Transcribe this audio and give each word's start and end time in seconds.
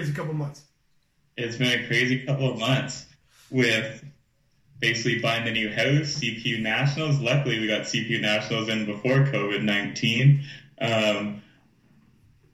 crazy 0.00 0.12
couple 0.14 0.34
months. 0.34 0.62
It's 1.36 1.56
been 1.56 1.84
a 1.84 1.86
crazy 1.86 2.24
couple 2.24 2.50
of 2.50 2.58
months 2.58 3.06
with 3.50 4.02
basically 4.78 5.20
buying 5.20 5.44
the 5.44 5.52
new 5.52 5.70
house, 5.70 6.18
CPU 6.18 6.60
Nationals. 6.60 7.20
Luckily, 7.20 7.60
we 7.60 7.66
got 7.66 7.82
CPU 7.82 8.20
Nationals 8.20 8.68
in 8.68 8.86
before 8.86 9.24
COVID 9.26 9.62
19. 9.62 10.42
Um, 10.80 11.42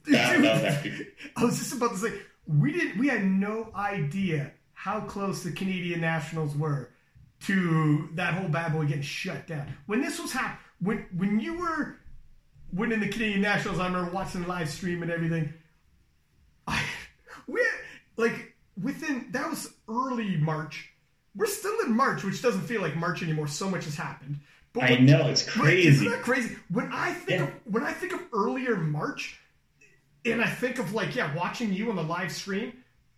that, 0.07 0.41
that 0.41 0.41
was 0.41 0.62
actually. 0.65 1.06
I 1.37 1.45
was 1.45 1.59
just 1.59 1.73
about 1.75 1.93
to 1.93 1.98
say 1.98 2.12
we 2.47 2.73
did. 2.73 2.98
We 2.98 3.09
had 3.09 3.25
no 3.25 3.70
idea 3.77 4.53
how 4.73 5.01
close 5.01 5.42
the 5.42 5.53
Canadian 5.53 6.01
Nationals 6.01 6.56
were 6.56 6.91
to 7.42 8.09
that 8.15 8.34
whole 8.34 8.48
bad 8.48 8.73
boy 8.73 8.87
getting 8.87 9.03
shut 9.03 9.47
down. 9.47 9.73
When 9.87 10.01
this 10.01 10.19
was 10.19 10.33
happening, 10.33 10.59
when 10.81 11.06
when 11.17 11.41
you 11.41 11.59
were 11.59 11.97
winning 12.73 13.01
the 13.01 13.09
Canadian 13.09 13.42
Nationals, 13.42 13.78
I 13.78 13.87
remember 13.87 14.11
watching 14.11 14.42
the 14.42 14.48
live 14.48 14.69
stream 14.69 15.03
and 15.03 15.12
everything. 15.12 15.53
I 16.67 16.83
we 17.46 17.64
like 18.16 18.55
within 18.80 19.28
that 19.32 19.48
was 19.48 19.73
early 19.88 20.36
March. 20.36 20.92
We're 21.34 21.46
still 21.46 21.78
in 21.80 21.95
March, 21.95 22.24
which 22.24 22.41
doesn't 22.41 22.62
feel 22.62 22.80
like 22.80 22.96
March 22.96 23.22
anymore. 23.22 23.46
So 23.46 23.69
much 23.69 23.84
has 23.84 23.95
happened. 23.95 24.41
But 24.72 24.84
I 24.84 24.91
when, 24.92 25.06
know 25.06 25.28
it's 25.28 25.48
crazy. 25.48 25.88
Isn't 25.88 26.10
that 26.10 26.22
crazy? 26.22 26.56
When 26.70 26.91
I 26.92 27.12
think 27.12 27.41
yeah. 27.41 27.46
of 27.46 27.52
when 27.64 27.82
I 27.82 27.92
think 27.92 28.12
of 28.12 28.20
earlier 28.32 28.77
March, 28.77 29.38
and 30.24 30.42
I 30.42 30.48
think 30.48 30.78
of 30.78 30.92
like 30.92 31.14
yeah, 31.14 31.34
watching 31.34 31.72
you 31.72 31.91
on 31.91 31.96
the 31.96 32.02
live 32.02 32.33
stream, 32.33 32.72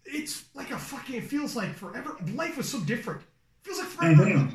it's 0.04 0.44
like 0.54 0.70
a 0.70 0.78
fucking. 0.78 1.16
It 1.16 1.24
feels 1.24 1.56
like 1.56 1.74
forever. 1.74 2.16
Life 2.34 2.56
was 2.56 2.68
so 2.68 2.80
different. 2.80 3.22
It 3.22 3.66
feels 3.66 3.78
like 3.78 3.88
forever. 3.88 4.24
Mm-hmm. 4.24 4.54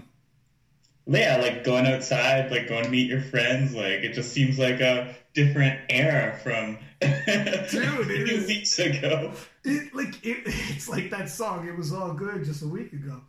Yeah, 1.05 1.37
like 1.41 1.65
going 1.65 1.85
outside, 1.85 2.49
like 2.51 2.69
going 2.69 2.85
to 2.85 2.89
meet 2.89 3.09
your 3.09 3.21
friends. 3.21 3.75
Like 3.75 4.03
it 4.03 4.13
just 4.13 4.31
seems 4.31 4.57
like 4.57 4.79
a 4.79 5.13
different 5.33 5.81
era 5.89 6.39
from 6.41 6.77
Dude, 7.01 7.29
a 7.29 7.65
few 8.05 8.45
weeks 8.47 8.79
ago. 8.79 9.33
It 9.63 9.93
like 9.95 10.25
it, 10.25 10.43
it's 10.45 10.89
like 10.89 11.09
that 11.11 11.29
song. 11.29 11.67
It 11.67 11.77
was 11.77 11.93
all 11.93 12.13
good 12.13 12.43
just 12.43 12.63
a 12.63 12.67
week 12.67 12.93
ago. 12.93 13.21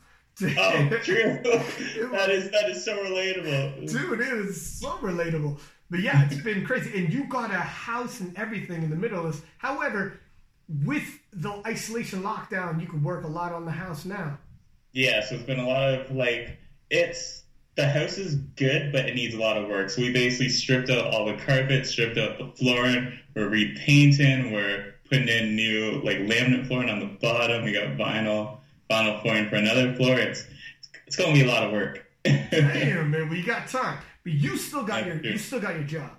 oh, 0.42 0.88
true. 1.02 1.38
that 2.10 2.28
is 2.30 2.50
that 2.50 2.68
is 2.68 2.84
so 2.84 2.96
relatable, 2.96 3.90
dude. 3.90 4.20
It 4.20 4.32
is 4.32 4.80
so 4.80 4.90
relatable. 4.98 5.60
But 5.90 6.00
yeah, 6.00 6.26
it's 6.28 6.42
been 6.42 6.66
crazy, 6.66 6.98
and 6.98 7.12
you 7.12 7.24
got 7.24 7.50
a 7.50 7.58
house 7.58 8.20
and 8.20 8.36
everything 8.36 8.82
in 8.82 8.90
the 8.90 8.96
middle 8.96 9.24
of 9.24 9.32
this. 9.32 9.42
However, 9.58 10.18
with 10.84 11.04
the 11.32 11.62
isolation 11.66 12.22
lockdown, 12.22 12.80
you 12.80 12.86
can 12.86 13.02
work 13.02 13.24
a 13.24 13.28
lot 13.28 13.52
on 13.52 13.64
the 13.64 13.70
house 13.70 14.04
now. 14.04 14.38
Yeah, 14.92 15.24
so 15.24 15.36
it's 15.36 15.44
been 15.44 15.60
a 15.60 15.68
lot 15.68 15.94
of 15.94 16.10
like 16.10 16.58
it's 16.90 17.44
the 17.76 17.88
house 17.88 18.18
is 18.18 18.36
good, 18.56 18.92
but 18.92 19.06
it 19.08 19.14
needs 19.14 19.34
a 19.34 19.38
lot 19.38 19.56
of 19.56 19.68
work. 19.68 19.90
So 19.90 20.02
we 20.02 20.12
basically 20.12 20.48
stripped 20.48 20.90
out 20.90 21.12
all 21.12 21.26
the 21.26 21.36
carpet, 21.36 21.86
stripped 21.86 22.16
out 22.16 22.38
the 22.38 22.52
flooring. 22.56 23.18
We're 23.34 23.48
repainting. 23.48 24.52
We're 24.52 24.93
putting 25.08 25.28
in 25.28 25.56
new 25.56 26.00
like 26.02 26.18
laminate 26.18 26.66
flooring 26.66 26.90
on 26.90 27.00
the 27.00 27.06
bottom. 27.06 27.64
We 27.64 27.72
got 27.72 27.96
vinyl 27.96 28.58
vinyl 28.90 29.22
flooring 29.22 29.48
for 29.48 29.56
another 29.56 29.94
floor. 29.94 30.18
It's 30.18 30.46
it's 31.06 31.16
going 31.16 31.34
to 31.34 31.40
be 31.42 31.48
a 31.48 31.52
lot 31.52 31.64
of 31.64 31.72
work. 31.72 32.04
Damn, 32.24 33.10
man, 33.10 33.28
we 33.28 33.42
got 33.42 33.68
time, 33.68 33.98
but 34.22 34.32
you 34.32 34.56
still 34.56 34.84
got 34.84 35.06
your 35.06 35.16
you 35.22 35.38
still 35.38 35.60
got 35.60 35.74
your 35.74 35.84
job. 35.84 36.10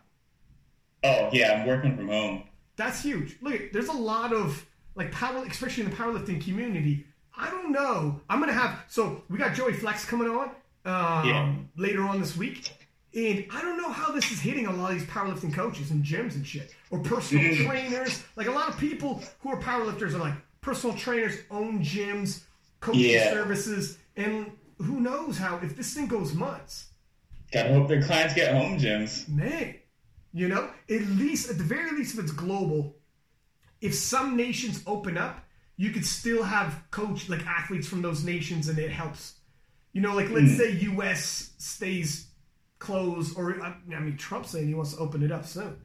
Oh 1.03 1.30
yeah, 1.31 1.53
I'm 1.53 1.67
working 1.67 1.95
from 1.95 2.09
home. 2.09 2.44
That's 2.75 3.02
huge. 3.02 3.38
Look, 3.41 3.72
there's 3.72 3.88
a 3.88 3.94
lot 3.94 4.33
of 4.33 4.66
like 4.95 5.11
power, 5.11 5.44
especially 5.45 5.83
in 5.83 5.89
the 5.89 5.95
powerlifting 5.95 6.44
community. 6.44 7.06
I 7.38 7.50
don't 7.50 7.72
know. 7.72 8.22
I'm 8.30 8.39
gonna 8.39 8.53
have 8.53 8.86
so 8.88 9.24
we 9.29 9.38
got 9.38 9.53
Joey 9.56 9.74
Flex 9.74 10.06
coming 10.06 10.29
on 10.29 10.50
um, 10.85 11.28
yeah. 11.28 11.53
later 11.75 12.03
on 12.03 12.22
this 12.22 12.38
week. 12.38 12.72
And 13.15 13.45
I 13.49 13.61
don't 13.61 13.77
know 13.77 13.91
how 13.91 14.11
this 14.11 14.29
is 14.31 14.41
hitting 14.41 14.67
a 14.67 14.71
lot 14.71 14.91
of 14.91 14.99
these 14.99 15.07
powerlifting 15.07 15.53
coaches 15.53 15.91
and 15.91 16.03
gyms 16.03 16.35
and 16.35 16.45
shit, 16.45 16.73
or 16.91 16.99
personal 16.99 17.45
mm-hmm. 17.45 17.65
trainers. 17.65 18.23
Like 18.35 18.47
a 18.47 18.51
lot 18.51 18.67
of 18.67 18.77
people 18.77 19.23
who 19.39 19.49
are 19.49 19.59
powerlifters 19.59 20.13
are 20.13 20.19
like 20.19 20.33
personal 20.59 20.95
trainers, 20.97 21.37
own 21.49 21.79
gyms, 21.79 22.43
coaching 22.81 23.01
yeah. 23.01 23.31
services, 23.31 23.97
and 24.17 24.51
who 24.79 24.99
knows 24.99 25.37
how 25.37 25.57
if 25.63 25.77
this 25.77 25.93
thing 25.93 26.07
goes 26.07 26.33
months. 26.33 26.87
Gotta 27.53 27.73
hope 27.73 27.87
their 27.87 28.01
clients 28.01 28.33
get 28.33 28.53
home 28.53 28.77
gyms. 28.77 29.29
Man, 29.29 29.75
you 30.33 30.49
know, 30.49 30.69
at 30.89 31.01
least 31.01 31.49
at 31.49 31.57
the 31.57 31.63
very 31.63 31.91
least, 31.91 32.15
if 32.15 32.19
it's 32.19 32.33
global, 32.33 32.97
if 33.79 33.95
some 33.95 34.35
nations 34.35 34.83
open 34.85 35.17
up, 35.17 35.39
you 35.77 35.91
could 35.91 36.05
still 36.05 36.43
have 36.43 36.83
coach 36.91 37.29
like 37.29 37.45
athletes 37.45 37.87
from 37.87 38.01
those 38.01 38.25
nations, 38.25 38.67
and 38.67 38.77
it 38.77 38.91
helps 38.91 39.35
you 39.95 40.01
know, 40.01 40.13
like 40.13 40.29
let's 40.29 40.51
mm. 40.51 40.57
say 40.57 40.71
U.S. 40.71 41.51
stays 41.57 42.27
closed, 42.85 43.38
or 43.38 43.62
I 43.62 44.00
mean, 44.00 44.18
Trump's 44.18 44.51
saying 44.51 44.68
he 44.68 44.73
wants 44.73 44.94
to 44.94 45.00
open 45.00 45.23
it 45.23 45.31
up 45.31 45.46
soon. 45.46 45.78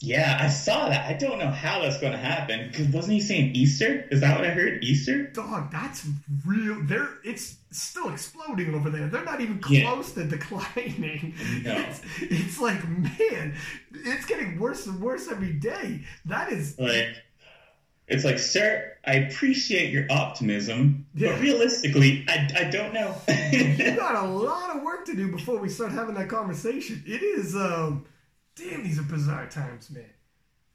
Yeah, 0.00 0.38
I 0.40 0.48
saw 0.48 0.88
that. 0.88 1.08
I 1.08 1.14
don't 1.14 1.38
know 1.38 1.50
how 1.50 1.80
that's 1.80 1.98
going 1.98 2.12
to 2.12 2.18
happen. 2.18 2.68
Because 2.70 2.86
wasn't 2.88 3.14
he 3.14 3.20
saying 3.20 3.56
Easter? 3.56 4.06
Is 4.10 4.20
that 4.20 4.38
what 4.38 4.48
I 4.48 4.52
heard? 4.52 4.84
Easter? 4.84 5.24
Dog, 5.28 5.72
that's 5.72 6.06
real. 6.46 6.78
They're 6.84 7.08
it's 7.24 7.56
still 7.72 8.10
exploding 8.10 8.72
over 8.74 8.88
there. 8.88 9.08
They're 9.08 9.24
not 9.24 9.40
even 9.40 9.58
close 9.58 10.16
yeah. 10.16 10.22
to 10.22 10.28
declining. 10.28 11.34
No. 11.64 11.76
It's, 11.76 12.00
it's 12.20 12.60
like 12.60 12.86
man, 12.88 13.56
it's 13.92 14.26
getting 14.26 14.60
worse 14.60 14.86
and 14.86 15.00
worse 15.00 15.28
every 15.28 15.54
day. 15.54 16.04
That 16.26 16.52
is 16.52 16.78
like 16.78 17.16
it's 18.06 18.24
like, 18.24 18.38
sir, 18.38 18.92
I 19.04 19.14
appreciate 19.14 19.90
your 19.90 20.06
optimism, 20.10 21.06
yeah. 21.14 21.32
but 21.32 21.40
realistically, 21.40 22.24
I, 22.28 22.48
I 22.56 22.64
don't 22.64 22.92
know. 22.92 23.14
you 23.28 23.76
got 23.96 24.24
a 24.24 24.28
lot 24.28 24.76
of 24.76 24.82
work 24.82 25.06
to 25.06 25.14
do 25.14 25.30
before 25.30 25.58
we 25.58 25.68
start 25.68 25.92
having 25.92 26.14
that 26.16 26.28
conversation. 26.28 27.02
It 27.06 27.22
is, 27.22 27.54
um, 27.56 28.04
damn, 28.56 28.82
these 28.82 28.98
are 28.98 29.04
bizarre 29.04 29.48
times, 29.48 29.90
man. 29.90 30.04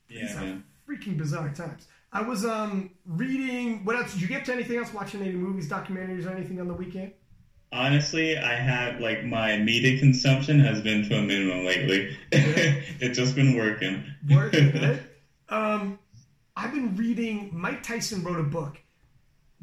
Yeah, 0.07 0.21
these 0.21 0.35
man. 0.35 0.63
are 0.87 0.91
freaking 0.91 1.17
bizarre 1.17 1.49
times. 1.49 1.87
I 2.11 2.23
was 2.23 2.43
um 2.45 2.89
reading. 3.05 3.85
What 3.85 3.95
else? 3.95 4.13
Did 4.13 4.21
you 4.21 4.27
get 4.27 4.45
to 4.45 4.53
anything 4.53 4.77
else? 4.77 4.93
Watching 4.93 5.21
any 5.21 5.33
movies, 5.33 5.69
documentaries, 5.69 6.25
or 6.25 6.31
anything 6.31 6.59
on 6.59 6.67
the 6.67 6.73
weekend? 6.73 7.13
Honestly, 7.71 8.35
I 8.35 8.55
have 8.55 8.99
like 8.99 9.23
my 9.23 9.57
media 9.57 9.99
consumption 9.99 10.59
has 10.59 10.81
been 10.81 11.07
to 11.07 11.19
a 11.19 11.21
minimum 11.21 11.65
lately. 11.65 12.17
Yeah. 12.31 12.39
it's 12.99 13.17
just 13.17 13.35
been 13.35 13.55
working. 13.55 14.03
Working, 14.27 14.71
right? 14.81 15.01
um, 15.49 15.99
I've 16.59 16.73
been 16.73 16.95
reading. 16.97 17.51
Mike 17.53 17.83
Tyson 17.83 18.21
wrote 18.21 18.39
a 18.39 18.43
book 18.43 18.77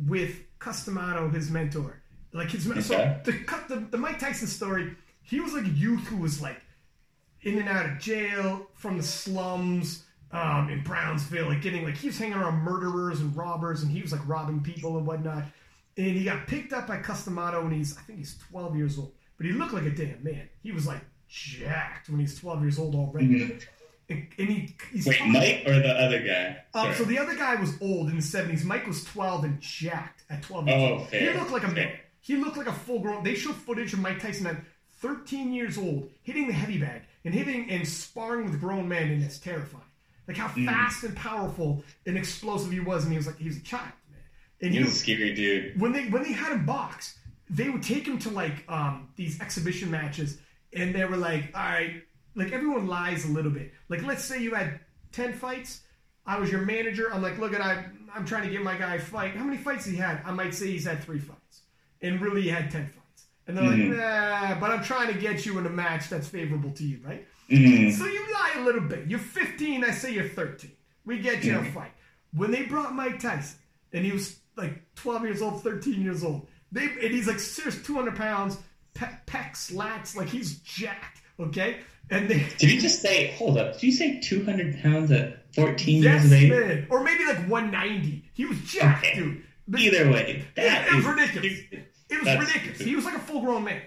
with 0.07 0.35
Cus 0.59 0.87
D'Amato, 0.87 1.29
his 1.29 1.51
mentor. 1.51 2.01
Like 2.33 2.51
his 2.51 2.69
okay. 2.71 2.81
so 2.81 2.97
the, 3.25 3.33
the 3.69 3.87
the 3.91 3.99
Mike 3.99 4.19
Tyson 4.19 4.47
story. 4.47 4.97
He 5.23 5.41
was 5.41 5.53
like 5.53 5.67
a 5.67 5.71
youth 5.71 6.07
who 6.07 6.17
was 6.17 6.41
like 6.41 6.61
in 7.43 7.59
and 7.59 7.69
out 7.69 7.85
of 7.85 7.99
jail 7.99 8.69
from 8.75 8.97
the 8.97 9.03
slums 9.03 10.05
um, 10.33 10.71
in 10.71 10.83
Brownsville, 10.83 11.49
like 11.49 11.61
getting 11.61 11.85
like 11.85 11.97
he 11.97 12.07
was 12.07 12.19
hanging 12.19 12.39
around 12.39 12.63
murderers 12.63 13.21
and 13.21 13.37
robbers, 13.37 13.83
and 13.83 13.93
he 13.93 14.01
was 14.01 14.13
like 14.13 14.27
robbing 14.27 14.61
people 14.61 14.97
and 14.97 15.07
whatnot. 15.07 15.45
And 15.99 16.17
he 16.17 16.25
got 16.25 16.47
picked 16.47 16.73
up 16.73 16.87
by 16.87 16.99
Cus 16.99 17.27
D'Amato, 17.27 17.61
and 17.61 17.73
he's 17.75 17.97
I 17.97 18.01
think 18.03 18.21
he's 18.21 18.39
12 18.51 18.75
years 18.75 18.99
old, 18.99 19.13
but 19.37 19.45
he 19.45 19.53
looked 19.53 19.75
like 19.75 19.85
a 19.85 19.91
damn 19.91 20.25
man. 20.25 20.49
He 20.63 20.73
was 20.73 20.87
like 20.87 21.03
jacked 21.29 22.09
when 22.09 22.21
he's 22.21 22.39
12 22.39 22.63
years 22.63 22.79
old 22.79 22.95
already. 22.95 23.59
And, 24.09 24.29
he, 24.39 24.75
Wait, 25.05 25.27
Mike 25.27 25.65
or 25.67 25.81
the 25.81 25.93
other 26.01 26.21
guy? 26.21 26.63
Um, 26.75 26.95
so 26.95 27.05
the 27.05 27.19
other 27.19 27.35
guy 27.35 27.57
was 27.57 27.73
old 27.81 28.09
in 28.09 28.17
the 28.17 28.23
seventies. 28.23 28.65
Mike 28.65 28.87
was 28.87 29.03
twelve 29.05 29.43
and 29.43 29.61
jacked 29.61 30.23
at 30.31 30.43
twelve. 30.43 30.69
Years 30.69 30.81
oh, 30.81 30.99
old. 30.99 31.09
Fair. 31.09 31.33
He 31.33 31.39
looked 31.39 31.51
like 31.51 31.65
a 31.65 31.69
man. 31.69 31.93
He 32.21 32.37
looked 32.37 32.57
like 32.57 32.69
a 32.69 32.73
full 32.73 33.01
grown. 33.01 33.25
They 33.25 33.35
show 33.35 33.53
footage 33.53 33.93
of 33.95 33.99
Mike 33.99 34.21
Tyson 34.21 34.47
at 34.47 34.59
thirteen 35.01 35.53
years 35.53 35.77
old, 35.77 36.09
hitting 36.23 36.47
the 36.47 36.53
heavy 36.53 36.79
bag 36.79 37.03
and 37.25 37.35
hitting 37.35 37.69
and 37.69 37.87
sparring 37.87 38.45
with 38.49 38.61
grown 38.61 38.89
men, 38.89 39.11
and 39.11 39.25
it's 39.25 39.41
terrifying. 39.41 39.83
Like 40.29 40.37
how 40.37 40.49
mm. 40.49 40.67
fast 40.67 41.03
and 41.03 41.17
powerful 41.17 41.83
and 42.07 42.17
explosive 42.17 42.71
he 42.71 42.81
was, 42.81 43.03
and 43.03 43.13
he 43.13 43.19
was 43.19 43.27
like 43.27 43.39
he 43.39 43.49
was 43.49 43.57
a 43.57 43.63
child, 43.63 43.91
man. 44.09 44.21
And 44.63 44.73
he 44.73 44.85
was 44.85 44.93
a 44.93 44.97
scary 44.97 45.35
dude. 45.35 45.81
When 45.81 45.93
they 45.93 46.09
when 46.09 46.23
they 46.23 46.33
had 46.33 46.53
him 46.53 46.65
box, 46.65 47.19
they 47.51 47.71
would 47.71 47.83
take 47.83 48.07
him 48.07 48.21
to 48.21 48.31
like 48.31 48.63
um, 48.69 49.09
these 49.17 49.41
exhibition 49.41 49.91
matches, 49.91 50.39
and 50.73 50.95
they 50.95 51.05
were 51.05 51.17
like, 51.17 51.51
all 51.57 51.63
right 51.63 52.03
like 52.37 52.53
everyone 52.53 52.87
lies 52.87 53.25
a 53.25 53.29
little 53.29 53.51
bit. 53.51 53.73
Like 53.89 54.05
let's 54.05 54.25
say 54.25 54.41
you 54.41 54.55
had 54.55 54.81
ten 55.13 55.33
fights. 55.33 55.81
I 56.25 56.39
was 56.39 56.51
your 56.51 56.63
manager. 56.63 57.13
I'm 57.13 57.23
like, 57.23 57.39
look 57.39 57.55
at 57.55 57.61
I. 57.61 57.87
I'm 58.15 58.25
trying 58.25 58.45
to 58.45 58.51
get 58.51 58.63
my 58.63 58.77
guy 58.77 58.95
a 58.95 59.01
fight. 59.01 59.35
How 59.37 59.45
many 59.45 59.59
fights 59.59 59.85
he 59.85 59.97
had? 59.97 60.23
I 60.25 60.33
might 60.33 60.55
say 60.55 60.69
he's 60.69 60.87
had 60.87 61.03
three 61.03 61.19
fights, 61.19 61.63
and 62.01 62.21
really 62.21 62.43
he 62.43 62.49
had 62.49 62.71
ten 62.71 62.87
fights. 62.87 63.27
And 63.47 63.57
they're 63.57 63.65
mm-hmm. 63.65 63.91
like, 63.91 63.99
nah, 63.99 64.61
but 64.61 64.71
I'm 64.71 64.83
trying 64.83 65.13
to 65.13 65.19
get 65.19 65.47
you 65.47 65.59
in 65.59 65.67
a 65.67 65.71
match 65.71 66.09
that's 66.09 66.27
favorable 66.27 66.71
to 66.73 66.85
you, 66.85 67.01
right? 67.05 67.27
Mm-hmm. 67.49 67.91
So 67.91 68.07
you 68.07 68.21
lie 68.33 68.55
a 68.57 68.61
little 68.65 68.81
bit. 68.81 69.07
You're 69.07 69.21
15. 69.21 69.85
I 69.85 69.93
say 69.93 70.13
you're 70.13 70.29
13. 70.29 70.73
We 71.05 71.19
get 71.19 71.45
you 71.45 71.53
mm-hmm. 71.53 71.69
a 71.69 71.71
fight. 71.71 71.93
When 72.35 72.51
they 72.51 72.65
brought 72.65 72.93
Mike 72.93 73.21
Tyson, 73.21 73.59
and 73.93 74.05
he 74.05 74.11
was 74.11 74.37
like 74.57 74.83
12 74.97 75.23
years 75.23 75.43
old, 75.43 75.63
13 75.63 76.03
years 76.03 76.25
old, 76.25 76.49
they 76.73 76.85
and 76.85 77.15
he's 77.15 77.29
like 77.29 77.39
serious 77.39 77.81
200 77.83 78.17
pounds, 78.17 78.59
pe- 78.95 79.07
pecs, 79.27 79.73
lats, 79.73 80.17
like 80.17 80.29
he's 80.29 80.59
jacked. 80.59 81.23
Okay, 81.39 81.79
and 82.11 82.29
they, 82.29 82.47
did 82.59 82.71
you 82.71 82.81
just 82.81 83.03
say? 83.03 83.33
Hold 83.33 83.59
up! 83.59 83.75
Did 83.75 83.83
you 83.83 83.93
say 83.93 84.21
two 84.21 84.45
hundred 84.45 84.81
pounds 84.81 85.11
at 85.11 85.53
fourteen 85.55 86.03
yes, 86.03 86.23
years 86.23 86.25
of 86.27 86.33
age? 86.33 86.51
Man. 86.51 86.87
Or 86.91 87.03
maybe 87.03 87.25
like 87.25 87.49
one 87.49 87.71
ninety. 87.71 88.31
He 88.33 88.45
was 88.45 88.61
jacked, 88.61 89.07
okay. 89.07 89.15
dude. 89.17 89.43
But 89.69 89.81
Either 89.81 90.11
way, 90.11 90.45
that 90.55 90.87
it, 90.87 90.93
it 90.93 90.97
was 90.97 91.05
ridiculous. 91.05 91.53
It 92.09 92.25
was 92.25 92.47
ridiculous. 92.47 92.81
He 92.81 92.95
was 92.95 93.05
like 93.05 93.17
a 93.17 93.21
full 93.21 93.41
grown 93.41 93.65
man. 93.65 93.83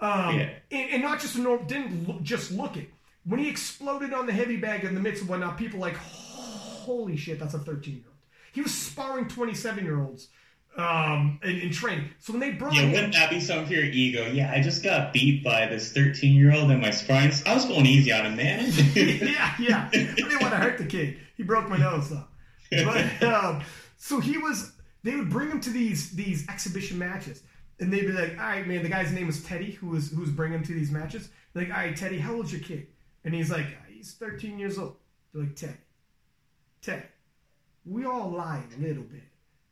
Um, 0.00 0.38
yeah. 0.38 0.50
and, 0.70 0.90
and, 0.90 1.02
not 1.02 1.20
just 1.20 1.36
a 1.36 1.40
normal, 1.40 1.64
didn't 1.64 2.08
look, 2.08 2.22
just 2.22 2.50
look 2.50 2.76
it. 2.76 2.90
when 3.24 3.38
he 3.38 3.48
exploded 3.48 4.12
on 4.12 4.26
the 4.26 4.32
heavy 4.32 4.56
bag 4.56 4.82
in 4.82 4.94
the 4.94 5.00
midst 5.00 5.22
of 5.22 5.28
whatnot, 5.28 5.56
people 5.56 5.78
like, 5.78 5.94
holy 5.94 7.16
shit, 7.16 7.38
that's 7.38 7.54
a 7.54 7.60
13 7.60 7.94
year 7.94 8.02
old. 8.04 8.16
He 8.52 8.60
was 8.60 8.74
sparring 8.74 9.28
27 9.28 9.84
year 9.84 10.00
olds 10.00 10.28
um, 10.76 11.38
in, 11.42 11.58
in 11.58 11.70
training. 11.70 12.08
So 12.18 12.32
when 12.32 12.40
they 12.40 12.52
brought 12.52 12.74
Yeah, 12.74 12.82
him, 12.82 12.92
wouldn't 12.92 13.12
that 13.14 13.30
be 13.30 13.40
something 13.40 13.66
for 13.66 13.74
your 13.74 13.84
ego? 13.84 14.26
Yeah, 14.26 14.50
I 14.50 14.62
just 14.62 14.82
got 14.82 15.12
beat 15.12 15.44
by 15.44 15.66
this 15.66 15.92
13 15.92 16.34
year 16.34 16.54
old 16.54 16.70
in 16.70 16.80
my 16.80 16.90
sparring. 16.90 17.32
I 17.46 17.54
was 17.54 17.64
going 17.66 17.86
easy 17.86 18.12
on 18.12 18.26
him, 18.26 18.36
man. 18.36 18.72
yeah, 18.94 19.54
yeah. 19.58 19.88
I 19.92 19.96
didn't 19.96 20.40
want 20.40 20.52
to 20.52 20.58
hurt 20.58 20.78
the 20.78 20.86
kid. 20.86 21.18
He 21.36 21.42
broke 21.42 21.68
my 21.68 21.76
nose 21.76 22.10
though. 22.10 22.24
But 22.70 23.22
um, 23.24 23.62
so 23.96 24.20
he 24.20 24.38
was. 24.38 24.72
They 25.04 25.16
would 25.16 25.30
bring 25.30 25.50
him 25.50 25.60
to 25.62 25.70
these 25.70 26.10
these 26.12 26.48
exhibition 26.48 26.98
matches, 26.98 27.42
and 27.80 27.92
they'd 27.92 28.06
be 28.06 28.12
like, 28.12 28.30
"All 28.38 28.44
right, 28.44 28.66
man." 28.66 28.82
The 28.82 28.88
guy's 28.88 29.12
name 29.12 29.26
was 29.26 29.42
Teddy, 29.42 29.72
who 29.72 29.88
was 29.88 30.10
who 30.12 30.20
was 30.20 30.30
bringing 30.30 30.58
him 30.58 30.64
to 30.66 30.72
these 30.72 30.92
matches. 30.92 31.28
They're 31.52 31.64
like, 31.64 31.72
"All 31.72 31.84
right, 31.84 31.96
Teddy, 31.96 32.18
how 32.18 32.34
old's 32.34 32.52
your 32.52 32.62
kid?" 32.62 32.86
And 33.24 33.34
he's 33.34 33.50
like, 33.50 33.66
"He's 33.88 34.12
13 34.12 34.58
years 34.58 34.78
old." 34.78 34.96
They're 35.34 35.42
like, 35.42 35.56
"Teddy, 35.56 35.72
Teddy, 36.82 37.02
we 37.84 38.04
all 38.04 38.30
lie 38.30 38.62
a 38.76 38.80
little 38.80 39.02
bit. 39.02 39.22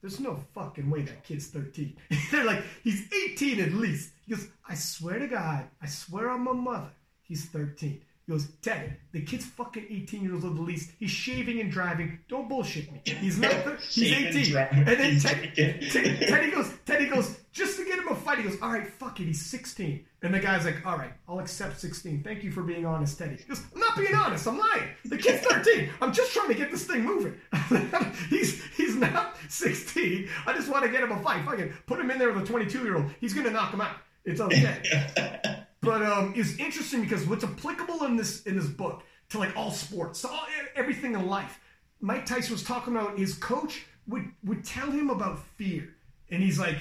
There's 0.00 0.20
no 0.20 0.38
fucking 0.54 0.88
way 0.90 1.02
that 1.02 1.24
kid's 1.24 1.48
13." 1.48 1.96
They're 2.30 2.44
like, 2.44 2.62
"He's 2.82 3.06
18 3.32 3.60
at 3.60 3.72
least." 3.72 4.10
He 4.26 4.34
goes, 4.34 4.48
"I 4.68 4.74
swear 4.74 5.18
to 5.18 5.28
God, 5.28 5.66
I 5.82 5.86
swear 5.86 6.30
on 6.30 6.42
my 6.42 6.52
mother, 6.52 6.90
he's 7.22 7.46
13." 7.46 8.00
He 8.26 8.32
goes, 8.32 8.48
Teddy, 8.62 8.92
the 9.10 9.22
kid's 9.22 9.44
fucking 9.44 9.86
18 9.90 10.22
years 10.22 10.44
old 10.44 10.56
at 10.56 10.62
least. 10.62 10.92
He's 11.00 11.10
shaving 11.10 11.58
and 11.60 11.70
driving. 11.70 12.20
Don't 12.28 12.48
bullshit 12.48 12.92
me. 12.92 13.00
He's 13.04 13.38
not. 13.38 13.50
He's 13.80 14.12
18. 14.12 14.56
And 14.56 14.86
then 14.86 15.12
He's 15.14 15.24
Teddy, 15.24 15.50
drinking. 15.52 15.90
Teddy, 15.90 16.26
Teddy 16.26 16.50
goes, 16.52 16.72
Teddy 16.86 17.06
goes, 17.06 17.39
just 17.52 17.78
to 17.78 17.84
get 17.84 17.98
him 17.98 18.08
a 18.08 18.14
fight, 18.14 18.38
he 18.38 18.44
goes, 18.44 18.60
all 18.62 18.70
right, 18.70 18.86
fuck 18.86 19.18
it, 19.20 19.24
he's 19.24 19.44
16. 19.44 20.04
And 20.22 20.34
the 20.34 20.38
guy's 20.38 20.64
like, 20.64 20.86
all 20.86 20.96
right, 20.96 21.12
I'll 21.28 21.40
accept 21.40 21.80
16. 21.80 22.22
Thank 22.22 22.44
you 22.44 22.52
for 22.52 22.62
being 22.62 22.86
honest, 22.86 23.18
Teddy. 23.18 23.36
He 23.36 23.44
goes, 23.44 23.62
I'm 23.74 23.80
not 23.80 23.96
being 23.96 24.14
honest, 24.14 24.46
I'm 24.46 24.58
lying. 24.58 24.88
The 25.04 25.16
kid's 25.16 25.44
13. 25.46 25.88
I'm 26.00 26.12
just 26.12 26.32
trying 26.32 26.48
to 26.48 26.54
get 26.54 26.70
this 26.70 26.84
thing 26.84 27.04
moving. 27.04 27.34
he's 28.28 28.64
he's 28.76 28.94
not 28.96 29.36
16. 29.48 30.28
I 30.46 30.52
just 30.52 30.68
want 30.68 30.84
to 30.84 30.90
get 30.90 31.02
him 31.02 31.12
a 31.12 31.22
fight. 31.22 31.44
Fucking 31.44 31.72
put 31.86 31.98
him 31.98 32.10
in 32.10 32.18
there 32.18 32.32
with 32.32 32.44
a 32.44 32.46
22 32.46 32.82
year 32.84 32.96
old. 32.96 33.06
He's 33.20 33.34
gonna 33.34 33.50
knock 33.50 33.72
him 33.72 33.80
out. 33.80 33.96
It's 34.24 34.40
okay. 34.40 35.56
But 35.82 36.02
um, 36.02 36.34
it's 36.36 36.56
interesting 36.58 37.00
because 37.00 37.26
what's 37.26 37.44
applicable 37.44 38.04
in 38.04 38.16
this 38.16 38.42
in 38.42 38.56
this 38.56 38.66
book 38.66 39.02
to 39.30 39.38
like 39.38 39.56
all 39.56 39.70
sports, 39.70 40.20
to 40.22 40.28
all, 40.28 40.44
everything 40.76 41.14
in 41.14 41.26
life. 41.26 41.58
Mike 42.00 42.26
Tyson 42.26 42.52
was 42.52 42.62
talking 42.62 42.94
about 42.94 43.18
his 43.18 43.34
coach 43.34 43.86
would 44.06 44.30
would 44.44 44.64
tell 44.64 44.90
him 44.90 45.10
about 45.10 45.38
fear, 45.56 45.94
and 46.30 46.42
he's 46.42 46.58
like, 46.58 46.76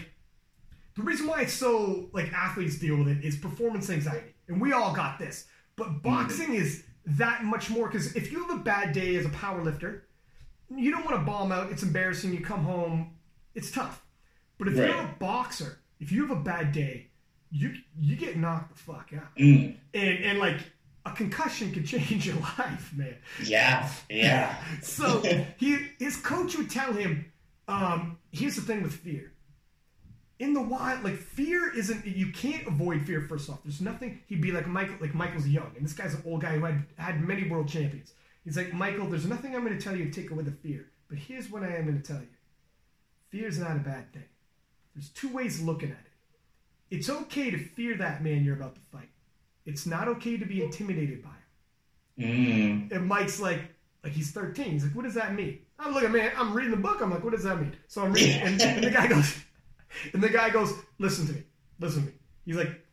the 0.99 1.05
reason 1.05 1.27
why 1.27 1.41
it's 1.41 1.53
so 1.53 2.09
like 2.13 2.31
athletes 2.33 2.77
deal 2.77 2.97
with 2.97 3.07
it 3.07 3.23
is 3.23 3.35
performance 3.37 3.89
anxiety, 3.89 4.33
and 4.47 4.59
we 4.61 4.73
all 4.73 4.93
got 4.93 5.17
this. 5.19 5.45
But 5.75 6.01
boxing 6.03 6.53
is 6.53 6.83
that 7.05 7.43
much 7.43 7.69
more 7.69 7.87
because 7.87 8.15
if 8.15 8.31
you 8.31 8.45
have 8.45 8.59
a 8.59 8.63
bad 8.63 8.91
day 8.93 9.15
as 9.15 9.25
a 9.25 9.29
power 9.29 9.63
lifter, 9.63 10.05
you 10.75 10.91
don't 10.91 11.05
want 11.05 11.17
to 11.17 11.23
bomb 11.25 11.51
out. 11.51 11.71
It's 11.71 11.83
embarrassing. 11.83 12.33
You 12.33 12.41
come 12.41 12.63
home, 12.63 13.11
it's 13.55 13.71
tough. 13.71 14.03
But 14.57 14.67
if 14.67 14.77
Right. 14.77 14.89
you're 14.89 14.99
a 14.99 15.15
boxer, 15.19 15.79
if 16.01 16.11
you 16.11 16.27
have 16.27 16.37
a 16.37 16.41
bad 16.41 16.71
day, 16.73 17.07
you 17.49 17.73
you 17.99 18.15
get 18.15 18.37
knocked 18.37 18.75
the 18.75 18.77
fuck 18.83 19.11
out, 19.15 19.35
Mm, 19.37 19.75
and 19.93 20.09
and 20.25 20.37
like 20.39 20.59
a 21.05 21.11
concussion 21.13 21.71
could 21.71 21.85
change 21.93 22.27
your 22.27 22.35
life, 22.35 22.91
man. 22.93 23.15
yeah, 23.43 23.89
yeah. 24.09 24.61
So 24.81 25.21
he 25.57 25.77
his 25.97 26.17
coach 26.17 26.57
would 26.57 26.69
tell 26.69 26.91
him, 26.93 27.31
um, 27.69 28.17
here's 28.31 28.55
the 28.55 28.61
thing 28.61 28.83
with 28.83 28.93
fear. 28.93 29.31
In 30.39 30.53
the 30.53 30.61
wild, 30.61 31.03
like 31.03 31.17
fear 31.17 31.73
isn't 31.75 32.05
you 32.05 32.31
can't 32.31 32.65
avoid 32.65 33.05
fear 33.05 33.21
first 33.21 33.49
off. 33.49 33.59
There's 33.63 33.81
nothing 33.81 34.21
he'd 34.27 34.41
be 34.41 34.51
like 34.53 34.67
Michael 34.67 34.95
like 35.01 35.13
Michael's 35.13 35.47
young, 35.47 35.71
and 35.75 35.83
this 35.85 35.93
guy's 35.93 36.13
an 36.13 36.23
old 36.25 36.41
guy 36.41 36.57
who 36.57 36.63
had 36.65 36.85
had 36.97 37.21
many 37.21 37.49
world 37.49 37.67
champions. 37.67 38.13
He's 38.45 38.55
like, 38.55 38.73
Michael, 38.73 39.07
there's 39.07 39.25
nothing 39.25 39.53
I'm 39.55 39.63
gonna 39.63 39.79
tell 39.79 39.95
you 39.95 40.05
to 40.05 40.11
take 40.11 40.31
away 40.31 40.43
the 40.43 40.51
fear. 40.51 40.87
But 41.09 41.17
here's 41.17 41.49
what 41.51 41.63
I 41.63 41.75
am 41.75 41.85
gonna 41.85 41.99
tell 41.99 42.21
you. 42.21 42.27
Fear 43.29 43.47
is 43.47 43.59
not 43.59 43.75
a 43.75 43.79
bad 43.79 44.13
thing. 44.13 44.23
There's 44.95 45.09
two 45.09 45.29
ways 45.29 45.59
of 45.59 45.65
looking 45.65 45.91
at 45.91 45.97
it. 45.97 46.95
It's 46.95 47.09
okay 47.09 47.51
to 47.51 47.57
fear 47.57 47.95
that 47.97 48.23
man 48.23 48.43
you're 48.43 48.55
about 48.55 48.75
to 48.75 48.81
fight. 48.91 49.09
It's 49.65 49.85
not 49.85 50.07
okay 50.07 50.37
to 50.37 50.45
be 50.45 50.63
intimidated 50.63 51.21
by 51.21 51.29
him. 52.17 52.89
Mm, 52.89 52.91
And 52.95 53.07
Mike's 53.07 53.39
like, 53.39 53.61
like 54.03 54.13
he's 54.13 54.31
13. 54.31 54.71
He's 54.71 54.83
like, 54.85 54.95
what 54.95 55.03
does 55.05 55.13
that 55.13 55.35
mean? 55.35 55.59
I'm 55.77 55.93
looking, 55.93 56.11
man, 56.11 56.31
I'm 56.37 56.53
reading 56.53 56.71
the 56.71 56.77
book. 56.77 57.01
I'm 57.01 57.11
like, 57.11 57.23
what 57.23 57.33
does 57.33 57.43
that 57.43 57.59
mean? 57.59 57.75
So 57.87 58.03
I'm 58.03 58.13
reading, 58.13 58.41
and, 58.41 58.61
and 58.61 58.83
the 58.83 58.89
guy 58.89 59.07
goes, 59.07 59.37
and 60.13 60.21
the 60.21 60.29
guy 60.29 60.49
goes, 60.49 60.73
listen 60.97 61.27
to 61.27 61.33
me, 61.33 61.43
listen 61.79 62.03
to 62.03 62.07
me. 62.09 62.13
He's 62.45 62.55
like, 62.55 62.85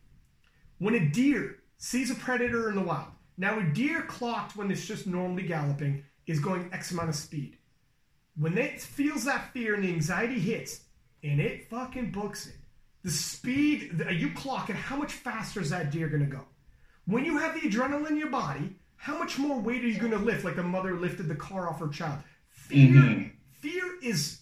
when 0.79 0.95
a 0.95 1.09
deer 1.09 1.57
sees 1.77 2.11
a 2.11 2.15
predator 2.15 2.69
in 2.69 2.75
the 2.75 2.81
wild, 2.81 3.09
now 3.37 3.59
a 3.59 3.63
deer 3.63 4.01
clocked 4.03 4.55
when 4.55 4.71
it's 4.71 4.85
just 4.85 5.07
normally 5.07 5.43
galloping 5.43 6.03
is 6.25 6.39
going 6.39 6.69
X 6.73 6.91
amount 6.91 7.09
of 7.09 7.15
speed. 7.15 7.57
When 8.35 8.57
it 8.57 8.81
feels 8.81 9.25
that 9.25 9.51
fear 9.53 9.73
and 9.75 9.83
the 9.83 9.91
anxiety 9.93 10.39
hits, 10.39 10.81
and 11.23 11.39
it 11.41 11.69
fucking 11.69 12.11
books 12.11 12.47
it, 12.47 12.55
the 13.03 13.09
speed 13.11 13.97
that 13.97 14.15
you 14.15 14.31
clock 14.33 14.69
it, 14.69 14.75
how 14.75 14.95
much 14.95 15.13
faster 15.13 15.61
is 15.61 15.69
that 15.71 15.91
deer 15.91 16.07
gonna 16.07 16.25
go? 16.25 16.45
When 17.05 17.25
you 17.25 17.37
have 17.37 17.53
the 17.53 17.67
adrenaline 17.67 18.11
in 18.11 18.17
your 18.17 18.29
body, 18.29 18.75
how 18.97 19.17
much 19.17 19.37
more 19.39 19.59
weight 19.59 19.83
are 19.83 19.87
you 19.87 19.99
going 19.99 20.11
to 20.11 20.17
lift? 20.17 20.43
Like 20.43 20.55
the 20.57 20.63
mother 20.63 20.95
lifted 20.95 21.27
the 21.29 21.35
car 21.35 21.69
off 21.69 21.79
her 21.79 21.87
child. 21.87 22.19
Fear, 22.49 22.87
Mhm. 22.87 23.31
fear 23.61 23.97
is, 24.01 24.41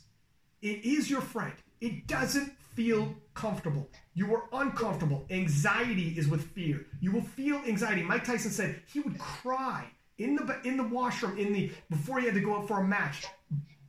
it 0.61 0.83
is 0.83 1.09
your 1.09 1.21
friend. 1.21 1.53
It 1.85 2.07
doesn't 2.07 2.51
feel 2.73 3.13
comfortable. 3.35 3.89
You 4.15 4.33
are 4.35 4.43
uncomfortable. 4.53 5.25
Anxiety 5.29 6.15
is 6.17 6.27
with 6.27 6.41
fear. 6.51 6.85
You 6.99 7.11
will 7.11 7.21
feel 7.21 7.57
anxiety. 7.67 8.01
Mike 8.01 8.23
Tyson 8.23 8.49
said 8.51 8.81
he 8.91 8.99
would 9.01 9.19
cry 9.19 9.85
in 10.17 10.35
the 10.35 10.59
in 10.63 10.77
the 10.77 10.83
washroom 10.83 11.37
in 11.37 11.53
the 11.53 11.71
before 11.89 12.19
he 12.19 12.25
had 12.25 12.33
to 12.35 12.41
go 12.41 12.55
out 12.57 12.67
for 12.67 12.79
a 12.79 12.83
match, 12.83 13.25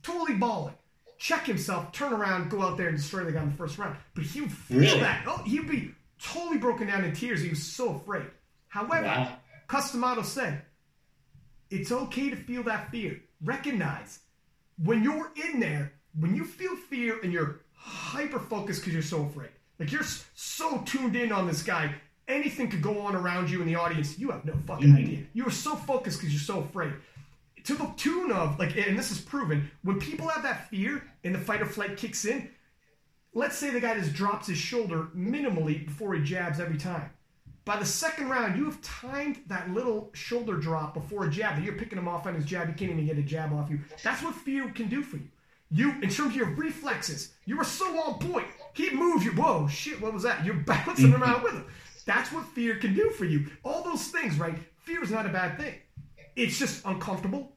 totally 0.03 0.35
bawling. 0.37 0.75
Check 1.17 1.45
himself, 1.45 1.91
turn 1.91 2.13
around, 2.13 2.51
go 2.51 2.61
out 2.61 2.77
there 2.77 2.89
and 2.89 2.97
destroy 2.97 3.23
the 3.23 3.31
guy 3.31 3.41
in 3.41 3.49
the 3.49 3.55
first 3.55 3.79
round. 3.79 3.95
But 4.13 4.25
he 4.25 4.41
would 4.41 4.51
feel 4.51 4.79
Really? 4.79 4.99
that. 4.99 5.23
Oh, 5.27 5.41
he'd 5.43 5.67
be 5.67 5.91
totally 6.21 6.59
broken 6.59 6.85
down 6.87 7.03
in 7.03 7.13
tears. 7.13 7.41
He 7.41 7.49
was 7.49 7.63
so 7.63 7.95
afraid. 7.95 8.27
However, 8.67 9.07
Wow. 9.07 9.37
Cus 9.67 9.91
D'Amato 9.91 10.21
said, 10.21 10.61
it's 11.71 11.91
okay 11.91 12.29
to 12.29 12.35
feel 12.35 12.61
that 12.63 12.91
fear. 12.91 13.19
Recognize 13.43 14.19
when 14.77 15.01
you're 15.03 15.31
in 15.47 15.59
there, 15.59 15.93
when 16.19 16.35
you 16.35 16.45
feel 16.45 16.75
fear 16.75 17.19
and 17.23 17.33
you're 17.33 17.61
hyper 18.07 18.39
focused 18.39 18.81
because 18.81 18.93
you're 18.93 19.01
so 19.03 19.23
afraid. 19.25 19.49
Like 19.79 19.91
you're 19.91 20.05
so 20.35 20.79
tuned 20.85 21.15
in 21.15 21.31
on 21.31 21.45
this 21.47 21.61
guy, 21.63 21.93
anything 22.27 22.69
could 22.69 22.81
go 22.81 22.99
on 23.01 23.15
around 23.15 23.49
you 23.49 23.61
in 23.61 23.67
the 23.67 23.75
audience. 23.75 24.17
You 24.17 24.31
have 24.31 24.43
no 24.45 24.53
fucking 24.65 24.89
Mhm. 24.89 24.97
idea. 24.97 25.23
You 25.33 25.45
are 25.45 25.51
so 25.51 25.75
focused 25.75 26.19
because 26.19 26.33
you're 26.33 26.39
so 26.55 26.61
afraid. 26.63 26.93
To 27.65 27.75
the 27.75 27.85
tune 27.97 28.31
of, 28.31 28.57
like, 28.59 28.75
and 28.77 28.97
this 28.97 29.11
is 29.11 29.19
proven, 29.19 29.69
when 29.83 29.99
people 29.99 30.27
have 30.29 30.43
that 30.43 30.69
fear 30.69 31.03
and 31.23 31.35
the 31.35 31.39
fight 31.39 31.61
or 31.61 31.65
flight 31.65 31.97
kicks 31.97 32.23
in, 32.25 32.49
let's 33.33 33.57
say 33.57 33.69
the 33.69 33.81
guy 33.81 33.93
just 33.99 34.13
drops 34.13 34.47
his 34.47 34.57
shoulder 34.57 35.09
minimally 35.15 35.85
before 35.85 36.13
he 36.15 36.23
jabs 36.23 36.59
every 36.59 36.77
time. 36.77 37.09
By 37.65 37.77
the 37.77 37.85
second 37.85 38.29
round, 38.29 38.57
you 38.57 38.63
have 38.65 38.81
timed 38.81 39.41
that 39.47 39.69
little 39.71 40.09
shoulder 40.13 40.55
drop 40.55 40.93
before 40.93 41.25
a 41.25 41.29
jab 41.29 41.57
that 41.57 41.65
you're 41.65 41.75
picking 41.75 41.97
him 41.97 42.07
off 42.07 42.25
on 42.25 42.33
his 42.35 42.45
jab. 42.45 42.69
You 42.69 42.73
can't 42.73 42.91
even 42.91 43.05
get 43.05 43.17
a 43.17 43.21
jab 43.21 43.51
off 43.51 43.69
you. 43.69 43.81
That's 44.03 44.23
what 44.23 44.33
fear 44.35 44.69
can 44.69 44.87
do 44.87 45.03
for 45.03 45.17
you. 45.17 45.27
You, 45.69 45.91
in 46.01 46.09
terms 46.09 46.31
of 46.31 46.35
your 46.35 46.49
reflexes, 46.51 47.33
you 47.45 47.57
were 47.57 47.63
so 47.63 47.85
on 47.99 48.19
point. 48.19 48.47
He 48.73 48.89
moves 48.91 49.25
you. 49.25 49.31
Whoa, 49.31 49.67
shit, 49.67 50.01
what 50.01 50.13
was 50.13 50.23
that? 50.23 50.45
You're 50.45 50.55
bouncing 50.65 51.11
mm-hmm. 51.11 51.21
around 51.21 51.43
with 51.43 51.53
him. 51.53 51.65
That's 52.05 52.31
what 52.31 52.45
fear 52.45 52.77
can 52.77 52.93
do 52.93 53.09
for 53.11 53.25
you. 53.25 53.47
All 53.65 53.83
those 53.83 54.07
things, 54.07 54.39
right? 54.39 54.57
Fear 54.79 55.03
is 55.03 55.11
not 55.11 55.25
a 55.25 55.29
bad 55.29 55.57
thing. 55.57 55.75
It's 56.35 56.57
just 56.57 56.85
uncomfortable. 56.85 57.51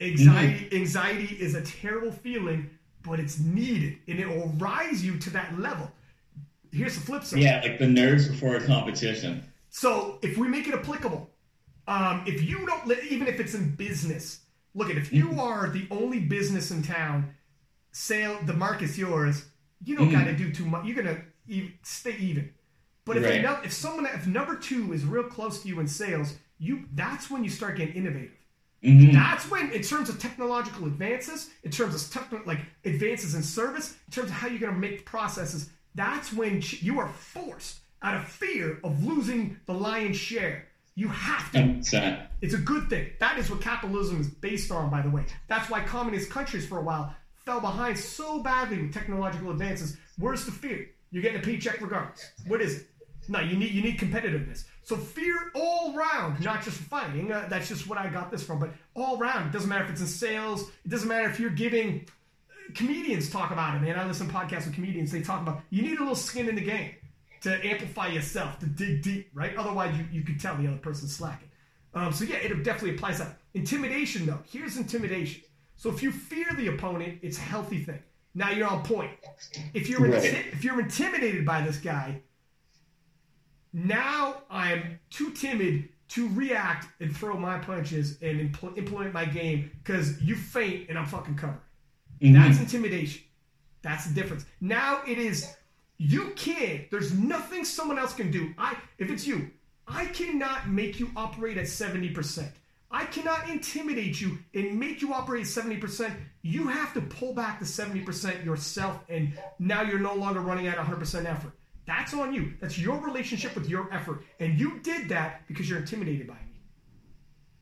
Anxiety, 0.00 0.66
mm-hmm. 0.66 0.76
anxiety 0.76 1.34
is 1.40 1.54
a 1.54 1.62
terrible 1.62 2.12
feeling, 2.12 2.70
but 3.02 3.18
it's 3.18 3.40
needed, 3.40 3.98
and 4.06 4.20
it 4.20 4.28
will 4.28 4.52
rise 4.58 5.04
you 5.04 5.18
to 5.18 5.30
that 5.30 5.58
level. 5.58 5.90
Here's 6.70 6.94
the 6.94 7.00
flip 7.00 7.24
side. 7.24 7.40
Yeah, 7.40 7.62
like 7.62 7.78
the 7.78 7.86
nerves 7.86 8.28
before 8.28 8.56
a 8.56 8.64
competition. 8.64 9.42
So 9.70 10.18
if 10.22 10.36
we 10.36 10.48
make 10.48 10.68
it 10.68 10.74
applicable, 10.74 11.30
um, 11.88 12.24
if 12.26 12.42
you 12.42 12.66
don't, 12.66 12.90
even 13.10 13.26
if 13.26 13.40
it's 13.40 13.54
in 13.54 13.74
business, 13.74 14.40
look 14.74 14.90
at 14.90 14.96
if 14.96 15.12
you 15.12 15.28
mm-hmm. 15.28 15.40
are 15.40 15.70
the 15.70 15.86
only 15.90 16.20
business 16.20 16.70
in 16.70 16.82
town, 16.82 17.34
sale 17.96 18.38
the 18.44 18.52
market's 18.52 18.98
yours. 18.98 19.46
You 19.84 19.96
don't 19.96 20.08
Mhm. 20.10 20.12
got 20.12 20.24
to 20.24 20.36
do 20.36 20.52
too 20.52 20.66
much. 20.66 20.84
You're 20.84 21.02
gonna 21.02 21.22
e- 21.48 21.70
stay 21.82 22.16
even. 22.18 22.50
But 23.06 23.16
if 23.16 23.24
Right. 23.24 23.44
ano- 23.44 23.60
if 23.64 23.72
someone 23.72 24.04
if 24.06 24.26
number 24.26 24.56
two 24.56 24.92
is 24.92 25.04
real 25.04 25.24
close 25.24 25.62
to 25.62 25.68
you 25.68 25.80
in 25.80 25.88
sales, 25.88 26.36
you 26.58 26.86
that's 26.94 27.30
when 27.30 27.42
you 27.44 27.50
start 27.50 27.76
getting 27.76 27.94
innovative. 27.94 28.32
Mhm. 28.82 29.12
That's 29.14 29.50
when, 29.50 29.70
in 29.72 29.82
terms 29.82 30.08
of 30.10 30.18
technological 30.18 30.86
advances, 30.86 31.50
in 31.62 31.70
terms 31.70 31.94
of 31.94 32.10
techno, 32.12 32.42
like 32.44 32.60
advances 32.84 33.34
in 33.34 33.42
service, 33.42 33.96
in 34.06 34.12
terms 34.12 34.28
of 34.28 34.34
how 34.36 34.48
you're 34.48 34.58
going 34.60 34.74
to 34.74 34.78
make 34.78 35.06
processes, 35.06 35.70
that's 35.94 36.32
when 36.32 36.62
you 36.82 36.98
are 37.00 37.08
forced 37.08 37.80
out 38.02 38.14
of 38.16 38.28
fear 38.28 38.78
of 38.84 39.02
losing 39.02 39.56
the 39.66 39.72
lion's 39.72 40.18
share. 40.18 40.66
You 40.94 41.08
have 41.08 41.50
to. 41.52 41.58
It's 42.42 42.54
a 42.54 42.58
good 42.58 42.88
thing. 42.90 43.10
That 43.18 43.38
is 43.38 43.50
what 43.50 43.60
capitalism 43.62 44.20
is 44.20 44.28
based 44.28 44.70
on, 44.70 44.90
by 44.90 45.00
the 45.02 45.10
way. 45.10 45.24
That's 45.48 45.68
why 45.70 45.80
communist 45.82 46.30
countries 46.30 46.66
for 46.66 46.78
a 46.78 46.82
while 46.82 47.14
fell 47.46 47.60
behind 47.60 47.96
so 47.96 48.40
badly 48.40 48.82
with 48.82 48.92
technological 48.92 49.52
advances. 49.52 49.96
Where's 50.18 50.44
the 50.44 50.50
fear? 50.50 50.90
You're 51.10 51.22
getting 51.22 51.40
a 51.40 51.42
paycheck 51.42 51.80
regardless. 51.80 52.32
What 52.48 52.60
is 52.60 52.80
it? 52.80 52.86
No, 53.28 53.40
you 53.40 53.56
need 53.56 53.70
you 53.70 53.82
need 53.82 53.98
competitiveness. 53.98 54.64
So 54.82 54.96
fear 54.96 55.50
all 55.54 55.94
round, 55.94 56.44
not 56.44 56.62
just 56.62 56.76
fighting. 56.76 57.32
Uh, 57.32 57.46
that's 57.48 57.68
just 57.68 57.88
what 57.88 57.98
I 57.98 58.08
got 58.08 58.30
this 58.30 58.42
from. 58.42 58.58
But 58.58 58.70
all 58.94 59.16
round, 59.16 59.48
it 59.48 59.52
doesn't 59.52 59.68
matter 59.68 59.84
if 59.84 59.90
it's 59.90 60.00
in 60.00 60.06
sales. 60.06 60.68
It 60.84 60.88
doesn't 60.88 61.08
matter 61.08 61.28
if 61.28 61.40
you're 61.40 61.50
giving. 61.50 62.06
Comedians 62.74 63.30
talk 63.30 63.52
about 63.52 63.76
it, 63.76 63.82
man. 63.82 63.98
I 63.98 64.06
listen 64.06 64.28
to 64.28 64.32
podcasts 64.32 64.66
with 64.66 64.74
comedians. 64.74 65.10
They 65.10 65.22
talk 65.22 65.40
about 65.40 65.62
you 65.70 65.82
need 65.82 65.96
a 65.96 66.00
little 66.00 66.14
skin 66.14 66.48
in 66.48 66.54
the 66.56 66.60
game 66.60 66.92
to 67.42 67.66
amplify 67.66 68.08
yourself, 68.08 68.58
to 68.60 68.66
dig 68.66 69.02
deep, 69.02 69.30
right? 69.34 69.56
Otherwise, 69.56 69.96
you, 69.96 70.04
you 70.10 70.22
could 70.22 70.40
tell 70.40 70.56
the 70.56 70.66
other 70.66 70.78
person's 70.78 71.14
slacking. 71.14 71.48
Um, 71.94 72.12
so 72.12 72.24
yeah, 72.24 72.36
it 72.36 72.62
definitely 72.62 72.96
applies 72.96 73.18
that. 73.18 73.38
Intimidation, 73.54 74.26
though. 74.26 74.40
Here's 74.50 74.76
intimidation. 74.76 75.42
So 75.76 75.90
if 75.90 76.02
you 76.02 76.10
fear 76.10 76.46
the 76.56 76.68
opponent, 76.68 77.18
it's 77.22 77.38
a 77.38 77.42
healthy 77.42 77.82
thing. 77.84 78.00
Now 78.34 78.50
you're 78.50 78.68
on 78.68 78.82
point. 78.82 79.10
If 79.74 79.88
you're 79.88 80.00
Right. 80.00 80.22
inti- 80.22 80.52
if 80.52 80.64
you're 80.64 80.80
intimidated 80.80 81.44
by 81.46 81.62
this 81.62 81.78
guy, 81.78 82.20
now 83.72 84.42
I'm 84.50 84.98
too 85.10 85.30
timid 85.32 85.88
to 86.08 86.28
react 86.30 86.86
and 87.00 87.14
throw 87.14 87.36
my 87.36 87.58
punches 87.58 88.20
and 88.22 88.52
impl- 88.54 88.76
implement 88.78 89.12
my 89.12 89.24
game 89.24 89.70
because 89.82 90.20
you 90.22 90.36
faint 90.36 90.88
and 90.88 90.98
I'm 90.98 91.06
fucking 91.06 91.34
covered. 91.36 91.60
Mm-hmm. 92.20 92.34
That's 92.34 92.58
intimidation. 92.60 93.22
That's 93.82 94.06
the 94.06 94.14
difference. 94.14 94.46
Now 94.60 95.02
it 95.06 95.18
is 95.18 95.54
you 95.98 96.30
can't. 96.36 96.90
There's 96.90 97.12
nothing 97.14 97.64
someone 97.64 97.98
else 97.98 98.14
can 98.14 98.30
do. 98.30 98.54
I 98.58 98.76
if 98.98 99.10
it's 99.10 99.26
you, 99.26 99.50
I 99.88 100.06
cannot 100.06 100.68
make 100.68 100.98
you 101.00 101.10
operate 101.16 101.56
at 101.58 101.66
70%. 101.66 102.48
I 102.96 103.04
cannot 103.04 103.50
intimidate 103.50 104.22
you 104.22 104.38
and 104.54 104.80
make 104.80 105.02
you 105.02 105.12
operate 105.12 105.42
at 105.42 105.48
70%. 105.48 106.16
You 106.40 106.66
have 106.68 106.94
to 106.94 107.02
pull 107.02 107.34
back 107.34 107.60
the 107.60 107.66
70% 107.66 108.42
yourself 108.42 109.04
and 109.10 109.38
now 109.58 109.82
you're 109.82 109.98
no 109.98 110.14
longer 110.14 110.40
running 110.40 110.66
at 110.66 110.78
100% 110.78 111.26
effort. 111.26 111.52
That's 111.86 112.14
on 112.14 112.32
you. 112.32 112.54
That's 112.58 112.78
your 112.78 112.98
relationship 112.98 113.54
with 113.54 113.68
your 113.68 113.92
effort. 113.92 114.24
And 114.40 114.58
you 114.58 114.78
did 114.78 115.10
that 115.10 115.46
because 115.46 115.68
you're 115.68 115.80
intimidated 115.80 116.26
by 116.26 116.36
me. 116.36 116.62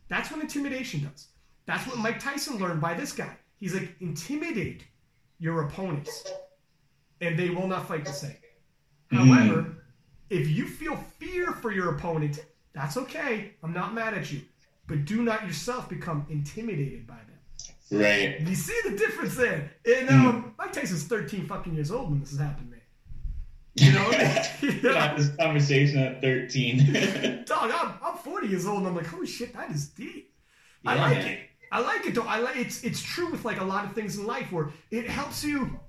That's 0.09 0.31
what 0.31 0.41
intimidation 0.41 1.03
does. 1.03 1.27
That's 1.67 1.85
what 1.89 1.99
Mike 1.99 2.21
Tyson 2.21 2.59
learned 2.59 2.81
by 2.81 2.95
this 2.95 3.11
guy. 3.11 3.37
He's 3.59 3.75
like, 3.75 3.97
intimidate 3.99 4.85
your 5.41 5.65
opponents, 5.65 6.31
and 7.21 7.37
they 7.37 7.51
will 7.51 7.67
not 7.67 7.89
fight 7.89 8.05
the 8.05 8.13
same. 8.13 8.37
Mm-hmm. 9.13 9.17
However, 9.17 9.77
if 10.31 10.49
you 10.49 10.69
feel 10.69 10.95
fear 11.19 11.51
for 11.51 11.73
your 11.73 11.97
opponent, 11.97 12.45
that's 12.73 12.97
okay. 12.97 13.55
I'm 13.65 13.73
not 13.73 13.95
mad 13.95 14.15
at 14.15 14.31
you. 14.31 14.43
But 14.87 15.05
do 15.05 15.23
not 15.23 15.47
yourself 15.47 15.89
become 15.89 16.27
intimidated 16.29 17.07
by 17.07 17.15
them. 17.15 18.01
Right. 18.01 18.41
You 18.41 18.55
see 18.55 18.79
the 18.85 18.97
difference 18.97 19.37
there? 19.37 19.71
And 19.87 20.11
um, 20.11 20.55
Mike 20.59 20.73
Tyson's 20.73 21.05
13 21.05 21.47
fucking 21.47 21.75
years 21.75 21.91
old 21.91 22.11
when 22.11 22.21
this 22.21 22.31
has 22.31 22.41
happened, 22.41 22.71
man. 22.71 22.81
You 23.77 23.93
know? 23.93 24.11
Had 24.95 25.17
this 25.17 25.35
conversation 25.37 25.99
at 25.99 26.21
13. 26.21 27.45
Dog, 27.47 27.71
I'm, 27.73 27.95
I'm 28.03 28.19
40 28.19 28.49
years 28.49 28.67
old 28.67 28.79
and 28.79 28.89
I'm 28.89 28.97
like, 28.97 29.07
holy 29.07 29.27
shit, 29.27 29.53
that 29.55 29.71
is 29.71 29.89
deep. 29.89 30.33
I 30.87 30.97
like 30.97 31.27
it. 31.27 31.41
I 31.73 31.81
like 31.81 32.07
it 32.07 32.15
though. 32.15 32.23
I 32.23 32.39
like 32.39 32.57
it's 32.57 32.85
it's 32.85 33.03
true 33.03 33.31
with 33.31 33.45
like 33.45 33.61
a 33.61 33.65
lot 33.65 33.85
of 33.85 33.95
things 33.95 34.17
in 34.17 34.27
life 34.27 34.53
where 34.53 34.69
it 34.93 35.09
helps 35.09 35.43
you. 35.43 35.81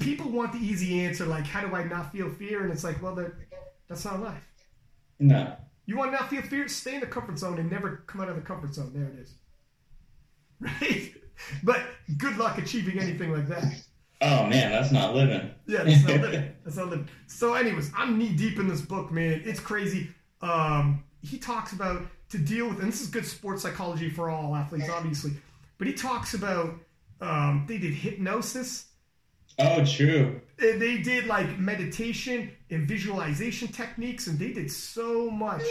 people 0.00 0.30
want 0.30 0.52
the 0.52 0.58
easy 0.58 1.00
answer, 1.00 1.24
like 1.24 1.46
how 1.46 1.66
do 1.66 1.74
I 1.74 1.84
not 1.84 2.12
feel 2.12 2.28
fear? 2.28 2.62
And 2.62 2.70
it's 2.70 2.84
like, 2.84 3.00
well, 3.00 3.14
that 3.14 3.32
that's 3.88 4.04
not 4.04 4.20
life. 4.20 4.46
no. 5.18 5.56
You 5.88 5.96
want 5.96 6.12
to 6.12 6.18
not 6.18 6.28
feel 6.28 6.42
fear? 6.42 6.68
Stay 6.68 6.96
in 6.96 7.00
the 7.00 7.06
comfort 7.06 7.38
zone 7.38 7.58
and 7.58 7.70
never 7.70 8.04
come 8.06 8.20
out 8.20 8.28
of 8.28 8.36
the 8.36 8.42
comfort 8.42 8.74
zone. 8.74 8.92
There 8.94 9.04
it 9.04 9.18
is. 9.18 9.34
Right? 10.60 11.14
But 11.62 11.80
good 12.18 12.36
luck 12.36 12.58
achieving 12.58 12.98
anything 12.98 13.32
like 13.32 13.48
that. 13.48 13.64
Oh 14.20 14.44
man, 14.46 14.72
that's 14.72 14.90
not 14.90 15.14
living. 15.14 15.50
Yeah, 15.66 15.84
that's 15.84 16.02
not 16.02 16.20
living. 16.20 16.52
That's 16.64 16.76
not 16.76 16.88
living. 16.88 17.08
So, 17.28 17.54
anyways, 17.54 17.92
I'm 17.96 18.18
knee 18.18 18.32
deep 18.32 18.58
in 18.58 18.66
this 18.66 18.80
book, 18.80 19.12
man. 19.12 19.40
It's 19.44 19.60
crazy. 19.60 20.10
Um, 20.42 21.04
he 21.22 21.38
talks 21.38 21.72
about 21.72 22.02
to 22.30 22.38
deal 22.38 22.68
with, 22.68 22.80
and 22.80 22.88
this 22.88 23.00
is 23.00 23.06
good 23.06 23.24
sports 23.24 23.62
psychology 23.62 24.10
for 24.10 24.28
all 24.28 24.54
athletes, 24.56 24.90
obviously. 24.90 25.32
But 25.78 25.86
he 25.86 25.94
talks 25.94 26.34
about 26.34 26.74
um, 27.20 27.64
they 27.68 27.78
did 27.78 27.94
hypnosis. 27.94 28.86
Oh, 29.60 29.84
true. 29.84 30.40
And 30.60 30.80
They 30.80 30.98
did 30.98 31.26
like 31.26 31.58
meditation 31.58 32.50
and 32.70 32.86
visualization 32.88 33.68
techniques, 33.68 34.26
and 34.26 34.38
they 34.38 34.52
did 34.52 34.70
so 34.70 35.30
much. 35.30 35.62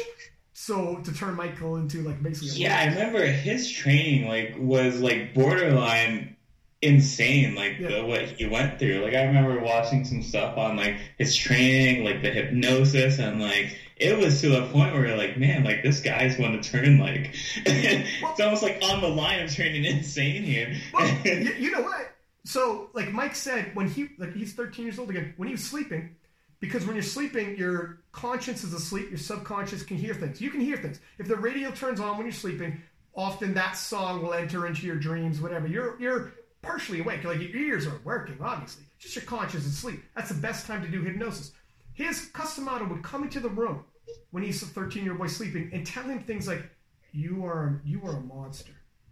So 0.53 0.95
to 1.03 1.13
turn 1.13 1.35
Michael 1.35 1.75
into 1.77 2.01
like 2.01 2.21
basically 2.23 2.61
Yeah, 2.61 2.77
I 2.79 2.85
remember 2.85 3.23
his 3.25 3.69
training 3.71 4.27
like 4.27 4.55
was 4.57 4.99
like 4.99 5.33
borderline 5.35 6.35
insane, 6.81 7.55
like 7.55 7.77
Yeah. 7.79 7.87
the, 7.89 8.05
what 8.05 8.23
he 8.23 8.45
went 8.47 8.79
through. 8.79 9.03
Like 9.03 9.13
I 9.13 9.23
remember 9.23 9.59
watching 9.59 10.03
some 10.05 10.23
stuff 10.23 10.57
on 10.57 10.75
like 10.75 10.97
his 11.17 11.35
training, 11.35 12.03
like 12.03 12.21
the 12.23 12.29
hypnosis, 12.31 13.19
and 13.19 13.39
like 13.41 13.77
it 13.97 14.17
was 14.17 14.41
to 14.41 14.49
the 14.49 14.67
point 14.67 14.93
where 14.93 15.15
like, 15.17 15.37
man, 15.37 15.63
like 15.63 15.83
this 15.83 15.99
guy's 16.01 16.37
going 16.37 16.59
to 16.59 16.69
turn 16.71 16.99
like 16.99 17.33
it's 17.65 18.39
almost 18.39 18.63
like 18.63 18.79
on 18.83 19.01
the 19.01 19.07
line 19.07 19.41
of 19.43 19.53
turning 19.53 19.85
insane 19.85 20.43
here. 20.43 20.75
Well, 20.93 21.07
you, 21.25 21.53
you 21.59 21.71
know 21.71 21.81
what? 21.81 22.13
So, 22.47 22.89
like 22.93 23.11
Mike 23.11 23.35
said, 23.35 23.75
when 23.75 23.89
he 23.89 24.07
like 24.17 24.33
he's 24.33 24.53
13 24.53 24.85
years 24.85 24.97
old 24.97 25.09
again, 25.09 25.33
when 25.35 25.49
he 25.49 25.53
was 25.55 25.65
sleeping, 25.65 26.15
because 26.61 26.85
when 26.85 26.95
you're 26.95 27.03
sleeping, 27.03 27.57
your 27.57 27.99
conscience 28.13 28.63
is 28.63 28.73
asleep, 28.73 29.09
your 29.09 29.17
subconscious 29.17 29.83
can 29.83 29.97
hear 29.97 30.13
things. 30.13 30.39
You 30.39 30.49
can 30.49 30.61
hear 30.61 30.77
things. 30.77 31.01
If 31.17 31.27
the 31.27 31.35
radio 31.35 31.71
turns 31.71 31.99
on 31.99 32.15
when 32.15 32.25
you're 32.25 32.31
sleeping, 32.31 32.81
often 33.13 33.53
that 33.55 33.73
song 33.73 34.23
will 34.23 34.33
enter 34.33 34.65
into 34.65 34.85
your 34.85 34.95
dreams, 34.95 35.41
whatever. 35.41 35.67
You're 35.67 35.99
you're 35.99 36.31
partially 36.61 37.01
awake, 37.01 37.25
like 37.25 37.41
your 37.41 37.53
ears 37.53 37.85
are 37.85 37.99
working, 38.05 38.37
obviously. 38.41 38.85
Just 38.97 39.17
your 39.17 39.25
conscious 39.25 39.65
is 39.65 39.73
asleep. 39.73 40.01
That's 40.15 40.29
the 40.29 40.41
best 40.41 40.65
time 40.67 40.81
to 40.83 40.87
do 40.87 41.01
hypnosis. 41.01 41.51
His 41.95 42.29
Cus 42.31 42.55
D'Amato 42.55 42.85
would 42.85 43.03
come 43.03 43.23
into 43.23 43.41
the 43.41 43.49
room 43.49 43.83
when 44.31 44.43
he's 44.43 44.63
a 44.63 44.67
13 44.67 45.03
year 45.03 45.11
old 45.11 45.19
boy 45.19 45.27
sleeping 45.27 45.69
and 45.73 45.85
tell 45.85 46.03
him 46.03 46.23
things 46.23 46.47
like, 46.47 46.63
"You 47.11 47.45
are 47.45 47.81
you 47.83 48.01
are 48.05 48.15
a 48.15 48.21
monster. 48.21 48.71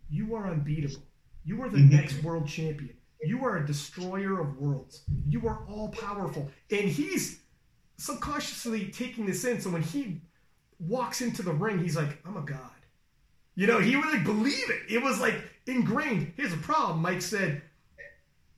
You 0.09 0.35
are 0.35 0.47
unbeatable. 0.47 1.03
You 1.43 1.61
are 1.63 1.69
the 1.69 1.79
mm-hmm. 1.79 1.97
next 1.97 2.23
world 2.23 2.47
champion. 2.47 2.95
You 3.21 3.43
are 3.45 3.57
a 3.57 3.65
destroyer 3.65 4.39
of 4.39 4.57
worlds. 4.57 5.03
You 5.27 5.47
are 5.47 5.65
all 5.67 5.89
powerful." 5.89 6.51
And 6.71 6.87
he's 6.89 7.39
subconsciously 7.97 8.87
taking 8.91 9.25
this 9.25 9.43
in. 9.45 9.61
So 9.61 9.69
when 9.69 9.81
he 9.81 10.21
walks 10.79 11.21
into 11.21 11.41
the 11.41 11.53
ring, 11.53 11.79
he's 11.79 11.95
like, 11.95 12.19
"I'm 12.25 12.37
a 12.37 12.41
god." 12.41 12.71
You 13.55 13.67
know, 13.67 13.79
he 13.79 13.95
would 13.95 14.05
like 14.05 14.25
believe 14.25 14.69
it. 14.69 14.81
It 14.89 15.01
was 15.01 15.19
like 15.19 15.35
ingrained. 15.65 16.33
Here's 16.35 16.53
a 16.53 16.57
problem. 16.57 17.01
Mike 17.01 17.21
said 17.21 17.61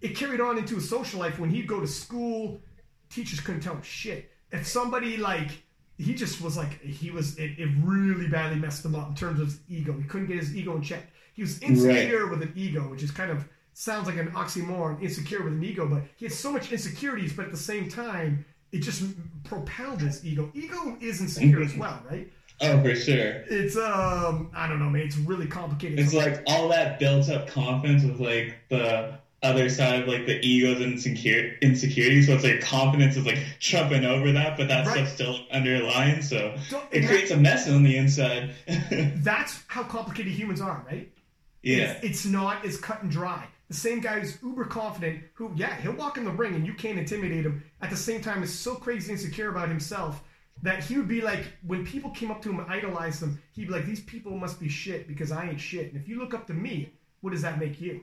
it 0.01 0.15
carried 0.15 0.41
on 0.41 0.57
into 0.57 0.75
his 0.75 0.89
social 0.89 1.19
life 1.19 1.39
when 1.39 1.49
he'd 1.49 1.67
go 1.67 1.79
to 1.79 1.87
school. 1.87 2.61
Teachers 3.09 3.39
couldn't 3.39 3.61
tell 3.61 3.75
him 3.75 3.83
shit. 3.83 4.31
If 4.51 4.65
somebody 4.67 5.17
like 5.17 5.63
he 5.97 6.13
just 6.13 6.41
was 6.41 6.57
like 6.57 6.81
he 6.81 7.11
was 7.11 7.37
it, 7.37 7.59
it 7.59 7.69
really 7.83 8.27
badly 8.27 8.59
messed 8.59 8.83
him 8.83 8.95
up 8.95 9.09
in 9.09 9.15
terms 9.15 9.39
of 9.39 9.47
his 9.47 9.59
ego. 9.69 9.93
He 9.97 10.03
couldn't 10.03 10.27
get 10.27 10.37
his 10.37 10.55
ego 10.55 10.75
in 10.75 10.81
check. 10.81 11.03
He 11.33 11.43
was 11.43 11.59
insecure 11.59 12.27
with 12.27 12.41
an 12.41 12.53
ego, 12.55 12.89
which 12.89 13.03
is 13.03 13.11
kind 13.11 13.29
of 13.29 13.47
sounds 13.77 14.07
like 14.07 14.17
an 14.17 14.31
oxymoron, 14.31 15.01
insecure 15.03 15.43
with 15.43 15.53
an 15.53 15.63
ego, 15.63 15.87
but 15.87 16.01
he 16.17 16.25
had 16.25 16.33
so 16.33 16.51
much 16.51 16.71
insecurities, 16.71 17.31
but 17.33 17.45
at 17.45 17.51
the 17.51 17.57
same 17.57 17.87
time, 17.87 18.43
it 18.71 18.79
just 18.79 19.03
propelled 19.43 20.01
his 20.01 20.25
ego. 20.25 20.49
Ego 20.55 20.97
is 20.99 21.21
insecure 21.21 21.61
as 21.61 21.75
well, 21.77 22.01
right? 22.09 22.31
oh, 22.61 22.81
for 22.81 22.95
sure. 22.95 23.43
It's 23.49 23.77
um 23.77 24.49
I 24.55 24.67
don't 24.67 24.79
know, 24.79 24.89
man. 24.89 25.03
It's 25.03 25.17
really 25.17 25.45
complicated. 25.45 25.99
It's 25.99 26.13
like 26.13 26.41
all 26.47 26.69
that 26.69 26.97
built 26.99 27.29
up 27.29 27.47
confidence 27.47 28.03
with 28.03 28.19
like 28.19 28.55
the 28.69 29.13
other 29.43 29.69
side 29.69 30.01
of 30.01 30.07
like 30.07 30.25
the 30.25 30.43
egos 30.43 30.81
insecure 30.81 31.55
insecurity. 31.61 32.23
So 32.23 32.33
it's 32.33 32.43
like 32.43 32.61
confidence 32.61 33.15
is 33.15 33.27
like 33.27 33.37
jumping 33.59 34.05
over 34.05 34.31
that, 34.31 34.57
but 34.57 34.67
that 34.69 34.87
Right. 34.87 34.95
stuff 35.07 35.13
still 35.13 35.39
underlying. 35.51 36.23
So 36.23 36.57
Don't- 36.71 36.83
it 36.91 37.05
creates 37.07 37.29
a 37.29 37.37
mess 37.37 37.69
on 37.69 37.83
the 37.83 37.95
inside. 37.95 38.55
that's 39.17 39.63
how 39.67 39.83
complicated 39.83 40.33
humans 40.33 40.61
are, 40.61 40.83
right? 40.89 41.11
yeah. 41.61 41.91
It's, 42.01 42.03
it's 42.05 42.25
not 42.25 42.65
as 42.65 42.77
cut 42.79 43.03
and 43.03 43.11
dry. 43.11 43.45
The 43.67 43.73
same 43.73 43.99
guy 43.99 44.19
who's 44.19 44.37
uber 44.41 44.65
confident, 44.65 45.23
who, 45.33 45.51
yeah, 45.55 45.75
he'll 45.81 45.93
walk 45.93 46.17
in 46.17 46.23
the 46.23 46.31
ring 46.31 46.55
and 46.55 46.65
you 46.65 46.73
can't 46.73 46.97
intimidate 46.97 47.45
him, 47.45 47.63
at 47.81 47.89
the 47.89 47.97
same 47.97 48.21
time 48.21 48.41
is 48.43 48.57
so 48.57 48.75
crazy 48.75 49.11
insecure 49.11 49.49
about 49.49 49.67
himself 49.67 50.23
that 50.63 50.83
he 50.83 50.97
would 50.97 51.07
be 51.07 51.21
like, 51.21 51.45
when 51.65 51.85
people 51.85 52.09
came 52.11 52.31
up 52.31 52.41
to 52.41 52.49
him 52.49 52.59
and 52.59 52.71
idolized 52.71 53.21
him, 53.21 53.39
he'd 53.53 53.67
be 53.67 53.73
like, 53.73 53.85
these 53.85 53.99
people 54.01 54.31
must 54.37 54.59
be 54.59 54.69
shit 54.69 55.07
because 55.07 55.31
I 55.31 55.49
ain't 55.49 55.59
shit. 55.59 55.91
And 55.91 56.01
if 56.01 56.07
you 56.07 56.17
look 56.17 56.33
up 56.33 56.47
to 56.47 56.53
me, 56.53 56.93
what 57.21 57.31
does 57.31 57.41
that 57.41 57.59
make 57.59 57.79
you? 57.81 58.01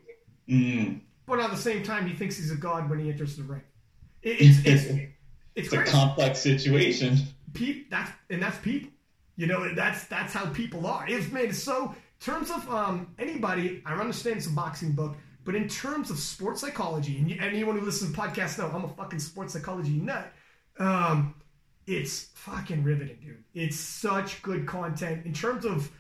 Mm. 0.48 1.00
But 1.26 1.40
at 1.40 1.50
the 1.50 1.56
same 1.56 1.82
time, 1.82 2.06
he 2.06 2.14
thinks 2.14 2.36
he's 2.36 2.50
a 2.50 2.56
god 2.56 2.90
when 2.90 2.98
he 2.98 3.10
enters 3.10 3.36
the 3.36 3.44
ring. 3.44 3.62
It, 4.22 4.40
it's, 4.40 4.58
it's, 4.64 4.84
it's 4.84 5.14
It's 5.54 5.72
a 5.72 5.84
complex 5.84 6.40
situation. 6.40 7.18
Pe- 7.52 7.84
that's 7.90 8.10
and 8.30 8.42
that's 8.42 8.58
people. 8.58 8.90
You 9.36 9.46
know, 9.46 9.74
that's 9.74 10.04
that's 10.04 10.32
how 10.32 10.46
people 10.46 10.86
are. 10.86 11.06
It's 11.08 11.26
it's 11.32 11.62
so 11.62 11.86
in 11.86 11.94
terms 12.20 12.50
of 12.50 12.68
um, 12.70 13.14
anybody. 13.18 13.82
I 13.86 13.94
understand 13.94 14.38
it's 14.38 14.46
a 14.46 14.50
boxing 14.50 14.92
book, 14.92 15.16
but 15.44 15.54
in 15.54 15.68
terms 15.68 16.10
of 16.10 16.18
sports 16.18 16.60
psychology, 16.60 17.18
and 17.18 17.30
anyone 17.40 17.78
who 17.78 17.84
listens 17.84 18.12
to 18.12 18.18
podcasts 18.18 18.58
know 18.58 18.70
I'm 18.74 18.84
a 18.84 18.88
fucking 18.88 19.18
sports 19.18 19.52
psychology 19.52 19.90
nut. 19.98 20.32
Um, 20.78 21.34
it's 21.86 22.30
fucking 22.34 22.82
riveting, 22.82 23.18
dude. 23.20 23.44
It's 23.54 23.78
such 23.78 24.42
good 24.42 24.66
content 24.66 25.26
in 25.26 25.32
terms 25.32 25.64
of. 25.64 25.90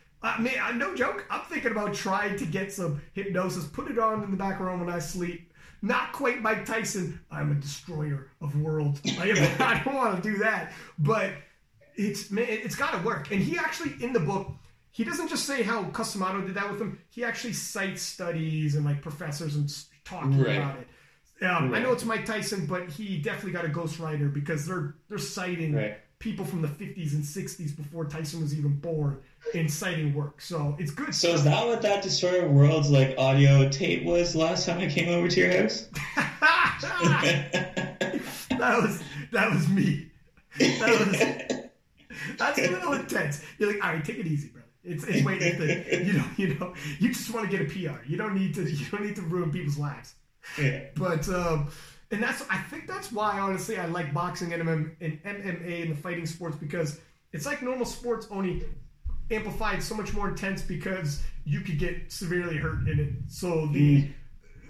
Man, 0.40 0.54
uh, 0.58 0.72
no 0.72 0.94
joke. 0.94 1.26
I'm 1.28 1.42
thinking 1.42 1.72
about 1.72 1.92
trying 1.92 2.38
to 2.38 2.46
get 2.46 2.72
some 2.72 3.02
hypnosis, 3.12 3.66
put 3.66 3.90
it 3.90 3.98
on 3.98 4.22
in 4.24 4.30
the 4.30 4.38
background 4.38 4.80
when 4.80 4.88
I 4.88 4.98
sleep. 4.98 5.52
not 5.82 6.12
quite 6.12 6.40
Mike 6.40 6.64
Tyson. 6.64 7.20
I'm 7.30 7.52
a 7.52 7.56
destroyer 7.56 8.30
of 8.40 8.58
worlds. 8.58 9.02
I, 9.18 9.32
I 9.58 9.82
don't 9.84 9.94
want 9.94 10.22
to 10.22 10.30
do 10.30 10.38
that, 10.38 10.72
but 10.98 11.32
it's 11.94 12.30
man, 12.30 12.46
it's 12.48 12.74
got 12.74 12.92
to 12.92 13.06
work. 13.06 13.30
And 13.32 13.42
he 13.42 13.58
actually 13.58 14.02
in 14.02 14.14
the 14.14 14.20
book, 14.20 14.50
he 14.94 15.02
doesn't 15.02 15.26
just 15.28 15.44
say 15.44 15.62
how 15.64 15.82
Cus 15.90 16.12
D'Amato 16.14 16.40
did 16.42 16.54
that 16.54 16.70
with 16.70 16.80
him. 16.80 16.98
He 17.10 17.24
actually 17.24 17.52
cites 17.52 18.00
studies 18.00 18.76
and 18.76 18.84
like 18.84 19.02
professors 19.02 19.56
and 19.56 19.68
talking 20.04 20.38
Right. 20.40 20.56
about 20.56 20.78
it. 20.78 20.86
Um, 21.44 21.74
I 21.74 21.80
know 21.80 21.90
it's 21.92 22.04
Mike 22.04 22.24
Tyson, 22.24 22.64
but 22.66 22.88
he 22.88 23.18
definitely 23.18 23.50
got 23.52 23.64
a 23.64 23.68
ghostwriter 23.68 24.32
because 24.32 24.66
they're 24.66 24.94
they're 25.08 25.18
citing 25.18 25.74
Right. 25.74 25.98
people 26.20 26.44
from 26.44 26.62
the 26.62 26.68
50s 26.68 27.12
and 27.14 27.24
60s 27.24 27.76
before 27.76 28.04
Tyson 28.04 28.40
was 28.40 28.56
even 28.56 28.76
born 28.76 29.18
in 29.52 29.68
citing 29.68 30.14
work. 30.14 30.40
So 30.40 30.76
it's 30.78 30.92
good. 30.92 31.12
So 31.12 31.30
is 31.30 31.42
that 31.42 31.66
what 31.66 31.82
that 31.82 32.02
Destroyer 32.04 32.48
Worlds 32.48 32.88
like 32.88 33.16
audio 33.18 33.68
tape 33.68 34.04
was 34.04 34.36
last 34.36 34.64
time 34.66 34.78
I 34.78 34.86
came 34.86 35.08
over 35.08 35.26
to 35.28 35.40
your 35.40 35.50
house? 35.62 35.88
that 38.58 38.78
was 38.80 39.02
that 39.32 39.50
was 39.52 39.68
me. 39.68 40.08
That 40.58 41.00
was 41.00 42.36
that's 42.38 42.58
a 42.58 42.70
little 42.70 42.92
intense. 42.92 43.42
You're 43.58 43.72
like, 43.72 43.84
all 43.84 43.92
right, 43.92 44.04
take 44.04 44.18
it 44.18 44.26
easy, 44.26 44.48
brother. 44.48 44.63
It's 44.84 45.04
it's 45.04 45.24
way 45.24 45.38
different. 45.38 46.06
you 46.06 46.12
know 46.14 46.24
you 46.36 46.54
know 46.54 46.74
you 46.98 47.08
just 47.08 47.32
want 47.32 47.50
to 47.50 47.56
get 47.56 47.66
a 47.66 47.70
PR. 47.70 48.04
You 48.06 48.16
don't 48.16 48.34
need 48.34 48.54
to 48.54 48.62
you 48.70 48.86
don't 48.86 49.04
need 49.04 49.16
to 49.16 49.22
ruin 49.22 49.50
people's 49.50 49.78
lives. 49.78 50.14
yeah. 50.60 50.84
But 50.96 51.28
um, 51.28 51.68
and 52.10 52.22
that's 52.22 52.44
I 52.50 52.58
think 52.58 52.86
that's 52.86 53.10
why 53.12 53.38
honestly 53.38 53.78
I 53.78 53.86
like 53.86 54.12
boxing 54.12 54.52
and 54.52 54.62
MM 54.62 54.96
and 55.00 55.22
MMA 55.22 55.82
and 55.82 55.92
the 55.92 55.96
fighting 55.96 56.26
sports 56.26 56.56
because 56.56 57.00
it's 57.32 57.46
like 57.46 57.62
normal 57.62 57.86
sports 57.86 58.28
only 58.30 58.64
amplified 59.30 59.82
so 59.82 59.94
much 59.94 60.12
more 60.12 60.28
intense 60.28 60.62
because 60.62 61.22
you 61.44 61.60
could 61.60 61.78
get 61.78 62.12
severely 62.12 62.56
hurt 62.56 62.86
in 62.88 62.98
it. 62.98 63.12
So 63.28 63.66
the 63.66 64.08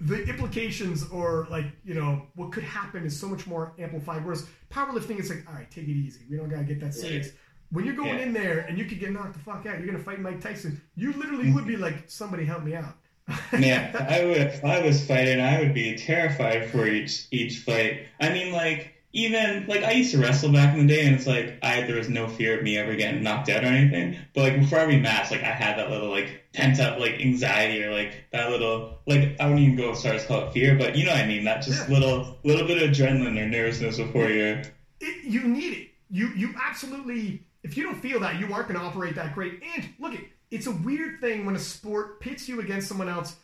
the 0.01 0.25
implications 0.25 1.09
or 1.11 1.47
like 1.51 1.67
you 1.85 1.95
know 1.95 2.27
what 2.35 2.53
could 2.53 2.65
happen 2.65 3.05
is 3.05 3.19
so 3.19 3.29
much 3.29 3.47
more 3.47 3.75
amplified. 3.79 4.25
Whereas 4.25 4.47
powerlifting 4.71 5.19
is 5.19 5.31
like 5.31 5.45
all 5.49 5.55
right, 5.55 5.71
take 5.71 5.85
it 5.85 5.93
easy. 5.93 6.21
We 6.31 6.37
don't 6.37 6.49
gotta 6.49 6.65
get 6.65 6.81
that 6.81 6.95
serious. 6.95 7.31
When 7.75 7.85
you're 7.85 7.95
going 7.97 8.19
Yeah. 8.19 8.25
in 8.27 8.33
there 8.33 8.61
and 8.69 8.79
you 8.79 8.85
could 8.85 9.01
get 9.01 9.11
knocked 9.13 9.33
the 9.35 9.41
fuck 9.41 9.67
out, 9.67 9.79
you're 9.79 9.87
gonna 9.87 9.99
fight 9.99 10.21
Mike 10.21 10.41
Tyson. 10.41 10.81
You 10.97 11.13
literally 11.13 11.51
would 11.51 11.67
be 11.67 11.77
like, 11.77 12.05
somebody 12.07 12.45
help 12.45 12.63
me 12.63 12.75
out. 12.75 12.97
Man, 13.53 13.95
I 13.97 14.25
would 14.25 14.37
if 14.37 14.65
I 14.65 14.81
was 14.81 15.05
fighting, 15.07 15.41
I 15.41 15.59
would 15.61 15.75
be 15.75 15.97
terrified 15.97 16.71
for 16.71 16.87
each 16.87 17.27
each 17.33 17.59
fight. 17.59 18.07
I 18.21 18.29
mean, 18.31 18.53
like 18.53 18.93
even 19.13 19.67
like 19.67 19.83
I 19.83 19.93
used 19.93 20.13
to 20.13 20.19
wrestle 20.19 20.53
back 20.53 20.77
in 20.77 20.87
the 20.87 20.95
day, 20.95 21.05
and 21.07 21.17
it's 21.17 21.27
like 21.27 21.59
I 21.63 21.81
there 21.83 21.97
was 21.97 22.09
no 22.09 22.29
fear 22.29 22.57
of 22.59 22.63
me 22.63 22.77
ever 22.77 22.95
getting 22.95 23.23
knocked 23.25 23.49
out 23.49 23.65
or 23.65 23.69
anything. 23.69 24.19
But 24.35 24.43
like 24.43 24.61
before 24.61 24.79
every 24.79 25.01
match, 25.01 25.31
like 25.33 25.43
I 25.43 25.47
had 25.53 25.77
that 25.79 25.91
little 25.91 26.11
like 26.11 26.45
pent 26.53 26.79
up 26.81 27.01
like 27.01 27.21
anxiety 27.21 27.83
or 27.83 27.93
like 27.93 28.25
that 28.33 28.51
little 28.51 29.01
like 29.07 29.37
I 29.41 29.47
wouldn't 29.47 29.61
even 29.67 29.77
go 29.77 29.91
as 29.93 30.03
far 30.03 30.13
as 30.13 30.25
call 30.27 30.47
it 30.47 30.53
fear, 30.53 30.77
but 30.79 30.95
you 30.97 31.05
know 31.07 31.11
what 31.13 31.21
I 31.25 31.27
mean. 31.27 31.45
That 31.45 31.63
just 31.63 31.89
Yeah. 31.89 31.95
little 31.95 32.39
little 32.45 32.67
bit 32.69 32.81
of 32.83 32.91
adrenaline 32.91 33.41
or 33.41 33.49
nervousness 33.49 33.97
before 33.97 34.29
you. 34.31 34.61
it, 35.01 35.25
you 35.25 35.43
need 35.49 35.73
it. 35.73 35.89
You 36.11 36.29
you 36.37 36.55
absolutely. 36.63 37.43
If 37.65 37.77
you 37.77 37.83
don't 37.83 38.01
feel 38.01 38.21
that, 38.21 38.39
you 38.39 38.53
aren't 38.53 38.69
going 38.69 38.79
to 38.79 38.87
operate 38.87 39.17
that 39.17 39.35
great. 39.35 39.61
And 39.77 39.89
look, 39.99 40.15
it 40.15 40.21
it's 40.51 40.67
a 40.69 40.71
weird 40.71 41.21
thing 41.21 41.45
when 41.47 41.57
a 41.57 41.59
sport 41.59 42.21
pits 42.21 42.49
you 42.49 42.61
against 42.61 42.87
someone 42.87 43.09
else, 43.09 43.35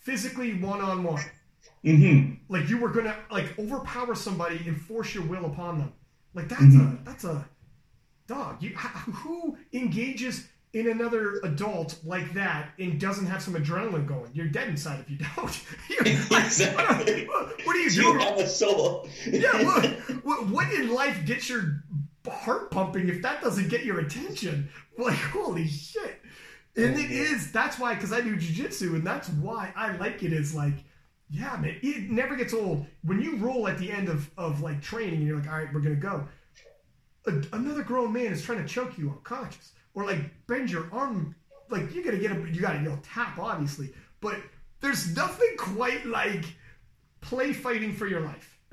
physically 0.00 0.52
one 0.60 0.80
on 0.82 1.02
one. 1.04 1.22
Like 2.48 2.68
you 2.68 2.78
were 2.78 2.90
going 2.90 3.06
to 3.06 3.16
like 3.30 3.58
overpower 3.58 4.14
somebody 4.14 4.60
and 4.66 4.78
force 4.78 5.14
your 5.14 5.24
will 5.24 5.46
upon 5.46 5.78
them. 5.78 5.92
Like 6.34 6.48
that's 6.48 6.62
Mhm. 6.62 7.00
a 7.00 7.04
that's 7.04 7.24
a 7.24 7.48
dog. 8.26 8.62
You 8.62 8.70
who 8.76 9.56
engages 9.72 10.46
in 10.74 10.90
another 10.90 11.40
adult 11.44 11.98
like 12.04 12.34
that 12.34 12.70
and 12.78 13.00
doesn't 13.00 13.24
have 13.26 13.42
some 13.42 13.54
adrenaline 13.54 14.06
going? 14.06 14.30
You're 14.34 14.48
dead 14.48 14.68
inside 14.68 15.00
if 15.00 15.08
you 15.10 15.16
don't. 15.16 15.60
Like, 16.30 16.44
Exactly. 16.44 17.26
What, 17.64 17.76
are 17.76 17.78
you 17.80 17.90
You 17.90 18.02
doing? 18.02 18.20
have 18.20 18.38
a 18.38 18.46
soul. 18.46 19.08
Yeah, 19.26 19.62
what, 19.64 19.86
what, 20.24 20.46
what 20.48 20.72
in 20.72 20.92
life 20.92 21.24
gets 21.26 21.48
your 21.48 21.82
heart 22.26 22.70
pumping 22.70 23.08
if 23.08 23.22
that 23.22 23.40
doesn't 23.42 23.68
get 23.68 23.84
your 23.84 24.00
attention? 24.00 24.68
Like, 24.98 25.14
holy 25.16 25.68
shit. 25.68 26.20
And 26.76 26.96
Oh, 26.96 26.98
it 26.98 27.08
yeah. 27.08 27.22
is, 27.22 27.52
that's 27.52 27.78
why, 27.78 27.94
because 27.94 28.12
I 28.12 28.20
do 28.20 28.34
jujitsu, 28.34 28.94
and 28.96 29.06
that's 29.06 29.28
why 29.28 29.72
I 29.76 29.96
like 29.96 30.24
it, 30.24 30.32
is 30.32 30.56
like, 30.56 30.74
yeah, 31.30 31.56
man, 31.56 31.76
it 31.82 32.10
never 32.10 32.34
gets 32.34 32.52
old. 32.52 32.84
When 33.04 33.20
you 33.22 33.36
roll 33.36 33.68
at 33.68 33.78
the 33.78 33.92
end 33.92 34.08
of, 34.08 34.28
of 34.36 34.60
like 34.60 34.82
training, 34.82 35.18
and 35.18 35.26
you're 35.28 35.38
like, 35.38 35.48
all 35.48 35.56
right, 35.58 35.68
we're 35.72 35.78
going 35.80 35.94
to 35.94 36.00
go. 36.00 36.26
A, 37.26 37.56
another 37.56 37.84
grown 37.84 38.12
man 38.12 38.32
is 38.32 38.42
trying 38.42 38.60
to 38.60 38.66
choke 38.66 38.98
you 38.98 39.10
unconscious, 39.10 39.70
or 39.94 40.04
like 40.04 40.18
bend 40.48 40.68
your 40.68 40.88
arm. 40.92 41.36
Like, 41.70 41.94
you 41.94 42.02
got 42.02 42.10
to 42.10 42.18
get 42.18 42.32
up, 42.32 42.38
you 42.52 42.60
got 42.60 42.72
to, 42.72 42.78
you 42.78 42.88
know, 42.88 42.98
tap, 43.04 43.38
obviously. 43.38 43.94
But 44.20 44.36
there's 44.80 45.14
nothing 45.14 45.54
quite 45.58 46.04
like 46.06 46.44
play 47.20 47.52
fighting 47.52 47.92
for 47.94 48.08
your 48.08 48.22
life. 48.22 48.58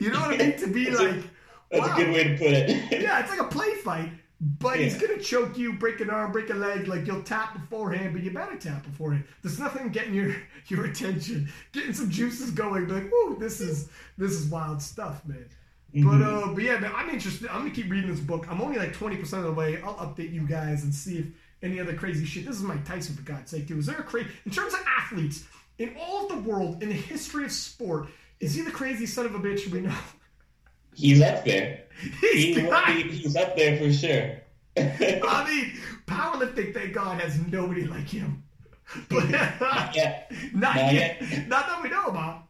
you 0.00 0.10
know 0.10 0.20
what 0.22 0.32
I 0.32 0.36
mean? 0.38 0.58
To 0.58 0.66
be 0.66 0.90
like, 0.90 1.22
That's 1.70 1.86
wow. 1.86 1.94
a 1.94 1.96
good 1.96 2.12
way 2.14 2.24
to 2.24 2.36
put 2.38 2.46
it. 2.48 2.68
Yeah, 3.02 3.20
it's 3.20 3.30
like 3.30 3.40
a 3.40 3.44
play 3.44 3.74
fight, 3.76 4.10
but 4.40 4.78
he's 4.78 4.96
gonna 5.00 5.18
choke 5.18 5.58
you, 5.58 5.74
break 5.74 6.00
an 6.00 6.10
arm, 6.10 6.32
break 6.32 6.50
a 6.50 6.54
leg. 6.54 6.88
Like 6.88 7.06
you'll 7.06 7.22
tap 7.22 7.54
beforehand, 7.54 8.12
but 8.14 8.22
you 8.22 8.30
better 8.30 8.56
tap 8.56 8.84
beforehand. 8.84 9.24
There's 9.42 9.58
nothing 9.58 9.88
getting 9.90 10.14
your 10.14 10.34
your 10.68 10.84
attention, 10.86 11.48
getting 11.72 11.92
some 11.92 12.10
juices 12.10 12.50
going. 12.50 12.86
Be 12.86 12.92
like, 12.92 13.12
ooh, 13.12 13.36
this 13.38 13.60
is 13.60 13.88
this 14.16 14.32
is 14.32 14.46
wild 14.50 14.80
stuff, 14.82 15.24
man. 15.26 15.46
But 15.94 16.00
Mhm. 16.00 16.50
uh, 16.50 16.54
but 16.54 16.62
yeah, 16.62 16.78
man, 16.78 16.92
I'm 16.94 17.08
interested. 17.10 17.48
I'm 17.48 17.58
gonna 17.62 17.70
keep 17.70 17.90
reading 17.90 18.10
this 18.10 18.20
book. 18.20 18.46
I'm 18.50 18.60
only 18.60 18.78
like 18.78 18.92
20 18.92 19.16
percent 19.16 19.44
of 19.44 19.48
the 19.48 19.54
way. 19.60 19.80
I'll 19.82 19.94
update 19.94 20.32
you 20.32 20.46
guys 20.46 20.84
and 20.84 20.94
see 20.94 21.18
if 21.18 21.26
any 21.62 21.80
other 21.80 21.94
crazy 21.94 22.24
shit. 22.24 22.46
This 22.46 22.56
is 22.56 22.62
Mike 22.62 22.84
Tyson 22.84 23.16
for 23.16 23.22
God's 23.22 23.50
sake, 23.50 23.66
too. 23.68 23.78
Is 23.78 23.86
there 23.86 23.96
a 23.98 24.02
crazy 24.02 24.28
in 24.46 24.52
terms 24.52 24.74
of 24.74 24.80
athletes 24.86 25.44
in 25.78 25.94
all 25.98 26.26
of 26.26 26.28
the 26.44 26.48
world 26.48 26.82
in 26.82 26.88
the 26.90 26.94
history 26.94 27.44
of 27.44 27.52
sport? 27.52 28.06
Is 28.38 28.54
he 28.54 28.60
the 28.62 28.70
crazy 28.70 29.06
son 29.06 29.26
of 29.26 29.34
a 29.34 29.38
bitch 29.40 29.68
we 29.70 29.80
know? 29.80 29.94
He's 30.98 31.22
up 31.22 31.44
there. 31.44 31.84
He's 32.20 32.56
He, 32.56 32.62
he- 32.62 33.02
he's 33.10 33.36
up 33.36 33.56
there 33.56 33.76
for 33.78 33.92
sure. 33.92 34.40
I 34.76 35.44
mean, 35.48 35.72
powerlifting, 36.06 36.74
thank 36.74 36.92
God, 36.92 37.20
has 37.20 37.38
nobody 37.46 37.84
like 37.84 38.08
him. 38.08 38.42
But 39.08 39.28
Not 39.30 39.94
yet. 39.94 40.32
not 40.54 40.76
Not 40.76 40.92
yet. 40.94 41.20
yet. 41.20 41.48
Not 41.48 41.66
that 41.66 41.82
we 41.82 41.90
know 41.90 42.06
about. 42.06 42.44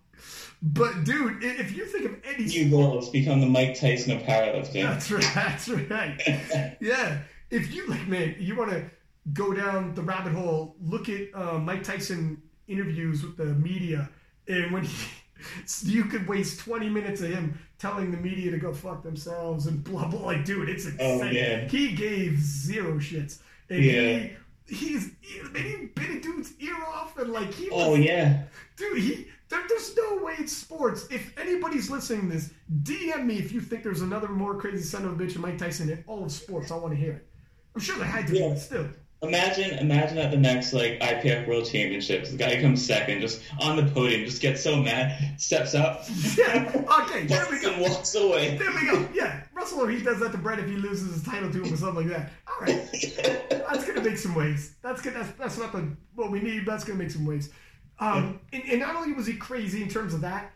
But 0.63 1.05
dude, 1.05 1.43
if 1.45 1.77
you 1.77 1.85
think 1.87 2.05
of 2.07 2.17
any 2.25 2.45
New 2.47 2.71
goals 2.71 3.11
become 3.11 3.41
the 3.41 3.47
Mike 3.47 3.79
Tyson 3.79 4.13
of 4.17 4.23
powerlifting. 4.23 4.83
That's 4.83 5.11
right. 5.11 5.31
That's 5.35 5.69
right. 5.69 6.77
Yeah. 6.81 7.19
If 7.51 7.73
you 7.75 7.87
like, 7.87 8.07
man, 8.09 8.37
you 8.39 8.57
want 8.57 8.71
to 8.71 8.85
go 9.33 9.53
down 9.53 9.95
the 9.95 10.03
rabbit 10.03 10.33
hole, 10.33 10.75
look 10.81 11.09
at 11.09 11.29
uh, 11.35 11.59
Mike 11.59 11.83
Tyson 11.83 12.43
interviews 12.67 13.23
with 13.23 13.37
the 13.37 13.47
media, 13.47 14.09
and 14.49 14.73
when 14.73 14.85
he, 14.85 15.07
you 15.85 16.05
could 16.05 16.27
waste 16.29 16.61
twenty 16.61 16.89
minutes 16.89 17.21
of 17.21 17.31
him 17.31 17.59
telling 17.79 18.11
the 18.11 18.17
media 18.17 18.51
to 18.51 18.59
go 18.59 18.73
fuck 18.73 19.03
themselves 19.03 19.67
and 19.67 19.83
blah 19.85 20.07
blah. 20.09 20.21
Like, 20.27 20.45
dude, 20.45 20.69
it's 20.69 20.87
oh, 20.87 20.91
insane. 20.91 21.21
Oh, 21.23 21.31
yeah. 21.31 21.69
He 21.69 21.93
gave 21.93 22.39
zero 22.39 22.99
shits, 22.99 23.41
and 23.71 23.85
Yeah. 23.85 24.19
he. 24.19 24.31
He's 24.71 25.13
he 25.23 25.87
bit 25.95 26.11
a 26.11 26.21
dude's 26.21 26.53
ear 26.61 26.77
off 26.93 27.17
and 27.17 27.33
like 27.33 27.55
he 27.55 27.71
oh, 27.71 27.77
was 27.77 27.87
oh 27.87 27.95
yeah. 27.95 28.43
Dude, 28.77 28.99
he 28.99 29.27
there, 29.49 29.63
there's 29.67 29.97
no 29.97 30.19
way 30.23 30.35
it's 30.39 30.53
sports. 30.55 31.07
If 31.11 31.33
anybody's 31.39 31.91
listening 31.91 32.29
to 32.29 32.35
this, 32.35 32.51
DM 32.83 33.25
me 33.25 33.39
if 33.39 33.51
you 33.51 33.63
think 33.63 33.83
there's 33.83 34.03
another 34.03 34.29
more 34.29 34.61
crazy 34.61 34.83
son 34.83 35.07
of 35.07 35.19
a 35.19 35.25
bitch 35.25 35.33
than 35.33 35.41
Mike 35.41 35.57
Tyson 35.57 35.89
in 35.89 36.05
all 36.07 36.23
of 36.23 36.31
sports. 36.33 36.71
I 36.71 36.77
want 36.77 36.93
to 36.93 37.01
hear 37.01 37.13
it. 37.13 37.27
I'm 37.75 37.81
sure 37.81 37.97
there 37.97 38.05
had 38.07 38.27
to 38.27 38.33
be, 38.35 38.41
Yeah. 38.41 38.49
but 38.51 38.59
still. 38.59 38.89
Imagine, 39.21 39.79
imagine 39.79 40.19
at 40.19 40.31
the 40.31 40.37
next 40.37 40.73
like 40.73 41.01
IPF 41.01 41.49
World 41.49 41.65
Championships, 41.69 42.31
the 42.31 42.37
guy 42.37 42.55
who 42.55 42.63
comes 42.63 42.85
second, 42.87 43.21
just 43.21 43.43
on 43.61 43.77
the 43.77 43.83
podium, 43.93 44.25
just 44.25 44.41
gets 44.41 44.63
so 44.63 44.77
mad, 44.81 45.41
steps 45.41 45.75
up, 45.75 46.05
Yeah. 46.37 46.71
Okay. 47.03 47.25
There 47.27 47.47
we 47.51 47.57
and 47.57 47.77
go. 47.77 47.83
walks 47.83 48.15
away. 48.15 48.57
There 48.57 48.71
we 48.71 48.87
go. 48.87 49.09
Yeah. 49.13 49.43
Russell, 49.53 49.87
he 49.89 50.01
does 50.03 50.21
that 50.21 50.31
to 50.33 50.39
Brett 50.39 50.61
if 50.61 50.67
he 50.67 50.77
loses 50.77 51.15
his 51.15 51.23
title 51.25 51.51
to 51.51 51.63
him 51.65 51.73
or 51.75 51.77
something 51.77 52.09
like 52.09 52.17
that. 52.17 52.31
All 52.47 52.61
right. 52.61 52.89
That's 53.51 53.85
gonna 53.85 54.03
make 54.03 54.19
some 54.19 54.37
waves. 54.37 54.75
That's 54.83 55.03
good. 55.03 55.15
That's, 55.15 55.31
that's 55.33 55.59
not 55.59 55.73
the 55.73 55.97
what 56.15 56.31
we 56.31 56.41
need. 56.41 56.65
That's 56.65 56.85
gonna 56.85 56.99
make 56.99 57.11
some 57.11 57.27
waves. 57.27 57.49
Um, 57.99 58.39
and, 58.53 58.63
and 58.71 58.79
not 58.81 58.95
only 58.95 59.13
was 59.15 59.27
he 59.27 59.35
crazy 59.35 59.83
in 59.83 59.89
terms 59.89 60.15
of 60.15 60.21
that, 60.21 60.53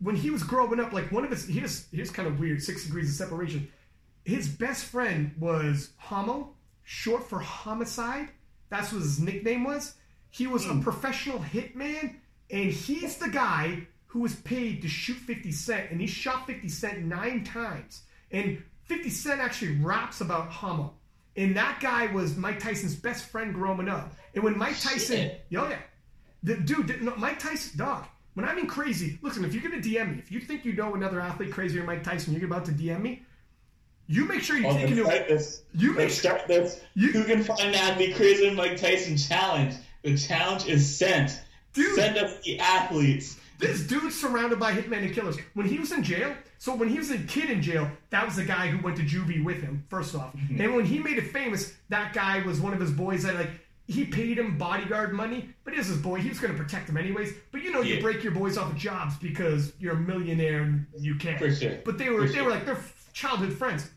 when 0.00 0.16
he 0.16 0.30
was 0.30 0.42
growing 0.42 0.80
up, 0.80 0.92
like 0.92 1.12
one 1.12 1.24
of 1.24 1.30
his 1.30 1.46
here's 1.46 1.86
here's 1.92 2.10
kind 2.10 2.26
of 2.26 2.40
weird. 2.40 2.60
Six 2.60 2.84
degrees 2.84 3.08
of 3.08 3.14
separation. 3.14 3.68
His 4.24 4.48
best 4.48 4.84
friend 4.84 5.32
was 5.38 5.90
Homo, 5.96 6.50
short 6.84 7.28
for 7.28 7.38
homicide. 7.38 8.28
That's 8.68 8.92
what 8.92 9.02
his 9.02 9.20
nickname 9.20 9.64
was. 9.64 9.94
He 10.30 10.46
was 10.46 10.64
a 10.64 10.70
hmm. 10.70 10.80
professional 10.80 11.38
hitman, 11.38 12.14
and 12.50 12.70
he's 12.70 13.16
the 13.16 13.28
guy 13.28 13.86
who 14.06 14.20
was 14.20 14.34
paid 14.36 14.82
to 14.82 14.88
shoot 14.88 15.16
50 15.16 15.52
Cent, 15.52 15.90
and 15.90 16.00
he 16.00 16.06
shot 16.06 16.46
50 16.46 16.68
Cent 16.68 17.02
nine 17.04 17.44
times. 17.44 18.02
And 18.30 18.62
50 18.84 19.10
Cent 19.10 19.40
actually 19.40 19.76
raps 19.76 20.20
about 20.20 20.48
Homo. 20.50 20.94
And 21.36 21.56
that 21.56 21.80
guy 21.80 22.12
was 22.12 22.36
Mike 22.36 22.60
Tyson's 22.60 22.94
best 22.94 23.24
friend 23.24 23.54
growing 23.54 23.88
up. 23.88 24.12
And 24.34 24.44
when 24.44 24.56
Mike 24.58 24.78
Tyson, 24.78 25.30
oh 25.56 25.68
yeah, 25.68 25.78
the 26.42 26.56
dude, 26.56 27.02
no, 27.02 27.14
Mike 27.16 27.38
Tyson, 27.38 27.78
dog. 27.78 28.04
When 28.34 28.48
I 28.48 28.54
mean 28.54 28.66
crazy, 28.66 29.18
listen, 29.22 29.44
if 29.44 29.52
you're 29.54 29.62
gonna 29.62 29.82
DM 29.82 30.14
me, 30.14 30.18
if 30.18 30.32
you 30.32 30.40
think 30.40 30.64
you 30.64 30.72
know 30.72 30.94
another 30.94 31.20
athlete 31.20 31.52
crazier 31.52 31.80
than 31.80 31.86
Mike 31.86 32.02
Tyson, 32.02 32.34
you're 32.34 32.44
about 32.44 32.64
to 32.66 32.72
DM 32.72 33.00
me. 33.00 33.22
You 34.08 34.24
make 34.26 34.42
sure 34.42 34.56
you 34.56 34.66
Oh, 34.66 34.72
take 34.74 34.90
into 34.90 35.04
start 35.04 35.28
this. 35.28 35.62
You 35.74 35.92
make 35.94 36.08
sure- 36.10 36.16
start 36.18 36.46
this. 36.48 36.80
You- 36.94 37.12
Who 37.12 37.24
can 37.24 37.42
find 37.44 37.72
that 37.74 37.98
the 37.98 38.12
crazy 38.12 38.50
Mike 38.50 38.76
Tyson 38.76 39.16
challenge? 39.16 39.74
The 40.02 40.16
challenge 40.16 40.66
is 40.66 40.96
sent. 40.98 41.40
Dude, 41.72 41.94
Send 41.94 42.18
us 42.18 42.42
the 42.44 42.58
athletes. 42.58 43.38
this 43.58 43.80
dude's 43.86 44.20
surrounded 44.20 44.58
by 44.58 44.72
hitmen 44.74 45.04
and 45.04 45.14
killers. 45.14 45.36
When 45.54 45.66
he 45.66 45.78
was 45.78 45.92
in 45.92 46.02
jail, 46.02 46.34
so 46.58 46.74
when 46.74 46.88
he 46.88 46.98
was 46.98 47.10
a 47.10 47.18
kid 47.18 47.48
in 47.48 47.62
jail, 47.62 47.90
that 48.10 48.26
was 48.26 48.36
the 48.36 48.44
guy 48.44 48.66
who 48.68 48.82
went 48.84 48.96
to 48.98 49.02
juvie 49.04 49.42
with 49.42 49.62
him, 49.62 49.84
first 49.88 50.14
off. 50.14 50.36
Mm-hmm. 50.36 50.60
And 50.60 50.74
when 50.74 50.84
he 50.84 50.98
made 50.98 51.16
it 51.18 51.28
famous, 51.32 51.72
that 51.88 52.12
guy 52.12 52.42
was 52.42 52.60
one 52.60 52.74
of 52.74 52.80
his 52.80 52.90
boys 52.90 53.22
that, 53.22 53.36
like, 53.36 53.50
he 53.88 54.04
paid 54.04 54.38
him 54.38 54.58
bodyguard 54.58 55.12
money, 55.12 55.48
but 55.64 55.72
he 55.72 55.78
was 55.78 55.86
his 55.88 55.98
boy. 55.98 56.16
He 56.20 56.28
was 56.28 56.38
going 56.38 56.52
to 56.54 56.62
protect 56.62 56.88
him 56.88 56.96
anyways. 56.96 57.32
But 57.50 57.62
you 57.62 57.72
know, 57.72 57.80
you 57.82 58.00
break 58.00 58.22
your 58.22 58.32
boys 58.32 58.56
off 58.58 58.70
of 58.72 58.76
jobs 58.78 59.16
because 59.16 59.72
you're 59.80 59.94
a 59.94 59.98
millionaire 60.00 60.62
and 60.62 60.86
you 60.98 61.14
can't. 61.16 61.38
For 61.38 61.52
sure. 61.54 61.78
But 61.84 61.98
they 61.98 62.08
were 62.10 62.22
For 62.22 62.28
they 62.28 62.34
sure. 62.34 62.44
were 62.44 62.50
like 62.50 62.64
they're 62.64 62.76
childhood 63.12 63.52
friends. 63.52 63.88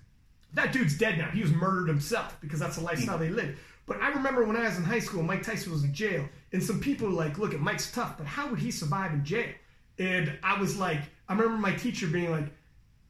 That 0.53 0.71
dude's 0.71 0.97
dead 0.97 1.17
now. 1.17 1.29
He 1.29 1.41
was 1.41 1.51
murdered 1.51 1.87
himself 1.87 2.37
because 2.41 2.59
that's 2.59 2.77
the 2.77 2.83
lifestyle 2.83 3.17
they 3.17 3.29
lived. 3.29 3.57
But 3.85 4.01
I 4.01 4.09
remember 4.09 4.45
when 4.45 4.55
I 4.55 4.63
was 4.67 4.77
in 4.77 4.83
high 4.83 4.99
school, 4.99 5.21
Mike 5.21 5.43
Tyson 5.43 5.71
was 5.71 5.83
in 5.83 5.93
jail, 5.93 6.27
and 6.51 6.63
some 6.63 6.79
people 6.79 7.07
were 7.07 7.13
like, 7.13 7.37
"Look, 7.37 7.53
at 7.53 7.59
Mike's 7.59 7.91
tough, 7.91 8.17
but 8.17 8.25
how 8.25 8.47
would 8.47 8.59
he 8.59 8.71
survive 8.71 9.13
in 9.13 9.23
jail?" 9.23 9.49
And 9.99 10.37
I 10.43 10.59
was 10.59 10.77
like, 10.77 11.01
I 11.27 11.33
remember 11.33 11.57
my 11.57 11.73
teacher 11.73 12.07
being 12.07 12.31
like, 12.31 12.45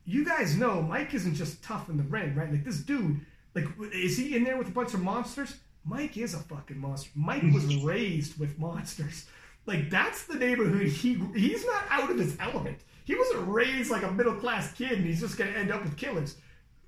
"You 0.06 0.26
guys 0.26 0.58
know 0.58 0.82
Mike 0.82 1.14
isn't 1.14 1.36
just 1.36 1.64
tough 1.64 1.90
in 1.90 1.98
the 1.98 2.04
ring, 2.04 2.36
right? 2.36 2.52
Like 2.52 2.66
this 2.66 2.80
dude, 2.80 3.22
like, 3.54 3.66
is 3.94 4.18
he 4.18 4.36
in 4.36 4.44
there 4.44 4.58
with 4.58 4.68
a 4.68 4.72
bunch 4.72 4.94
of 4.94 5.02
monsters? 5.02 5.56
Mike 5.86 6.18
is 6.18 6.34
a 6.34 6.40
fucking 6.40 6.78
monster. 6.78 7.12
Mike 7.16 7.44
was 7.54 7.76
raised 7.84 8.38
with 8.40 8.58
monsters. 8.60 9.26
Like 9.66 9.90
that's 9.90 10.26
the 10.26 10.36
neighborhood 10.36 10.88
he 10.88 11.22
he's 11.36 11.66
not 11.66 11.84
out 11.90 12.12
of 12.12 12.18
his 12.18 12.38
element. 12.40 12.80
He 13.06 13.16
wasn't 13.16 13.48
raised 13.48 13.90
like 13.90 14.04
a 14.04 14.12
middle 14.12 14.36
class 14.36 14.74
kid, 14.74 14.94
and 14.94 15.06
he's 15.06 15.22
just 15.22 15.38
gonna 15.38 15.52
end 15.52 15.72
up 15.72 15.84
with 15.84 15.96
killers. 15.96 16.36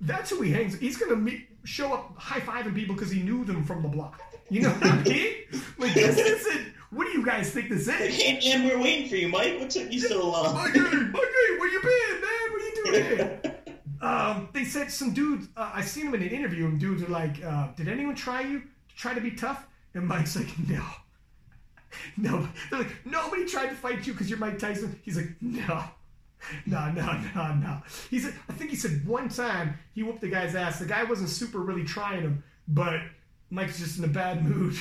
That's 0.00 0.30
who 0.30 0.42
he 0.42 0.52
hangs. 0.52 0.78
He's 0.78 0.96
gonna 0.96 1.16
meet, 1.16 1.48
show 1.64 1.92
up 1.92 2.16
high 2.18 2.40
fiving 2.40 2.74
people 2.74 2.94
because 2.94 3.10
he 3.10 3.22
knew 3.22 3.44
them 3.44 3.64
from 3.64 3.82
the 3.82 3.88
block. 3.88 4.20
You 4.50 4.62
know 4.62 4.70
what 4.70 4.86
I 4.86 5.02
mean? 5.02 5.32
Like 5.78 5.94
this 5.94 6.18
isn't. 6.18 6.74
What 6.90 7.04
do 7.04 7.10
you 7.12 7.24
guys 7.24 7.50
think 7.50 7.68
this 7.68 7.86
is? 7.86 7.88
And, 7.88 8.42
and 8.42 8.64
we're 8.64 8.80
waiting 8.82 9.08
for 9.08 9.16
you, 9.16 9.28
Mike. 9.28 9.58
What 9.60 9.70
took 9.70 9.92
you 9.92 10.00
so 10.00 10.28
long? 10.28 10.54
Mikey, 10.54 10.80
Mikey, 10.80 11.12
where 11.58 11.68
you 11.68 11.80
been, 11.80 12.20
man? 12.20 12.50
What 12.50 12.62
you 12.62 12.84
doing 12.84 13.04
here? 13.04 13.54
Um, 14.00 14.48
they 14.52 14.64
said 14.64 14.92
some 14.92 15.12
dudes. 15.12 15.48
Uh, 15.56 15.72
I 15.74 15.82
seen 15.82 16.06
him 16.06 16.14
in 16.14 16.22
an 16.22 16.28
interview, 16.28 16.66
and 16.66 16.78
dudes 16.78 17.02
are 17.02 17.08
like, 17.08 17.44
uh, 17.44 17.68
"Did 17.74 17.88
anyone 17.88 18.14
try 18.14 18.42
you 18.42 18.60
to 18.60 18.96
try 18.96 19.12
to 19.12 19.20
be 19.20 19.32
tough?" 19.32 19.66
And 19.94 20.06
Mike's 20.06 20.36
like, 20.36 20.56
"No, 20.68 20.84
no." 22.16 22.48
They're 22.70 22.78
like, 22.78 22.94
"Nobody 23.04 23.44
tried 23.44 23.70
to 23.70 23.74
fight 23.74 24.06
you 24.06 24.12
because 24.12 24.30
you're 24.30 24.38
Mike 24.38 24.58
Tyson." 24.58 25.00
He's 25.02 25.16
like, 25.16 25.34
"No." 25.40 25.82
No, 26.66 26.90
no, 26.92 27.20
no, 27.34 27.54
no. 27.54 27.82
He 28.10 28.18
said, 28.18 28.34
I 28.48 28.52
think 28.52 28.70
he 28.70 28.76
said 28.76 29.06
one 29.06 29.28
time 29.28 29.78
he 29.94 30.02
whooped 30.02 30.20
the 30.20 30.28
guy's 30.28 30.54
ass. 30.54 30.78
The 30.78 30.86
guy 30.86 31.04
wasn't 31.04 31.30
super 31.30 31.58
really 31.58 31.84
trying 31.84 32.22
him, 32.22 32.44
but 32.68 33.00
Mike's 33.50 33.78
just 33.78 33.98
in 33.98 34.04
a 34.04 34.08
bad 34.08 34.44
mood. 34.48 34.76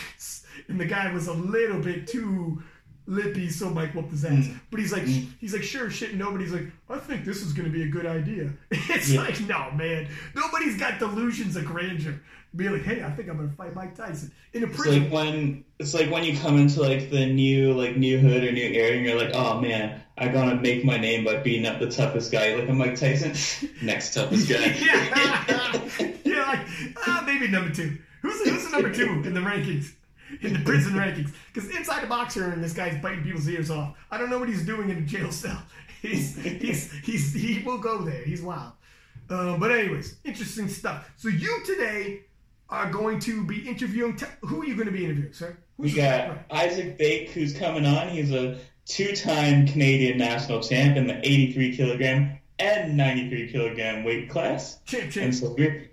And 0.67 0.79
the 0.79 0.85
guy 0.85 1.11
was 1.11 1.27
a 1.27 1.33
little 1.33 1.81
bit 1.81 2.07
too 2.07 2.61
lippy, 3.07 3.49
so 3.49 3.69
Mike 3.69 3.95
whooped 3.95 4.11
his 4.11 4.23
ass. 4.25 4.47
But 4.69 4.79
he's 4.79 4.91
like, 4.93 5.03
he's 5.05 5.53
like, 5.53 5.63
sure, 5.63 5.89
shit, 5.89 6.13
nobody's 6.15 6.51
like, 6.53 6.67
I 6.89 6.97
think 6.99 7.25
this 7.25 7.41
is 7.41 7.53
going 7.53 7.65
to 7.65 7.71
be 7.71 7.83
a 7.83 7.87
good 7.87 8.05
idea. 8.05 8.51
It's 8.71 9.09
Yeah. 9.09 9.21
like, 9.21 9.39
no, 9.41 9.71
man. 9.71 10.07
Nobody's 10.35 10.77
got 10.77 10.99
delusions 10.99 11.55
of 11.55 11.65
grandeur. 11.65 12.19
Be 12.55 12.69
like, 12.69 12.83
hey, 12.83 13.03
I 13.03 13.11
think 13.11 13.29
I'm 13.29 13.37
going 13.37 13.49
to 13.49 13.55
fight 13.55 13.75
Mike 13.75 13.95
Tyson. 13.95 14.31
In 14.53 14.63
a 14.63 14.67
prison. 14.67 15.03
It's 15.03 15.03
like 15.03 15.13
when 15.13 15.63
it's 15.79 15.93
like 15.93 16.09
when 16.09 16.23
you 16.23 16.37
come 16.37 16.57
into 16.57 16.81
like 16.81 17.09
the 17.11 17.25
new 17.27 17.73
like 17.73 17.97
new 17.97 18.17
hood 18.17 18.43
or 18.43 18.51
new 18.51 18.63
area 18.65 18.97
and 18.97 19.05
you're 19.05 19.17
like, 19.19 19.31
oh 19.33 19.59
man, 19.61 20.01
I 20.17 20.29
gotta 20.29 20.55
make 20.55 20.83
my 20.83 20.97
name 20.97 21.23
by 21.25 21.37
beating 21.37 21.67
up 21.67 21.79
the 21.79 21.91
toughest 21.91 22.31
guy. 22.31 22.55
Like 22.55 22.67
I'm 22.69 22.77
Mike 22.77 22.95
Tyson, 22.95 23.69
next 23.83 24.13
toughest 24.15 24.49
guy. 24.49 24.55
yeah, 24.79 26.17
yeah, 26.25 26.45
like 26.47 26.59
ah, 27.05 27.23
maybe 27.27 27.47
number 27.47 27.71
two. 27.73 27.97
Who's 28.23 28.41
who's 28.49 28.63
the 28.65 28.71
number 28.71 28.91
two 28.93 29.21
in 29.27 29.33
the 29.35 29.41
rankings, 29.41 29.91
in 30.41 30.53
the 30.53 30.59
prison 30.59 30.93
rankings? 30.93 31.31
Because 31.53 31.69
inside 31.75 32.03
the 32.03 32.07
boxer 32.07 32.51
and 32.51 32.63
this 32.63 32.73
guy's 32.73 33.01
biting 33.01 33.23
people's 33.23 33.47
ears 33.47 33.69
off. 33.71 33.95
I 34.11 34.17
don't 34.17 34.29
know 34.29 34.39
what 34.39 34.49
he's 34.49 34.65
doing 34.65 34.89
in 34.89 34.97
a 34.97 35.01
jail 35.01 35.31
cell. 35.31 35.61
He's 36.01 36.35
he's 36.37 36.91
he's 37.03 37.33
he 37.33 37.63
will 37.65 37.79
go 37.79 38.03
there. 38.03 38.23
He's 38.23 38.41
wild. 38.43 38.73
Uh, 39.31 39.57
but 39.57 39.71
anyways, 39.71 40.17
interesting 40.23 40.67
stuff. 40.69 41.09
So 41.17 41.27
you 41.27 41.61
today 41.65 42.21
are 42.69 42.91
going 42.91 43.19
to 43.21 43.43
be 43.43 43.67
interviewing. 43.67 44.15
Te- 44.15 44.27
who 44.41 44.61
are 44.61 44.65
you 44.65 44.75
going 44.75 44.85
to 44.85 44.91
be 44.91 45.05
interviewing, 45.05 45.33
sir? 45.33 45.57
We 45.77 45.89
Who's 45.89 45.97
got 45.97 46.37
Isaac 46.51 46.99
Bake, 46.99 47.29
who's 47.31 47.57
coming 47.57 47.85
on. 47.85 48.09
He's 48.09 48.31
a 48.31 48.59
two-time 48.85 49.67
Canadian 49.67 50.17
national 50.19 50.61
champ 50.61 50.97
in 50.97 51.07
the 51.07 51.17
83 51.17 51.75
kilogram 51.75 52.37
and 52.59 52.95
93 52.95 53.51
kilogram 53.51 54.03
weight 54.03 54.29
class. 54.29 54.79
champ 54.85 55.11
champ? 55.11 55.25
And 55.25 55.35
so 55.35 55.55
we're, 55.57 55.89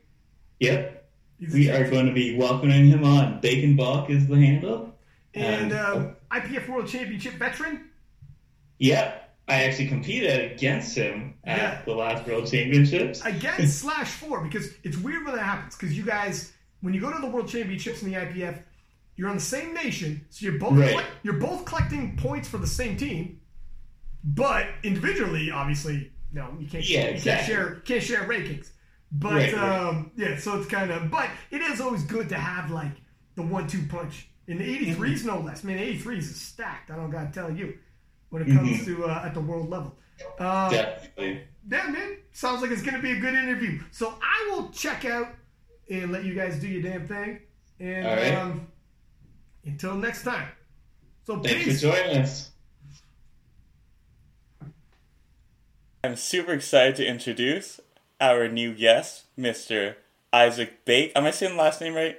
yep, 0.61 1.04
we 1.53 1.71
are 1.71 1.89
going 1.91 2.07
to 2.07 2.13
be 2.13 2.37
welcoming 2.37 2.87
him 2.87 3.05
on. 3.05 3.41
Bacon 3.41 3.77
Bach 3.77 4.09
is 4.11 4.27
the 4.27 4.37
handle. 4.37 4.95
and 5.35 5.73
Um, 5.73 6.17
uh, 6.31 6.37
IPF 6.37 6.69
World 6.69 6.87
Championship 6.89 7.35
veteran. 7.35 7.91
Yep. 8.79 9.21
I 9.47 9.65
actually 9.65 9.89
competed 9.89 10.53
against 10.53 10.97
him 10.97 11.35
at 11.45 11.59
Yeah. 11.59 11.83
the 11.85 11.93
last 11.95 12.27
World 12.27 12.51
Championships. 12.51 13.21
against 13.25 13.79
slash 13.83 14.09
four 14.11 14.43
because 14.43 14.69
it's 14.85 14.97
weird 14.97 15.25
when 15.27 15.35
that 15.37 15.43
happens 15.45 15.77
because 15.77 15.97
you 15.97 16.05
guys 16.05 16.53
when 16.81 16.95
you 16.95 17.01
go 17.01 17.13
to 17.13 17.21
the 17.21 17.27
world 17.27 17.49
championships 17.49 18.03
in 18.03 18.11
the 18.11 18.17
IPF 18.17 18.63
you're 19.17 19.29
on 19.29 19.37
the 19.37 19.43
same 19.43 19.75
nation 19.75 20.25
so 20.31 20.45
you're 20.47 20.59
both 20.59 20.73
Right. 20.79 21.05
you're 21.23 21.35
both 21.41 21.65
collecting 21.67 22.17
points 22.17 22.49
for 22.49 22.59
the 22.59 22.67
same 22.67 22.97
team 22.97 23.41
but 24.23 24.67
individually 24.83 25.51
obviously 25.51 26.11
no 26.33 26.55
you 26.59 26.67
can't 26.67 26.89
Yeah, 26.89 27.11
you 27.11 27.21
can't 27.21 27.45
share 27.47 27.75
can't 27.87 28.03
share 28.03 28.25
rankings 28.25 28.71
but 29.13 29.33
Right, 29.33 29.55
right. 29.55 29.81
um 29.81 30.11
yeah 30.17 30.37
so 30.39 30.59
it's 30.59 30.69
kind 30.69 30.91
of 30.91 31.11
but 31.11 31.29
it 31.51 31.61
is 31.61 31.81
always 31.81 32.03
good 32.05 32.29
to 32.31 32.37
have 32.37 32.71
like 32.71 32.93
the 33.37 33.43
one 33.43 33.67
two 33.67 33.83
punch 33.89 34.29
in 34.47 34.59
the 34.59 34.65
83s 34.95 35.25
no 35.25 35.39
less 35.41 35.63
man 35.65 35.79
83s 35.79 36.19
is 36.19 36.41
stacked 36.41 36.91
I 36.91 36.97
don't 36.97 37.11
gotta 37.11 37.31
tell 37.33 37.51
you 37.51 37.79
when 38.31 38.43
it 38.43 38.47
comes 38.55 38.71
Mhm. 38.81 38.85
to 38.87 39.05
uh, 39.07 39.23
at 39.25 39.35
the 39.35 39.41
world 39.41 39.69
level 39.71 39.97
um, 40.39 40.71
Definitely. 40.71 41.43
yeah, 41.69 41.87
man. 41.89 42.17
Sounds 42.33 42.63
like 42.63 42.71
it's 42.71 42.83
going 42.83 42.95
to 42.95 43.03
be 43.03 43.11
a 43.11 43.19
good 43.19 43.35
interview. 43.35 43.81
So 43.91 44.15
I 44.23 44.49
will 44.53 44.69
check 44.69 45.05
out 45.05 45.27
and 45.91 46.13
let 46.13 46.25
you 46.25 46.35
guys 46.35 46.61
do 46.61 46.69
your 46.69 46.83
damn 46.83 47.09
thing. 47.09 47.41
And 47.81 48.07
All 48.07 48.15
right. 48.15 48.35
um, 48.35 48.69
until 49.65 49.97
next 49.97 50.23
time. 50.23 50.47
So 51.27 51.41
Thanks 51.41 51.65
peace. 51.65 51.81
for 51.83 51.89
joining 51.89 52.19
us. 52.19 52.53
I'm 56.05 56.15
super 56.17 56.53
excited 56.53 56.95
to 56.97 57.07
introduce 57.07 57.81
our 58.21 58.49
new 58.49 58.75
guest, 58.75 59.25
Mr. 59.39 59.97
Isaac 60.33 60.85
Bake. 60.85 61.13
Am 61.15 61.25
I 61.25 61.31
saying 61.31 61.57
the 61.57 61.63
last 61.63 61.81
name 61.81 61.95
right? 61.95 62.19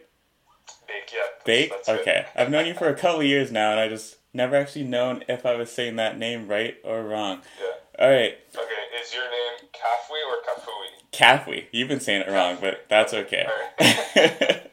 Bake, 0.88 1.12
yeah. 1.14 1.20
Bake? 1.46 1.70
That's 1.72 1.90
it. 1.90 2.00
Okay. 2.02 2.26
I've 2.36 2.50
known 2.50 2.66
you 2.66 2.74
for 2.74 2.88
a 2.88 2.96
couple 2.96 3.22
of 3.22 3.26
years 3.26 3.52
now, 3.52 3.72
and 3.72 3.80
I 3.80 3.88
just 3.88 4.18
never 4.34 4.56
actually 4.56 4.86
known 4.86 5.24
if 5.28 5.46
I 5.46 5.56
was 5.56 5.72
saying 5.72 5.96
that 5.96 6.18
name 6.18 6.48
right 6.48 6.78
or 6.84 7.04
wrong. 7.04 7.42
Yeah. 7.60 8.06
All 8.06 8.12
right. 8.12 8.38
Okay, 8.54 9.02
is 9.02 9.14
your 9.14 9.24
name 9.24 9.70
Kafui 9.74 10.22
or 10.28 10.42
Kafui? 10.44 11.12
Kafui. 11.12 11.66
You've 11.72 11.88
been 11.88 12.00
saying 12.00 12.22
it 12.22 12.30
wrong, 12.30 12.58
but 12.60 12.86
that's 12.90 13.14
okay. 13.14 13.48
Alright. 13.48 14.62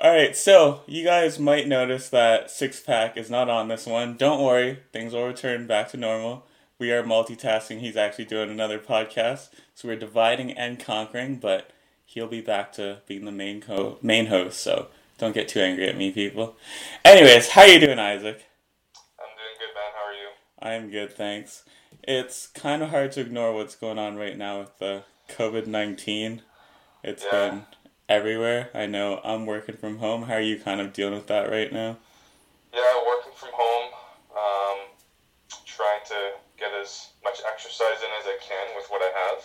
All 0.00 0.12
right, 0.12 0.36
so 0.36 0.82
you 0.86 1.02
guys 1.02 1.40
might 1.40 1.66
notice 1.66 2.08
that 2.10 2.52
six 2.52 2.78
pack 2.78 3.16
is 3.16 3.28
not 3.28 3.50
on 3.50 3.66
this 3.66 3.84
one. 3.84 4.16
Don't 4.16 4.40
worry, 4.40 4.78
things 4.92 5.12
will 5.12 5.26
return 5.26 5.66
back 5.66 5.88
to 5.88 5.96
normal. 5.96 6.46
We 6.78 6.92
are 6.92 7.02
multitasking. 7.02 7.80
He's 7.80 7.96
actually 7.96 8.26
doing 8.26 8.50
another 8.50 8.78
podcast, 8.78 9.48
so 9.74 9.88
we're 9.88 9.96
dividing 9.96 10.52
and 10.52 10.78
conquering. 10.78 11.36
But 11.36 11.70
he'll 12.06 12.28
be 12.28 12.40
back 12.40 12.72
to 12.74 12.98
being 13.06 13.24
the 13.24 13.32
main 13.32 13.60
co- 13.60 13.98
main 14.00 14.26
host. 14.26 14.60
So 14.60 14.86
don't 15.18 15.34
get 15.34 15.48
too 15.48 15.60
angry 15.60 15.88
at 15.88 15.96
me, 15.96 16.12
people. 16.12 16.56
Anyways, 17.04 17.48
how 17.50 17.64
you 17.64 17.80
doing, 17.80 17.98
Isaac? 17.98 18.44
I'm 19.18 19.26
doing 19.36 19.56
good, 19.58 19.74
man. 19.74 19.92
How 19.96 20.04
are 20.06 20.14
you? 20.14 20.84
I'm 20.84 20.90
good, 20.90 21.12
thanks. 21.16 21.64
It's 22.04 22.46
kind 22.46 22.82
of 22.82 22.90
hard 22.90 23.10
to 23.12 23.20
ignore 23.22 23.52
what's 23.52 23.74
going 23.74 23.98
on 23.98 24.16
right 24.16 24.36
now 24.38 24.60
with 24.60 24.78
the 24.78 25.02
COVID 25.30 25.66
19. 25.66 26.42
It's 27.02 27.24
Yeah. 27.24 27.30
been 27.50 27.66
everywhere. 28.08 28.70
I 28.72 28.86
know 28.86 29.20
I'm 29.24 29.46
working 29.46 29.76
from 29.76 29.98
home. 29.98 30.22
How 30.22 30.34
are 30.34 30.40
you 30.40 30.60
kind 30.60 30.80
of 30.80 30.92
dealing 30.92 31.14
with 31.14 31.26
that 31.26 31.50
right 31.50 31.72
now? 31.72 31.96
Yeah, 32.72 33.02
working 33.04 33.32
from 33.34 33.50
home. 33.52 33.92
Um, 34.36 34.78
trying 35.66 36.00
to 36.06 36.32
get 36.58 36.72
as 36.74 37.10
much 37.22 37.40
exercise 37.78 38.02
in 38.02 38.10
as 38.20 38.26
I 38.26 38.38
can 38.40 38.76
with 38.76 38.86
what 38.88 39.02
I 39.02 39.12
have. 39.18 39.44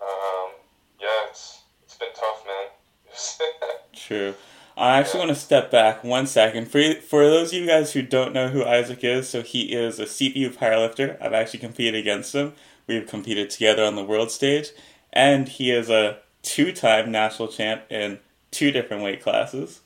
Um, 0.00 0.52
yeah, 1.00 1.28
it's 1.28 1.62
it's 1.82 1.96
been 1.96 2.08
tough, 2.14 2.44
man. 2.46 3.78
True. 3.94 4.34
I 4.76 4.98
actually 4.98 5.18
want 5.18 5.30
to 5.30 5.34
step 5.34 5.72
back 5.72 6.04
one 6.04 6.28
second. 6.28 6.70
For, 6.70 6.94
for 7.00 7.24
those 7.24 7.52
of 7.52 7.58
you 7.58 7.66
guys 7.66 7.92
who 7.92 8.02
don't 8.02 8.32
know 8.32 8.48
who 8.48 8.64
Isaac 8.64 9.02
is, 9.02 9.28
so 9.28 9.42
he 9.42 9.72
is 9.72 9.98
a 9.98 10.04
CPU 10.04 10.54
powerlifter. 10.54 11.20
I've 11.20 11.32
actually 11.32 11.58
competed 11.58 11.96
against 11.96 12.32
him. 12.32 12.52
We've 12.86 13.06
competed 13.06 13.50
together 13.50 13.82
on 13.84 13.96
the 13.96 14.04
world 14.04 14.30
stage. 14.30 14.68
And 15.12 15.48
he 15.48 15.72
is 15.72 15.90
a 15.90 16.18
two 16.42 16.70
time 16.70 17.10
national 17.10 17.48
champ 17.48 17.90
in 17.90 18.20
two 18.52 18.70
different 18.70 19.02
weight 19.02 19.20
classes. 19.20 19.80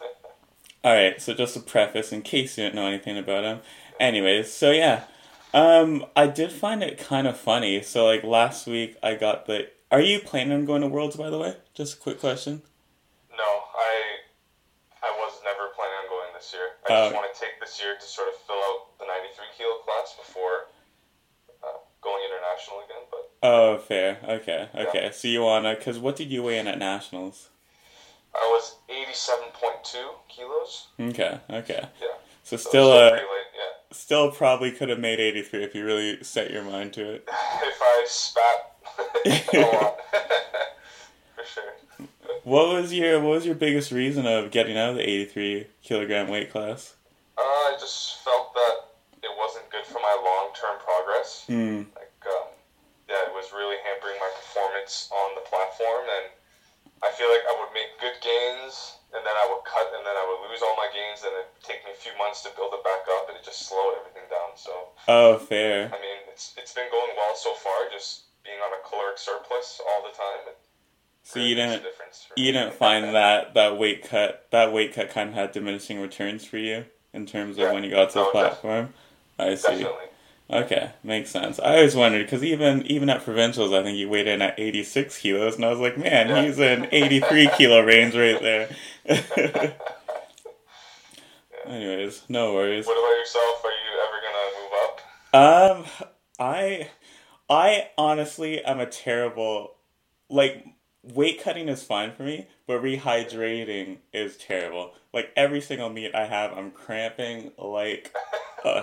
Alright, 0.84 1.20
so 1.20 1.34
just 1.34 1.56
a 1.56 1.60
preface 1.60 2.12
in 2.12 2.22
case 2.22 2.56
you 2.56 2.64
don't 2.64 2.74
know 2.74 2.86
anything 2.86 3.18
about 3.18 3.44
him. 3.44 3.60
Anyways, 4.00 4.50
so 4.50 4.70
yeah. 4.70 5.04
Um, 5.56 6.04
I 6.14 6.26
did 6.26 6.52
find 6.52 6.82
it 6.82 6.98
kind 6.98 7.26
of 7.26 7.36
funny. 7.38 7.80
So, 7.82 8.04
like, 8.04 8.22
last 8.22 8.66
week 8.66 8.96
I 9.02 9.14
got 9.14 9.46
the. 9.46 9.68
Are 9.90 10.00
you 10.00 10.18
planning 10.20 10.52
on 10.52 10.64
going 10.66 10.82
to 10.82 10.88
Worlds, 10.88 11.16
by 11.16 11.30
the 11.30 11.38
way? 11.38 11.56
Just 11.74 11.94
a 11.94 11.96
quick 11.98 12.20
question. 12.20 12.62
no, 13.36 13.44
I 13.44 13.92
I 15.02 15.10
was 15.18 15.40
never 15.44 15.68
planning 15.74 15.96
on 16.04 16.08
going 16.08 16.28
this 16.34 16.52
year. 16.52 16.68
I 16.88 16.92
Oh. 16.92 17.04
just 17.08 17.14
want 17.14 17.32
to 17.34 17.40
take 17.40 17.58
this 17.60 17.80
year 17.80 17.94
to 17.98 18.06
sort 18.06 18.28
of 18.28 18.34
fill 18.46 18.56
out 18.56 18.98
the 18.98 19.06
93 19.06 19.44
kilo 19.56 19.78
class 19.78 20.14
before 20.18 20.66
uh, 21.64 21.78
going 22.02 22.22
international 22.28 22.80
again. 22.84 23.02
But 23.10 23.30
Oh, 23.42 23.78
fair. 23.78 24.18
Okay, 24.28 24.68
okay. 24.74 25.10
So 25.12 25.28
you 25.28 25.40
wanna? 25.42 25.74
Cause 25.76 25.98
what 25.98 26.16
did 26.16 26.30
you 26.30 26.42
weigh 26.42 26.58
in 26.58 26.66
at 26.66 26.78
nationals? 26.78 27.48
I 28.34 28.44
was 28.52 28.76
87.2 28.90 29.96
kilos. 30.28 30.88
Okay, 31.00 31.40
okay. 31.48 31.88
Yeah. 32.02 32.08
So 32.42 32.56
still, 32.56 32.70
still 32.92 33.10
pretty 33.10 33.24
late, 33.24 33.30
yeah. 33.30 33.45
Still 33.92 34.30
probably 34.30 34.70
could 34.70 34.88
have 34.88 34.98
made 34.98 35.20
eighty 35.20 35.42
three 35.42 35.62
if 35.64 35.74
you 35.74 35.84
really 35.84 36.22
set 36.22 36.50
your 36.50 36.62
mind 36.62 36.92
to 36.94 37.14
it. 37.14 37.28
If 37.28 37.80
I 37.82 38.04
spat 38.08 38.72
a 39.54 39.58
lot, 39.58 39.96
for 41.34 41.44
sure. 41.44 42.08
What 42.44 42.68
was 42.68 42.92
your 42.92 43.20
What 43.20 43.30
was 43.30 43.46
your 43.46 43.54
biggest 43.54 43.90
reason 43.92 44.26
of 44.26 44.50
getting 44.50 44.76
out 44.78 44.90
of 44.90 44.96
the 44.96 45.08
eighty 45.08 45.24
three 45.24 45.66
kilogram 45.82 46.28
weight 46.28 46.50
class? 46.50 46.94
Uh, 47.36 47.42
I 47.42 47.76
just 47.78 48.24
felt 48.24 48.54
that 48.54 48.76
it 49.22 49.32
wasn't 49.36 49.68
good 49.70 49.84
for 49.84 50.00
my 50.00 50.14
long 50.24 50.54
term 50.54 50.78
progress. 50.80 51.44
Hmm. 51.46 51.90
Like, 51.98 52.16
um, 52.24 52.48
yeah, 53.08 53.28
it 53.28 53.34
was 53.34 53.52
really 53.52 53.76
hampering 53.84 54.16
my 54.22 54.30
performance 54.40 55.10
on 55.12 55.34
the 55.34 55.44
platform, 55.44 56.06
and 56.06 56.26
I 57.04 57.12
feel 57.12 57.28
like 57.28 57.44
I 57.44 57.54
would 57.60 57.72
make 57.76 57.92
good 58.00 58.16
gains, 58.24 58.96
and 59.12 59.20
then 59.20 59.36
I 59.36 59.44
would 59.52 59.64
cut, 59.68 59.92
and 59.92 60.06
then 60.06 60.16
I 60.16 60.24
would 60.24 60.48
lose 60.48 60.62
all 60.64 60.75
my 60.86 60.94
gains, 60.94 61.22
and 61.26 61.32
it'd 61.34 61.50
take 61.62 61.82
me 61.84 61.90
a 61.92 61.98
few 61.98 62.12
months 62.18 62.42
to 62.42 62.50
build 62.56 62.70
it 62.74 62.84
back 62.84 63.02
up, 63.18 63.28
and 63.28 63.36
it 63.36 63.44
just 63.44 63.66
slowed 63.68 63.94
everything 63.98 64.22
down. 64.30 64.54
So, 64.54 64.70
Oh, 65.08 65.38
fair. 65.38 65.86
I 65.90 65.98
mean, 65.98 66.18
it's 66.30 66.54
it's 66.56 66.72
been 66.72 66.90
going 66.90 67.10
well 67.16 67.34
so 67.34 67.54
far, 67.54 67.90
just 67.92 68.22
being 68.44 68.58
on 68.58 68.70
a 68.72 68.88
caloric 68.88 69.18
surplus 69.18 69.80
all 69.88 70.02
the 70.02 70.14
time. 70.16 70.46
It 70.48 70.58
So 71.24 71.40
you 71.40 71.54
didn't 71.54 71.82
you 72.36 72.52
didn't 72.52 72.74
find 72.74 73.14
that 73.14 73.54
that 73.54 73.78
weight 73.78 74.04
cut 74.08 74.46
that 74.52 74.72
weight 74.72 74.94
cut 74.94 75.10
kind 75.10 75.30
of 75.30 75.34
had 75.34 75.52
diminishing 75.52 76.00
returns 76.00 76.44
for 76.44 76.58
you 76.58 76.84
in 77.12 77.26
terms 77.26 77.56
of 77.58 77.64
Yeah. 77.64 77.72
when 77.72 77.82
you 77.84 77.90
got 77.90 78.10
to 78.10 78.14
the 78.14 78.20
oh, 78.20 78.22
No, 78.22 78.32
def- 78.32 78.32
platform. 78.32 78.94
I 79.38 79.54
see. 79.54 79.68
Definitely. 79.72 80.02
Okay, 80.48 80.90
makes 81.02 81.30
sense. 81.30 81.58
I 81.58 81.74
always 81.78 81.96
wondered 81.96 82.24
because 82.24 82.44
even 82.44 82.86
even 82.86 83.10
at 83.10 83.24
provincials, 83.24 83.72
I 83.72 83.82
think 83.82 83.98
you 83.98 84.08
weighed 84.08 84.28
in 84.28 84.40
at 84.40 84.58
eighty 84.60 84.84
six 84.84 85.18
kilos, 85.18 85.56
and 85.56 85.64
I 85.64 85.70
was 85.70 85.80
like, 85.80 85.98
man, 85.98 86.28
Yeah. 86.28 86.42
he's 86.44 86.58
in 86.60 86.86
eighty 86.92 87.18
three 87.18 87.50
kilo 87.56 87.80
range 87.80 88.14
right 88.14 88.40
there. 88.40 88.68
Anyways, 91.68 92.22
no 92.28 92.54
worries. 92.54 92.86
What 92.86 92.98
about 92.98 93.18
yourself? 93.18 93.64
Are 93.64 93.70
you 93.70 94.00
ever 94.04 94.18
gonna 94.22 95.80
move 95.80 95.84
up? 95.84 95.96
Um, 95.98 96.06
I, 96.38 96.90
I 97.48 97.90
honestly 97.98 98.62
am 98.64 98.80
a 98.80 98.86
terrible, 98.86 99.74
like, 100.28 100.64
weight 101.02 101.42
cutting 101.42 101.68
is 101.68 101.82
fine 101.82 102.12
for 102.12 102.22
me, 102.22 102.46
but 102.66 102.82
rehydrating 102.82 103.98
is 104.12 104.36
terrible. 104.36 104.92
Like 105.12 105.32
every 105.36 105.60
single 105.60 105.88
meet 105.88 106.14
I 106.14 106.26
have, 106.26 106.52
I'm 106.52 106.70
cramping 106.70 107.52
like, 107.58 108.14
uh, 108.64 108.82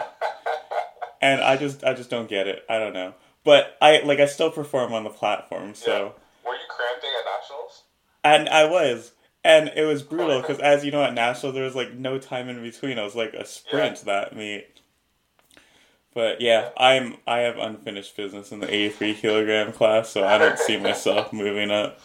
and 1.21 1.41
I 1.41 1.57
just, 1.57 1.83
I 1.83 1.93
just 1.93 2.09
don't 2.09 2.29
get 2.29 2.47
it. 2.47 2.63
I 2.69 2.79
don't 2.79 2.93
know, 2.93 3.13
but 3.43 3.77
I 3.81 3.99
like 4.03 4.19
I 4.19 4.25
still 4.25 4.49
perform 4.51 4.93
on 4.93 5.03
the 5.03 5.09
platform, 5.09 5.75
so 5.75 6.15
Were 6.45 6.53
you 6.53 6.59
cramping 6.69 7.09
at 7.19 7.25
nationals? 7.39 7.83
and 8.23 8.49
I 8.49 8.65
was. 8.65 9.11
And 9.43 9.71
it 9.75 9.83
was 9.83 10.03
brutal 10.03 10.39
because, 10.39 10.59
as 10.59 10.85
you 10.85 10.91
know, 10.91 11.03
at 11.03 11.13
national 11.13 11.51
there 11.51 11.65
was 11.65 11.75
like 11.75 11.93
no 11.93 12.17
time 12.17 12.47
in 12.47 12.61
between. 12.61 12.97
It 12.97 13.03
was 13.03 13.15
like 13.15 13.33
a 13.33 13.45
sprint 13.45 14.05
that 14.05 14.35
meet. 14.35 14.67
But 16.13 16.41
yeah, 16.41 16.69
I'm 16.77 17.17
I 17.27 17.39
have 17.39 17.57
unfinished 17.57 18.15
business 18.15 18.51
in 18.51 18.59
the 18.59 18.73
83 18.73 19.15
kilogram 19.15 19.73
class, 19.73 20.09
so 20.09 20.25
I 20.25 20.37
don't 20.37 20.59
see 20.59 20.77
myself 20.77 21.33
moving 21.33 21.71
up. 21.71 21.99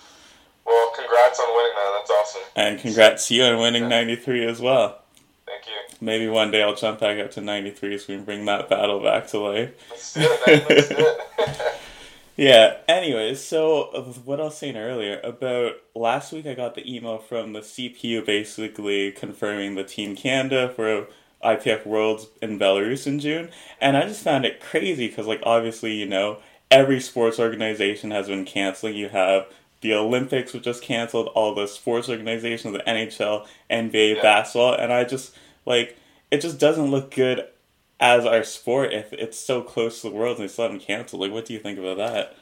Well, 0.64 0.92
congrats 0.96 1.38
on 1.38 1.55
winning 1.55 1.72
that. 1.77 1.98
That's 1.98 2.11
awesome. 2.11 2.42
And 2.57 2.81
congrats 2.81 3.29
to 3.29 3.35
you 3.35 3.44
on 3.44 3.59
winning 3.59 3.88
93 3.88 4.46
as 4.46 4.61
well. 4.61 5.03
Thank 5.46 5.66
you. 5.66 5.96
Maybe 6.01 6.29
one 6.29 6.51
day 6.51 6.62
I'll 6.62 6.74
jump 6.74 7.01
back 7.01 7.18
up 7.18 7.31
to 7.33 7.40
93 7.40 7.98
so 7.98 8.05
we 8.09 8.16
can 8.16 8.24
bring 8.24 8.44
that 8.46 8.68
battle 8.68 9.01
back 9.01 9.29
to 9.29 9.38
life. 9.38 9.70
Let's 9.90 10.12
do 10.12 10.20
it, 10.22 10.46
man. 10.46 10.66
Let's 10.68 10.88
do 10.88 10.96
it. 10.98 11.74
Yeah, 12.38 12.77
anyways, 12.87 13.42
so 13.42 13.90
uh, 13.90 14.03
what 14.24 14.40
I 14.40 14.44
was 14.44 14.57
saying 14.57 14.77
earlier 14.77 15.18
about 15.24 15.72
last 15.96 16.33
week, 16.33 16.46
I 16.46 16.55
got 16.55 16.77
the 16.77 16.88
email 16.88 17.18
from 17.18 17.53
the 17.53 17.62
CPU 17.62 18.24
basically 18.24 19.11
confirming 19.11 19.74
the 19.74 19.83
Team 19.83 20.14
Canada 20.14 20.68
for 20.68 21.09
IPF 21.42 21.85
Worlds 21.85 22.29
in 22.40 22.57
Belarus 22.57 23.09
in 23.09 23.18
June, 23.18 23.51
and 23.81 23.96
I 23.96 24.03
just 24.07 24.22
found 24.22 24.44
it 24.44 24.61
crazy 24.61 25.09
because, 25.09 25.27
like, 25.27 25.40
obviously, 25.42 25.94
you 25.94 26.07
know, 26.07 26.38
every 26.70 27.01
sports 27.01 27.40
organization 27.40 28.12
has 28.12 28.29
been 28.29 28.44
canceling. 28.44 28.94
You 28.94 29.09
have 29.09 29.46
the 29.81 29.94
Olympics, 29.94 30.53
which 30.53 30.62
just 30.62 30.81
canceled, 30.83 31.27
all 31.35 31.57
the 31.57 31.66
sports 31.66 32.09
organizations, 32.09 32.72
the 32.72 32.88
NHL, 32.88 33.48
NBA, 33.68 34.14
Yeah. 34.14 34.22
basketball, 34.22 34.74
and 34.74 34.92
I 34.92 35.03
just, 35.03 35.35
like, 35.66 35.96
it 36.31 36.40
just 36.40 36.61
doesn't 36.61 36.92
look 36.92 37.11
good 37.12 37.48
as 38.00 38.24
our 38.26 38.44
sport 38.44 38.92
if 38.92 39.12
it's 39.12 39.38
so 39.38 39.62
close 39.62 40.00
to 40.02 40.11
the 40.11 40.14
world 40.14 40.38
and 40.38 40.44
they 40.48 40.52
still 40.52 40.64
haven't 40.64 40.80
canceled. 40.80 41.22
Like, 41.22 41.32
what 41.32 41.44
do 41.46 41.52
you 41.52 41.58
think 41.58 41.78
about 41.78 41.96
that? 41.98 42.37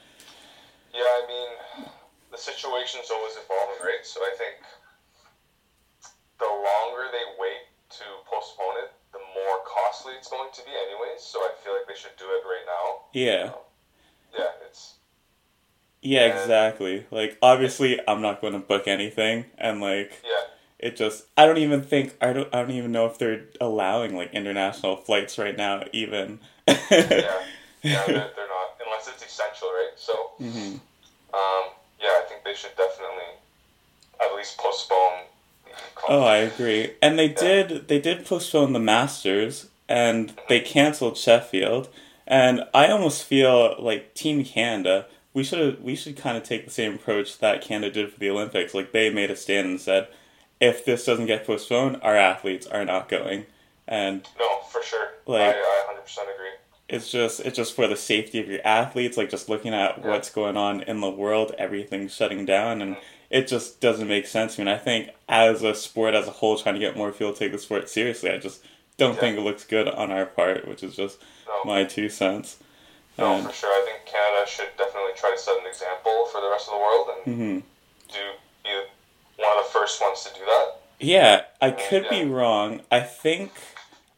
yeah, 0.93 1.01
I 1.01 1.25
mean, 1.27 1.87
the 2.31 2.37
situation's 2.37 3.09
always 3.11 3.33
evolving, 3.33 3.83
right? 3.85 4.03
So 4.03 4.19
I 4.21 4.33
think 4.37 4.55
the 6.39 6.45
longer 6.45 7.09
they 7.11 7.23
wait 7.39 7.65
to 7.89 8.03
postpone 8.29 8.77
it, 8.83 8.91
the 9.11 9.19
more 9.19 9.59
costly 9.65 10.13
it's 10.13 10.27
going 10.29 10.49
to 10.53 10.61
be, 10.65 10.71
anyways. 10.71 11.21
So 11.21 11.39
I 11.39 11.51
feel 11.63 11.73
like 11.73 11.87
they 11.87 11.95
should 11.99 12.15
do 12.17 12.25
it 12.25 12.43
right 12.45 12.65
now. 12.65 13.01
Yeah. 13.13 13.43
Um, 13.53 13.59
yeah, 14.37 14.49
it's 14.67 14.93
Yeah, 16.01 16.27
Yeah. 16.27 16.41
exactly. 16.41 17.05
Like 17.11 17.37
obviously 17.41 17.99
I'm 18.07 18.21
not 18.21 18.41
going 18.41 18.53
to 18.53 18.59
book 18.59 18.87
anything 18.87 19.45
and 19.57 19.81
like 19.81 20.21
yeah, 20.23 20.36
it 20.79 20.95
just 20.95 21.25
I 21.35 21.45
don't 21.45 21.57
even 21.57 21.81
think 21.81 22.15
I 22.21 22.33
don't 22.33 22.53
I 22.53 22.61
don't 22.61 22.71
even 22.71 22.91
know 22.91 23.05
if 23.05 23.17
they're 23.17 23.45
allowing 23.59 24.15
like 24.15 24.33
international 24.33 24.95
flights 24.95 25.37
right 25.37 25.57
now 25.57 25.83
even. 25.93 26.39
yeah, 26.67 26.75
yeah. 26.89 27.29
They're, 27.83 28.05
they're 28.05 28.47
not 28.47 28.75
unless 28.85 29.07
it's 29.07 29.25
essential, 29.25 29.69
right? 29.69 29.91
So, 29.95 30.13
hmm 30.39 30.75
um, 31.33 31.69
yeah, 32.01 32.09
I 32.09 32.25
think 32.27 32.43
they 32.43 32.53
should 32.55 32.75
definitely 32.75 33.37
at 34.19 34.35
least 34.35 34.57
postpone. 34.57 35.25
the 35.65 35.71
Oh, 36.09 36.23
I 36.23 36.37
agree. 36.37 36.93
And 37.01 37.17
they 37.17 37.29
did 37.29 37.87
they 37.87 37.99
did 37.99 38.25
postpone 38.25 38.73
the 38.73 38.79
Masters 38.79 39.67
and 39.87 40.33
they 40.49 40.59
canceled 40.59 41.17
Sheffield 41.17 41.89
and 42.25 42.65
I 42.73 42.87
almost 42.89 43.23
feel 43.23 43.75
like 43.79 44.13
Team 44.13 44.43
Canada 44.43 45.05
we 45.37 45.43
should 45.43 45.83
we 45.83 45.95
should 45.95 46.17
kind 46.17 46.35
of 46.35 46.41
take 46.41 46.65
the 46.65 46.71
same 46.71 46.95
approach 46.95 47.37
that 47.37 47.61
Canada 47.61 47.91
did 47.91 48.11
for 48.11 48.19
the 48.19 48.29
Olympics. 48.31 48.73
Like 48.73 48.91
they 48.91 49.11
made 49.11 49.29
a 49.29 49.35
stand 49.35 49.67
and 49.67 49.79
said, 49.79 50.07
if 50.59 50.83
this 50.85 51.05
doesn't 51.05 51.25
get 51.27 51.45
postponed, 51.45 51.99
our 52.01 52.15
athletes 52.15 52.65
are 52.67 52.85
not 52.85 53.09
going. 53.09 53.45
And 53.87 54.27
No, 54.39 54.59
for 54.71 54.81
sure. 54.83 55.09
Like- 55.25 55.55
I, 55.55 55.59
I 55.59 55.93
100% 55.95 56.21
agree. 56.23 56.49
it's 56.89 57.09
just 57.11 57.39
it's 57.41 57.55
just 57.57 57.75
for 57.75 57.87
the 57.87 57.95
safety 57.97 58.39
of 58.39 58.47
your 58.47 58.61
athletes 58.65 59.17
like 59.17 59.29
just 59.29 59.49
looking 59.49 59.73
at 59.73 59.97
Yeah. 59.97 60.07
what's 60.07 60.29
going 60.29 60.55
on 60.57 60.81
in 60.83 61.01
the 61.01 61.09
world 61.09 61.53
everything's 61.57 62.13
shutting 62.15 62.45
down 62.45 62.81
and 62.81 62.95
it 63.29 63.47
just 63.47 63.81
doesn't 63.81 64.07
make 64.07 64.25
sense 64.25 64.57
I 64.57 64.63
mean, 64.63 64.73
i 64.73 64.77
think 64.77 65.09
as 65.27 65.63
a 65.63 65.75
sport 65.75 66.13
as 66.15 66.27
a 66.27 66.31
whole 66.31 66.57
trying 66.57 66.75
to 66.75 66.79
get 66.79 66.95
more 66.95 67.11
people 67.11 67.33
to 67.33 67.39
take 67.39 67.51
the 67.51 67.57
sport 67.59 67.89
seriously 67.89 68.31
i 68.31 68.37
just 68.37 68.63
don't 68.95 69.15
Yeah. 69.15 69.19
think 69.19 69.37
it 69.37 69.41
looks 69.41 69.65
good 69.65 69.89
on 69.89 70.11
our 70.11 70.25
part 70.25 70.65
which 70.65 70.81
is 70.81 70.95
just 70.95 71.19
No, 71.45 71.65
my 71.65 71.83
two 71.83 72.07
cents 72.07 72.57
no, 73.17 73.33
And- 73.35 73.45
for 73.47 73.51
sure. 73.53 73.69
I 73.69 73.83
think 73.85 74.05
Canada 74.05 74.49
should 74.49 74.69
definitely 74.77 75.11
try 75.17 75.31
to 75.31 75.37
set 75.37 75.57
an 75.59 75.65
example 75.67 76.25
for 76.27 76.39
the 76.39 76.49
rest 76.49 76.67
of 76.69 76.73
the 76.75 76.79
world 76.79 77.07
and 77.25 77.37
mhm. 77.37 77.63
do 78.13 78.19
one 79.37 79.57
of 79.57 79.65
the 79.65 79.71
first 79.71 80.01
ones 80.01 80.23
to 80.23 80.33
do 80.33 80.45
that. 80.45 80.71
yeah 80.99 81.41
i 81.61 81.71
could 81.71 82.07
be 82.09 82.25
wrong 82.25 82.81
i 82.91 82.99
think 82.99 83.51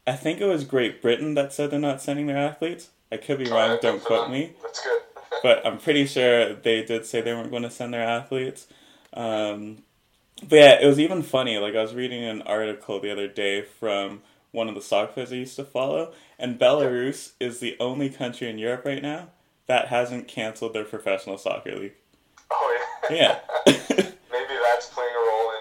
i 0.08 0.14
think 0.14 0.40
it 0.42 0.46
was 0.46 0.64
great 0.64 1.02
britain 1.02 1.34
that 1.36 1.54
said 1.54 1.70
they're 1.72 1.80
not 1.80 2.02
sending 2.02 2.28
their 2.28 2.38
athletes 2.38 2.90
i 3.12 3.18
could 3.18 3.38
be 3.38 3.46
wrong 3.46 3.62
Alright, 3.70 3.82
good 3.82 3.88
don't 3.88 4.04
quote 4.04 4.24
them. 4.26 4.32
me 4.32 4.54
That's 4.62 4.82
good. 4.84 5.02
but 5.44 5.66
I'm 5.66 5.78
pretty 5.78 6.06
sure 6.06 6.54
they 6.54 6.84
did 6.84 7.06
say 7.06 7.22
they 7.22 7.34
weren't 7.34 7.52
going 7.52 7.64
to 7.64 7.70
send 7.70 7.94
their 7.94 8.04
athletes. 8.04 8.68
Um, 9.14 9.84
but 10.48 10.56
yeah, 10.56 10.82
it 10.82 10.86
was 10.86 11.00
even 11.00 11.22
funny. 11.22 11.58
Like 11.58 11.76
I 11.76 11.82
was 11.82 11.94
reading 11.94 12.24
an 12.24 12.42
article 12.44 13.00
the 13.00 13.12
other 13.12 13.28
day 13.28 13.62
from 13.62 14.22
one 14.52 14.68
of 14.68 14.76
the 14.76 14.82
soccer 14.82 15.14
players 15.14 15.32
I 15.32 15.36
used 15.36 15.56
to 15.58 15.64
follow, 15.64 16.14
and 16.38 16.60
Belarus 16.60 17.34
is 17.40 17.60
the 17.60 17.78
only 17.80 18.10
country 18.10 18.50
in 18.50 18.58
Europe 18.58 18.84
right 18.86 19.02
now 19.02 19.28
that 19.68 19.90
hasn't 19.90 20.28
canceled 20.28 20.74
their 20.74 20.84
professional 20.84 21.38
soccer 21.38 21.76
league. 21.76 21.94
oh 22.52 22.80
yeah. 23.12 23.40
Yeah. 23.68 24.06
That's 24.80 24.94
playing 24.94 25.12
a 25.14 25.28
role 25.28 25.52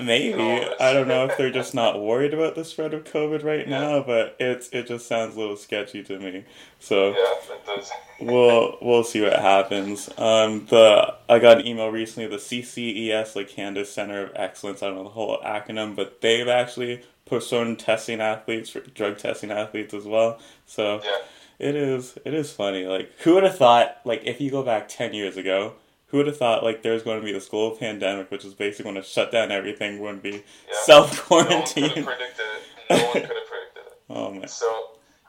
in. 0.00 0.06
Maybe 0.06 0.32
in 0.32 0.40
all 0.40 0.56
this. 0.60 0.74
I 0.80 0.92
don't 0.92 1.06
know 1.06 1.24
if 1.26 1.36
they're 1.36 1.52
just 1.52 1.72
not 1.72 2.02
worried 2.02 2.34
about 2.34 2.56
the 2.56 2.64
spread 2.64 2.92
of 2.94 3.04
COVID 3.04 3.44
right 3.44 3.68
now, 3.68 4.02
but 4.02 4.34
it's 4.40 4.68
it 4.70 4.88
just 4.88 5.06
sounds 5.06 5.36
a 5.36 5.38
little 5.38 5.56
sketchy 5.56 6.02
to 6.02 6.18
me. 6.18 6.44
So 6.80 7.10
yeah, 7.10 7.54
it 7.54 7.66
does. 7.66 7.90
we'll 8.20 8.76
we'll 8.82 9.04
see 9.04 9.20
what 9.20 9.38
happens. 9.38 10.08
Um, 10.18 10.66
the 10.66 11.14
I 11.28 11.38
got 11.38 11.60
an 11.60 11.66
email 11.68 11.90
recently. 11.90 12.28
The 12.28 12.38
CCES, 12.38 13.36
like 13.36 13.48
Canada 13.50 13.84
Center 13.84 14.24
of 14.24 14.32
Excellence, 14.34 14.82
I 14.82 14.86
don't 14.86 14.96
know 14.96 15.04
the 15.04 15.10
whole 15.10 15.38
acronym, 15.44 15.94
but 15.94 16.20
they've 16.20 16.48
actually 16.48 17.04
postponed 17.26 17.78
testing 17.78 18.20
athletes 18.20 18.70
for 18.70 18.80
drug 18.80 19.18
testing 19.18 19.52
athletes 19.52 19.94
as 19.94 20.06
well. 20.06 20.40
So 20.66 21.02
Yeah. 21.04 21.68
it 21.68 21.76
is 21.76 22.18
it 22.24 22.34
is 22.34 22.50
funny. 22.52 22.84
Like 22.86 23.12
who 23.20 23.34
would 23.34 23.44
have 23.44 23.58
thought? 23.58 24.00
Like 24.04 24.22
if 24.24 24.40
you 24.40 24.50
go 24.50 24.64
back 24.64 24.88
ten 24.88 25.14
years 25.14 25.36
ago, 25.36 25.74
who 26.14 26.18
would 26.22 26.28
have 26.28 26.36
thought 26.38 26.62
like 26.62 26.84
there's 26.86 27.02
going 27.02 27.18
to 27.18 27.24
be 27.26 27.32
this 27.32 27.48
global 27.48 27.76
pandemic, 27.76 28.30
which 28.30 28.44
is 28.44 28.54
basically 28.54 28.84
going 28.84 28.94
to 28.94 29.02
shut 29.02 29.32
down 29.32 29.50
everything, 29.50 29.98
would 29.98 30.22
be 30.22 30.30
Yeah. 30.70 30.78
self 30.86 31.28
No 31.28 31.36
one 31.38 31.42
could 31.46 31.52
have 31.52 31.74
quarantine. 31.74 32.04
predicted 32.06 32.46
it. 32.46 32.62
No 32.90 32.96
one 33.02 33.12
could 33.26 33.34
have 33.34 33.50
predicted 33.50 33.82
it. 33.90 33.98
oh 34.10 34.30
man. 34.30 34.46
So, 34.46 34.70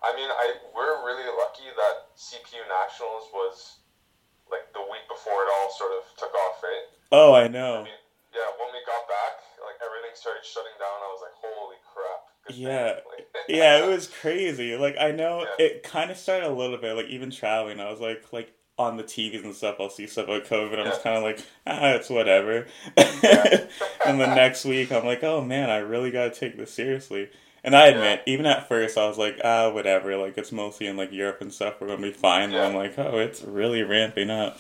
I 0.06 0.14
mean, 0.16 0.30
I 0.30 0.54
we're 0.78 1.02
really 1.10 1.26
lucky 1.26 1.66
that 1.74 2.14
CPU 2.14 2.62
Nationals 2.70 3.26
was 3.34 3.82
like 4.52 4.70
the 4.78 4.82
week 4.94 5.10
before 5.10 5.42
it 5.42 5.50
all 5.58 5.74
sort 5.74 5.92
of 5.98 6.06
took 6.22 6.30
off, 6.46 6.62
right? 6.62 6.86
Oh, 7.12 7.34
I 7.34 7.46
I 7.46 7.48
know. 7.48 7.82
mean, 7.82 7.98
yeah, 8.32 8.46
when 8.62 8.70
we 8.70 8.78
got 8.86 9.10
back, 9.10 9.42
like 9.66 9.82
everything 9.82 10.14
started 10.14 10.46
shutting 10.46 10.78
down. 10.78 11.02
I 11.02 11.10
was 11.10 11.22
like, 11.26 11.34
holy 11.42 11.82
crap. 11.82 12.22
Yeah. 12.56 13.02
Like, 13.10 13.26
Yeah, 13.50 13.84
it 13.84 13.90
was 13.96 14.06
crazy. 14.08 14.78
Like 14.78 14.98
I 15.02 15.10
know 15.10 15.48
Yeah. 15.58 15.66
it 15.66 15.82
kind 15.82 16.12
of 16.12 16.18
started 16.18 16.46
a 16.48 16.54
little 16.54 16.78
bit. 16.78 16.94
Like 16.94 17.08
even 17.08 17.32
traveling, 17.32 17.80
I 17.80 17.90
was 17.90 18.00
like 18.00 18.22
like 18.32 18.54
on 18.78 18.98
the 18.98 19.04
TVs 19.04 19.44
and 19.44 19.56
stuff. 19.56 19.78
I'll 19.80 19.90
see 19.90 20.08
stuff 20.08 20.26
about 20.26 20.46
COVID. 20.46 20.80
I'm 20.80 20.86
just 20.86 21.04
kind 21.04 21.18
of 21.18 21.24
like 21.24 21.40
ah, 21.66 21.92
it's 21.92 22.10
whatever. 22.10 22.68
And 24.06 24.22
the 24.22 24.28
next 24.28 24.66
week, 24.66 24.92
I'm 24.92 25.06
like, 25.06 25.24
oh 25.24 25.42
man, 25.42 25.70
I 25.70 25.78
really 25.78 26.12
gotta 26.12 26.30
take 26.30 26.58
this 26.58 26.72
seriously. 26.72 27.30
And 27.64 27.76
I 27.76 27.88
admit, 27.88 28.22
even 28.28 28.46
at 28.46 28.68
first, 28.68 28.96
I 28.96 29.08
was 29.08 29.18
like, 29.18 29.40
ah, 29.44 29.72
whatever. 29.72 30.16
Like 30.18 30.38
it's 30.38 30.52
mostly 30.52 30.86
in 30.86 30.98
like 30.98 31.12
Europe 31.12 31.42
and 31.42 31.52
stuff. 31.52 31.82
We're 31.82 31.88
gonna 31.88 32.02
be 32.02 32.12
fine. 32.12 32.52
Yeah. 32.52 32.58
And 32.58 32.66
I'm 32.68 32.76
like, 32.76 33.00
oh, 33.00 33.18
it's 33.18 33.42
really 33.42 33.82
ramping 33.82 34.30
up. 34.30 34.60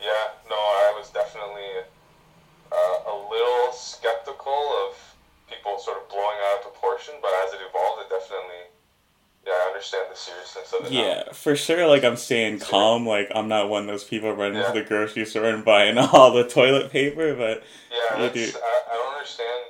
Yeah, 0.00 0.28
no, 0.48 0.54
I 0.54 0.94
was 0.96 1.10
definitely 1.10 1.82
uh, 2.70 3.10
a 3.10 3.16
little 3.28 3.72
skeptical 3.72 4.52
of 4.52 5.14
people 5.48 5.78
sort 5.78 5.98
of 5.98 6.08
blowing 6.08 6.36
out 6.46 6.58
of 6.58 6.62
proportion, 6.72 7.14
but 7.20 7.32
as 7.46 7.54
it 7.54 7.60
evolved, 7.68 8.02
it 8.02 8.10
definitely, 8.10 8.70
yeah, 9.46 9.52
I 9.52 9.66
understand 9.68 10.06
the 10.10 10.16
seriousness 10.16 10.72
of 10.72 10.86
it. 10.86 10.92
now. 10.92 11.32
For 11.32 11.54
sure. 11.56 11.86
Like 11.86 12.04
I'm 12.04 12.16
staying 12.16 12.58
calm. 12.60 13.06
Like 13.06 13.30
I'm 13.34 13.48
not 13.48 13.68
one 13.68 13.82
of 13.82 13.88
those 13.88 14.04
people 14.04 14.32
running 14.32 14.58
Yeah. 14.60 14.72
to 14.72 14.80
the 14.80 14.84
grocery 14.84 15.24
store 15.24 15.44
and 15.44 15.64
buying 15.64 15.96
all 16.12 16.32
the 16.32 16.48
toilet 16.48 16.90
paper. 16.90 17.34
But 17.34 17.62
Yeah. 17.90 18.16
I, 18.16 18.24
I 18.24 18.94
don't 18.94 19.14
understand 19.14 19.62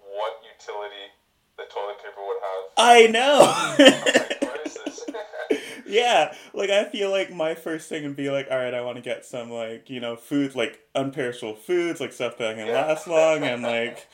what 0.00 0.40
utility 0.42 1.12
the 1.56 1.64
toilet 1.64 1.98
paper 1.98 2.20
would 2.26 2.36
have. 2.42 2.64
I 2.78 3.06
know. 3.06 3.38
like, 3.78 4.42
what 4.42 4.66
is 4.66 4.78
this? 4.84 5.04
yeah, 5.86 6.34
like 6.54 6.70
I 6.70 6.84
feel 6.84 7.10
like 7.10 7.30
my 7.30 7.54
first 7.54 7.88
thing 7.90 8.04
would 8.04 8.16
be 8.16 8.30
like, 8.30 8.48
all 8.50 8.56
right, 8.56 8.72
I 8.72 8.80
want 8.80 8.96
to 8.96 9.02
get 9.02 9.26
some 9.26 9.50
like 9.50 9.90
you 9.90 10.00
know 10.00 10.16
food, 10.16 10.54
like 10.54 10.80
unperishable 10.94 11.58
foods, 11.58 12.00
like 12.00 12.12
stuff 12.12 12.38
that 12.38 12.56
can 12.56 12.66
Yeah. 12.66 12.86
last 12.86 13.06
long, 13.06 13.42
and 13.42 13.62
like, 13.62 14.06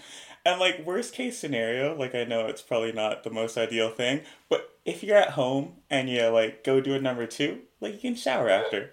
and 0.48 0.60
like 0.60 0.84
worst 0.86 1.12
case 1.14 1.38
scenario, 1.38 1.94
like 1.94 2.14
I 2.14 2.24
know 2.24 2.46
it's 2.46 2.62
probably 2.62 2.92
not 2.92 3.22
the 3.22 3.30
most 3.30 3.58
ideal 3.58 3.90
thing, 3.90 4.22
but 4.48 4.74
if 4.84 5.02
you're 5.02 5.16
at 5.16 5.30
home 5.30 5.74
and 5.90 6.08
you 6.08 6.26
like 6.28 6.64
go 6.64 6.80
do 6.80 6.94
a 6.94 7.00
number 7.00 7.26
two, 7.26 7.60
like 7.80 7.92
you 7.94 8.00
can 8.00 8.14
shower 8.14 8.48
after. 8.48 8.90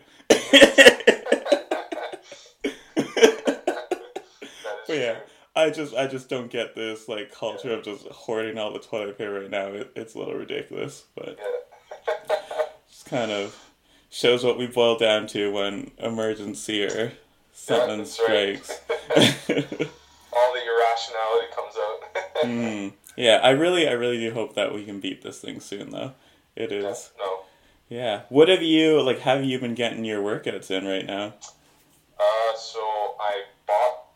But 4.87 4.97
yeah. 4.97 5.19
I 5.55 5.69
just 5.69 5.95
I 5.95 6.07
just 6.07 6.27
don't 6.29 6.51
get 6.51 6.75
this 6.75 7.07
like 7.07 7.31
culture 7.31 7.71
of 7.73 7.83
just 7.83 8.05
hoarding 8.07 8.57
all 8.57 8.73
the 8.73 8.79
toilet 8.79 9.17
paper 9.17 9.39
right 9.39 9.49
now. 9.49 9.67
It, 9.67 9.91
it's 9.95 10.13
a 10.13 10.19
little 10.19 10.35
ridiculous, 10.35 11.05
but 11.15 11.39
Yeah. 11.39 12.25
it's 12.89 13.03
kind 13.03 13.31
of 13.31 13.57
shows 14.09 14.43
what 14.43 14.57
we 14.57 14.67
boil 14.67 14.97
down 14.97 15.27
to 15.27 15.51
when 15.51 15.91
emergency 15.97 16.83
or 16.83 17.13
something 17.53 17.97
that's 17.99 18.19
right. 18.27 19.89
All 20.35 20.53
the 20.53 20.61
irrationality 20.61 21.47
comes 21.55 21.75
out. 21.77 22.25
mm, 22.43 22.93
yeah, 23.15 23.39
I 23.43 23.51
really 23.51 23.87
I 23.87 23.93
really 23.93 24.17
do 24.19 24.33
hope 24.33 24.55
that 24.55 24.73
we 24.73 24.83
can 24.85 24.99
beat 24.99 25.21
this 25.21 25.39
thing 25.39 25.59
soon 25.59 25.91
though. 25.91 26.13
It 26.55 26.71
is. 26.71 27.11
Yeah, 27.17 27.23
no. 27.25 27.39
Yeah. 27.87 28.21
What 28.29 28.49
have 28.49 28.61
you 28.63 29.01
like? 29.01 29.19
Have 29.19 29.43
you 29.43 29.59
been 29.59 29.75
getting 29.75 30.03
your 30.05 30.21
workouts 30.21 30.71
in 30.71 30.85
right 30.85 31.05
now? 31.05 31.33
Uh, 32.17 32.55
so 32.57 32.79
I 33.19 33.43
bought 33.67 34.07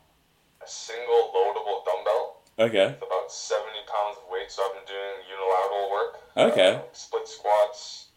a 0.64 0.68
single 0.68 1.32
loadable 1.36 1.84
dumbbell 1.84 2.42
Okay. 2.58 2.86
with 2.96 3.04
about 3.04 3.30
70 3.30 3.68
pounds 3.86 4.16
of 4.16 4.24
weight, 4.32 4.50
so 4.50 4.62
I've 4.64 4.74
been 4.74 4.88
doing 4.88 5.16
unilateral 5.28 5.90
work. 5.92 6.12
Okay. 6.36 6.74
Uh, 6.80 6.88
split 6.92 7.28
squats, 7.28 8.08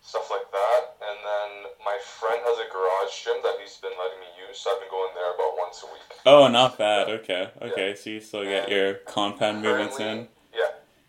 stuff 0.00 0.30
like 0.30 0.46
that. 0.50 0.82
And 1.02 1.18
then 1.26 1.50
my 1.84 1.98
friend 2.02 2.38
has 2.46 2.58
a 2.62 2.70
garage 2.70 3.14
gym 3.24 3.42
that 3.42 3.58
he's 3.60 3.76
been 3.82 3.94
letting 3.98 4.20
me 4.22 4.27
use, 4.48 4.58
so 4.58 4.70
I've 4.70 4.80
been 4.80 4.90
going 4.90 5.10
there 5.14 5.32
about 5.34 5.56
once 5.58 5.82
a 5.82 5.86
week. 5.86 6.02
Oh, 6.26 6.48
not 6.48 6.78
bad. 6.78 7.08
Okay. 7.08 7.50
Okay. 7.62 7.94
So 7.94 8.10
you 8.10 8.20
still 8.20 8.44
get 8.44 8.68
your 8.68 8.94
compound 8.94 9.62
movements 9.62 9.98
in. 10.00 10.28
Yeah. 10.54 10.66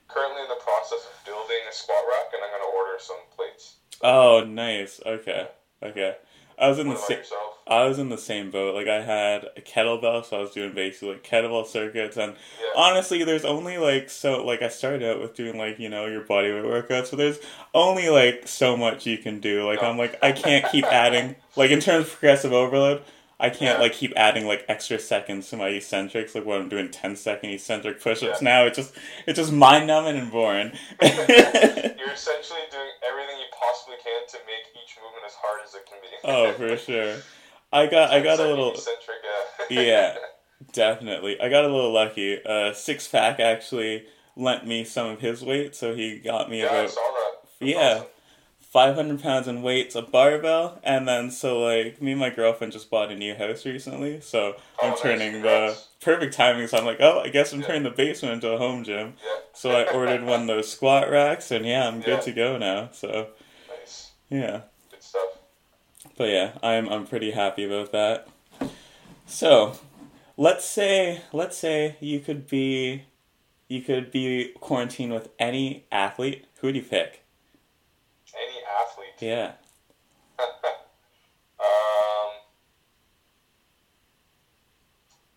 Currently 0.08 0.42
in 0.44 0.50
the 0.50 0.62
process 0.64 1.06
of 1.06 1.26
building 1.26 1.58
a 1.70 1.74
squat 1.74 2.04
rack, 2.10 2.34
and 2.34 2.44
I'm 2.44 2.50
going 2.52 2.72
to 2.72 2.78
order 2.78 3.00
some 3.00 3.18
plates. 3.36 3.76
Oh, 4.02 4.44
nice. 4.46 5.00
Okay. 5.06 5.48
Okay. 5.84 6.16
I 6.58 6.68
was 6.68 6.78
in 6.80 6.90
What 6.90 6.98
the 6.98 7.04
same. 7.04 7.24
I 7.68 7.86
was 7.86 8.00
in 8.00 8.10
the 8.10 8.18
same 8.18 8.52
boat. 8.52 8.76
Like 8.76 8.88
I 8.88 9.02
had 9.02 9.46
a 9.56 9.62
kettlebell, 9.62 10.26
so 10.26 10.38
I 10.38 10.42
was 10.42 10.52
doing 10.52 10.74
basically 10.74 11.10
like 11.14 11.24
kettlebell 11.24 11.66
circuits. 11.66 12.18
And 12.18 12.34
Yeah. 12.62 12.68
honestly, 12.76 13.24
there's 13.24 13.46
only 13.46 13.78
like 13.78 14.10
so 14.10 14.44
like 14.44 14.62
I 14.62 14.68
started 14.68 15.04
out 15.10 15.22
with 15.22 15.36
doing 15.36 15.58
like 15.58 15.80
you 15.80 15.88
know 15.88 16.06
your 16.08 16.22
bodyweight 16.22 16.66
workouts, 16.66 17.12
but 17.12 17.18
there's 17.18 17.40
only 17.74 18.10
like 18.10 18.48
so 18.48 18.76
much 18.76 19.06
you 19.06 19.18
can 19.20 19.40
do. 19.40 19.66
Like 19.66 19.82
No. 19.82 19.90
I'm 19.90 19.98
like 19.98 20.18
I 20.22 20.34
can't 20.34 20.70
keep 20.70 20.84
adding 20.86 21.36
like 21.56 21.72
in 21.72 21.80
terms 21.80 22.08
of 22.08 22.12
progressive 22.12 22.52
overload. 22.52 23.04
I 23.40 23.50
can't 23.50 23.80
like 23.80 23.94
keep 23.94 24.12
adding 24.18 24.46
like 24.46 24.66
extra 24.68 25.00
seconds 25.00 25.50
to 25.50 25.58
my 25.58 25.70
eccentrics. 25.70 26.36
Like 26.36 26.46
what 26.46 26.60
I'm 26.60 26.68
doing 26.68 26.92
10 26.92 27.16
second 27.16 27.52
eccentric 27.52 28.02
push-ups 28.02 28.42
now, 28.42 28.66
it's 28.66 28.78
just 28.78 28.94
it's 29.26 29.38
just 29.38 29.52
mind 29.54 29.88
numbing 29.88 30.18
and 30.18 30.30
boring. 30.32 30.72
You're 31.02 31.10
essentially 31.12 32.60
doing 32.70 32.90
everything 33.08 33.40
you 33.40 33.48
possibly 33.58 33.96
can 34.04 34.28
to 34.28 34.38
make 34.46 34.68
each 34.76 34.98
movement 35.02 35.24
as 35.26 35.34
hard 35.36 35.62
as 35.66 35.74
it 35.74 35.86
can 35.88 36.00
be. 36.02 36.08
oh, 36.26 36.54
for 36.54 36.76
sure. 36.78 37.16
I 37.72 37.88
got 37.88 38.12
I 38.12 38.22
got 38.22 38.40
a 38.40 38.48
little 38.48 38.74
eccentric, 38.74 39.18
Yeah. 39.70 39.82
yeah. 39.82 40.18
Definitely. 40.74 41.40
I 41.40 41.48
got 41.50 41.64
a 41.64 41.70
little 41.70 41.94
lucky. 41.94 42.44
Uh, 42.44 42.74
Six 42.74 43.08
Pack 43.08 43.40
actually 43.40 44.06
lent 44.36 44.68
me 44.68 44.84
some 44.84 45.08
of 45.08 45.22
his 45.22 45.42
weight, 45.42 45.76
so 45.76 45.96
he 45.96 46.20
got 46.20 46.50
me 46.50 46.60
yeah, 46.60 46.66
about. 46.66 46.94
Yeah. 47.62 47.78
awesome. 47.96 48.08
500 48.70 49.22
pounds 49.22 49.48
in 49.48 49.62
weights, 49.64 49.96
a 49.96 50.02
barbell, 50.04 50.80
and 50.84 51.08
then 51.08 51.32
so 51.32 51.60
like 51.60 52.02
me 52.02 52.12
and 52.12 52.20
my 52.20 52.30
girlfriend 52.30 52.72
just 52.72 52.90
bought 52.90 53.12
a 53.12 53.16
new 53.16 53.34
house 53.36 53.66
recently, 53.66 54.22
so 54.22 54.56
I'm 54.82 54.90
Oh, 54.90 54.90
nice. 54.92 55.02
turning 55.02 55.32
the 55.34 55.40
Congrats. 55.40 55.88
perfect 56.02 56.34
timing. 56.36 56.68
So 56.68 56.78
I'm 56.78 56.86
like, 56.86 57.02
oh, 57.02 57.20
I 57.22 57.30
guess 57.30 57.52
I'm 57.52 57.62
Yeah. 57.62 57.68
turning 57.68 57.84
the 57.84 57.90
basement 57.90 58.36
into 58.36 58.52
a 58.52 58.58
home 58.60 58.84
gym. 58.84 59.16
Yeah. 59.24 59.36
So 59.54 59.72
I 59.72 59.92
ordered 59.92 60.24
one 60.24 60.42
of 60.42 60.48
those 60.48 60.72
squat 60.72 61.10
racks, 61.10 61.50
and 61.52 61.66
yeah, 61.66 61.88
I'm 61.88 62.00
good 62.02 62.22
to 62.22 62.32
go 62.32 62.58
now. 62.58 62.90
So 62.94 63.30
Nice. 63.68 64.12
yeah. 64.30 64.62
Good 64.92 65.02
stuff. 65.04 65.40
But 66.16 66.30
yeah, 66.30 66.52
I'm 66.62 66.88
I'm 66.90 67.08
pretty 67.08 67.32
happy 67.32 67.64
about 67.66 67.92
that. 67.92 68.28
So, 69.26 69.78
let's 70.38 70.66
say 70.66 71.22
let's 71.34 71.58
say 71.58 71.96
you 72.00 72.20
could 72.20 72.48
be 72.48 73.04
you 73.68 73.82
could 73.82 74.12
be 74.12 74.54
quarantined 74.60 75.14
with 75.14 75.30
any 75.40 75.86
athlete. 75.92 76.46
Who 76.60 76.68
would 76.68 76.76
you 76.76 76.82
pick? 76.84 77.24
Yeah. 79.20 79.52
um, 80.40 80.48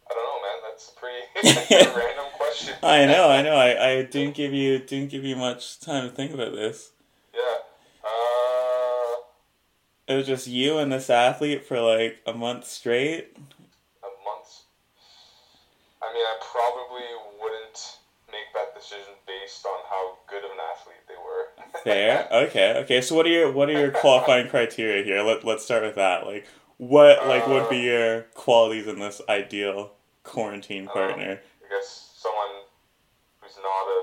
I 0.08 0.14
don't 0.14 0.24
know, 0.24 0.40
man. 0.42 0.58
That's 0.62 0.88
a 0.88 1.00
pretty 1.00 1.94
random 1.98 2.26
question. 2.36 2.74
I 2.82 3.06
know, 3.06 3.28
I 3.28 3.42
know. 3.42 3.56
I, 3.56 3.90
I 3.90 4.02
didn't 4.02 4.34
give 4.34 4.52
you 4.52 4.78
didn't 4.78 5.10
give 5.10 5.24
you 5.24 5.36
much 5.36 5.80
time 5.80 6.08
to 6.08 6.14
think 6.14 6.32
about 6.32 6.52
this. 6.52 6.90
Yeah. 7.34 7.40
Uh, 8.04 9.16
It 10.08 10.16
was 10.16 10.26
just 10.26 10.46
you 10.46 10.78
and 10.78 10.92
this 10.92 11.10
athlete 11.10 11.64
for 11.66 11.80
like 11.80 12.20
a 12.26 12.32
month 12.32 12.66
straight. 12.66 13.36
a 13.36 14.06
month. 14.24 14.62
I 16.02 16.12
mean, 16.12 16.22
I 16.24 16.36
probably 16.40 17.06
wouldn't 17.40 17.98
make 18.30 18.52
that 18.54 18.74
decision 18.78 19.14
based 19.26 19.66
on 19.66 19.78
how 19.90 20.18
good 20.28 20.44
of 20.44 20.50
an 20.52 20.58
athlete 20.72 21.02
they 21.08 21.14
were. 21.16 21.48
Fair. 21.84 22.28
Okay. 22.30 22.78
Okay. 22.78 23.00
So 23.00 23.14
what 23.14 23.26
are 23.26 23.30
your 23.30 23.50
what 23.52 23.68
are 23.68 23.78
your 23.78 23.90
qualifying 23.90 24.48
criteria 24.48 25.04
here? 25.04 25.22
Let 25.22 25.44
Let's 25.44 25.64
start 25.64 25.82
with 25.82 25.96
that. 25.96 26.26
Like 26.26 26.46
what 26.78 27.26
like 27.26 27.46
would 27.46 27.68
be 27.68 27.78
your 27.78 28.22
qualities 28.34 28.86
in 28.86 28.98
this 28.98 29.20
ideal 29.28 29.92
quarantine 30.22 30.88
Uh, 30.88 30.92
partner? 30.92 31.40
I 31.64 31.68
guess 31.68 32.12
someone 32.16 32.62
who's 33.40 33.56
not 33.62 33.86
a 33.88 34.02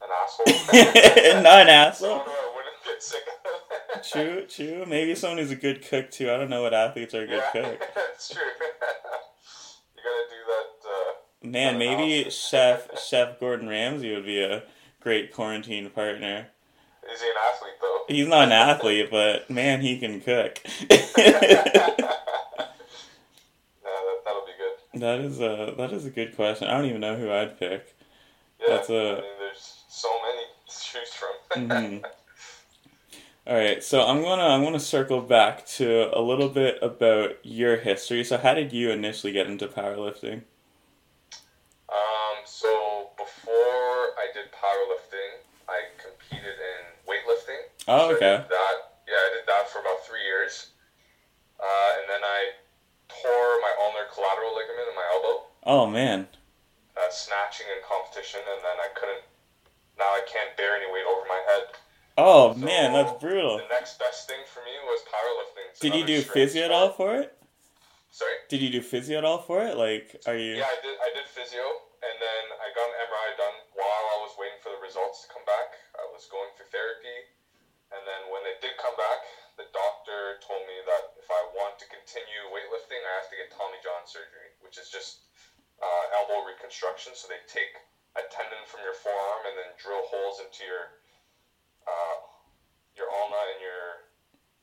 an 0.00 0.10
asshole. 0.22 1.42
Not 1.42 1.60
an 1.62 1.68
asshole. 1.68 2.08
Someone 2.08 2.26
who 2.26 2.32
I 2.32 2.52
wouldn't 2.54 3.02
sick 3.02 3.22
of. 3.44 4.08
True, 4.08 4.46
true. 4.46 4.84
Maybe 4.86 5.14
someone 5.14 5.38
who's 5.38 5.50
a 5.50 5.56
good 5.56 5.86
cook 5.86 6.10
too. 6.10 6.30
I 6.30 6.36
don't 6.36 6.50
know 6.50 6.62
what 6.62 6.74
athletes 6.74 7.14
are 7.14 7.22
a 7.22 7.26
good 7.26 7.42
yeah, 7.54 7.62
cook. 7.62 7.82
it's 8.14 8.28
true. 8.28 8.42
you 9.96 10.02
gotta 10.02 10.28
do 10.30 10.40
that. 10.46 10.88
Uh, 10.88 11.48
Man, 11.50 11.78
maybe 11.78 12.30
Chef 12.30 12.88
Chef 13.00 13.38
Gordon 13.40 13.68
Ramsay 13.68 14.14
would 14.14 14.24
be 14.26 14.42
a 14.42 14.62
great 15.00 15.32
quarantine 15.32 15.90
partner. 15.90 16.48
Is 17.12 17.20
he 17.22 17.26
an 17.28 17.34
athlete 17.52 17.72
though? 17.80 18.04
He's 18.08 18.26
not 18.28 18.44
an 18.44 18.52
athlete, 18.52 19.10
but 19.10 19.48
man, 19.50 19.80
he 19.80 19.98
can 19.98 20.20
cook. 20.20 20.60
That, 23.82 24.16
that'll 24.24 24.44
be 24.46 24.52
good. 24.58 25.00
that 25.00 25.20
is 25.20 25.40
a 25.40 25.74
that 25.78 25.92
is 25.92 26.04
a 26.06 26.10
good 26.10 26.34
question. 26.36 26.68
I 26.68 26.72
don't 26.76 26.86
even 26.86 27.00
know 27.00 27.16
who 27.16 27.30
I'd 27.30 27.58
pick. 27.58 27.94
Yeah, 28.60 28.66
That's 28.76 28.90
a- 28.90 28.94
I 28.94 29.14
mean, 29.14 29.38
there's 29.38 29.84
so 29.88 30.08
many 30.22 30.42
to 30.68 30.80
choose 30.80 31.14
from. 31.14 31.68
Mhm. 31.68 32.04
All 33.46 33.54
right, 33.56 33.82
so 33.82 34.02
I'm 34.04 34.20
gonna 34.22 34.42
I'm 34.42 34.62
gonna 34.62 34.78
circle 34.78 35.22
back 35.22 35.64
to 35.78 36.10
a 36.14 36.20
little 36.20 36.50
bit 36.50 36.78
about 36.82 37.36
your 37.42 37.78
history. 37.78 38.22
So, 38.24 38.36
how 38.36 38.52
did 38.52 38.72
you 38.74 38.90
initially 38.90 39.32
get 39.32 39.46
into 39.46 39.66
powerlifting? 39.68 40.42
Um, 41.88 42.36
so 42.44 43.08
before 43.16 43.54
I 43.54 44.28
did 44.34 44.52
powerlifting, 44.52 45.40
I 45.66 45.80
competed 45.96 46.56
in 46.56 46.84
Oh, 47.88 48.12
So 48.12 48.14
I 48.14 48.16
okay. 48.20 48.36
did 48.44 48.50
that, 48.52 48.76
yeah, 49.08 49.16
I 49.16 49.30
did 49.34 49.46
that 49.48 49.64
for 49.72 49.80
about 49.80 50.04
three 50.04 50.22
years. 50.22 50.70
Uh, 51.58 51.90
and 51.98 52.06
then 52.08 52.22
I 52.22 52.54
tore 53.08 53.58
my 53.64 53.72
ulnar 53.82 54.06
collateral 54.12 54.54
ligament 54.54 54.86
in 54.88 54.94
my 54.94 55.08
elbow, 55.10 55.48
Oh 55.64 55.86
man. 55.86 56.28
uh, 56.94 57.10
snatching 57.10 57.66
in 57.72 57.82
competition, 57.82 58.40
and 58.44 58.60
then 58.62 58.78
I 58.78 58.88
couldn't. 58.94 59.24
Now 59.98 60.06
I 60.14 60.22
can't 60.28 60.54
bear 60.56 60.76
any 60.78 60.86
weight 60.92 61.06
over 61.08 61.26
my 61.26 61.42
head. 61.50 61.64
Oh 62.18 62.54
So, 62.54 62.62
man, 62.62 62.92
that's 62.92 63.14
brutal. 63.18 63.58
The 63.58 63.66
next 63.70 63.98
best 63.98 64.28
thing 64.28 64.42
for 64.46 64.60
me 64.62 64.74
was 64.86 65.02
powerlifting. 65.10 65.66
It's 65.70 65.80
Did 65.80 65.94
you 65.94 66.04
do 66.06 66.22
physio 66.22 66.64
at 66.66 66.70
all 66.70 66.90
for 66.90 67.16
it? 67.16 67.34
Sorry. 68.10 68.34
Did 68.48 68.62
you 68.62 68.70
do 68.70 68.82
physio 68.82 69.18
at 69.18 69.24
all 69.24 69.38
for 69.42 69.62
it? 69.62 69.76
Like, 69.76 70.14
are 70.26 70.36
you? 70.36 70.56
Yeah, 70.58 70.66
I 70.70 70.78
did. 70.82 70.96
I 71.02 71.10
did 71.14 71.26
physio, 71.26 71.62
and 72.02 72.16
then 72.22 72.44
I 72.58 72.68
got 72.74 72.86
an 72.86 72.96
MRI 73.06 73.30
done 73.38 73.56
while 73.74 74.04
I 74.14 74.18
was 74.22 74.34
waiting 74.38 74.58
for 74.62 74.70
the 74.74 74.82
results 74.82 75.26
to 75.26 75.32
come 75.34 75.44
back. 75.46 75.74
I 75.98 76.06
was 76.14 76.26
going 76.30 76.50
through 76.56 76.70
therapy, 76.70 77.27
did 78.60 78.74
come 78.78 78.94
back, 78.98 79.20
the 79.58 79.66
doctor 79.74 80.38
told 80.42 80.62
me 80.66 80.76
that 80.86 81.14
if 81.18 81.26
I 81.30 81.42
want 81.54 81.78
to 81.82 81.86
continue 81.90 82.46
weightlifting, 82.54 83.00
I 83.02 83.12
have 83.18 83.28
to 83.30 83.36
get 83.38 83.50
Tommy 83.50 83.78
John 83.82 84.06
surgery, 84.06 84.54
which 84.62 84.78
is 84.78 84.90
just 84.90 85.26
uh, 85.82 86.04
elbow 86.22 86.46
reconstruction. 86.46 87.14
So 87.18 87.26
they 87.26 87.42
take 87.50 87.74
a 88.18 88.22
tendon 88.30 88.62
from 88.66 88.82
your 88.82 88.94
forearm 88.94 89.42
and 89.50 89.54
then 89.58 89.70
drill 89.78 90.02
holes 90.06 90.42
into 90.42 90.66
your 90.66 90.94
uh, 91.86 92.16
your 92.98 93.08
ulna 93.08 93.40
and 93.54 93.60
your 93.62 93.82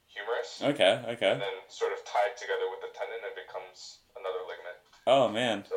humerus, 0.06 0.62
Okay. 0.62 1.00
Okay. 1.16 1.32
and 1.36 1.41
then 1.41 1.58
sort 1.68 1.91
of 1.96 2.04
tie 2.06 2.30
it 2.32 2.38
together 2.38 2.68
with 2.70 2.80
the 2.84 2.91
tendon, 2.93 3.20
and 3.24 3.32
it 3.32 3.38
becomes 3.38 4.04
another 4.16 4.43
ligament. 4.48 4.78
Oh 5.08 5.28
man. 5.28 5.64
So, 5.68 5.76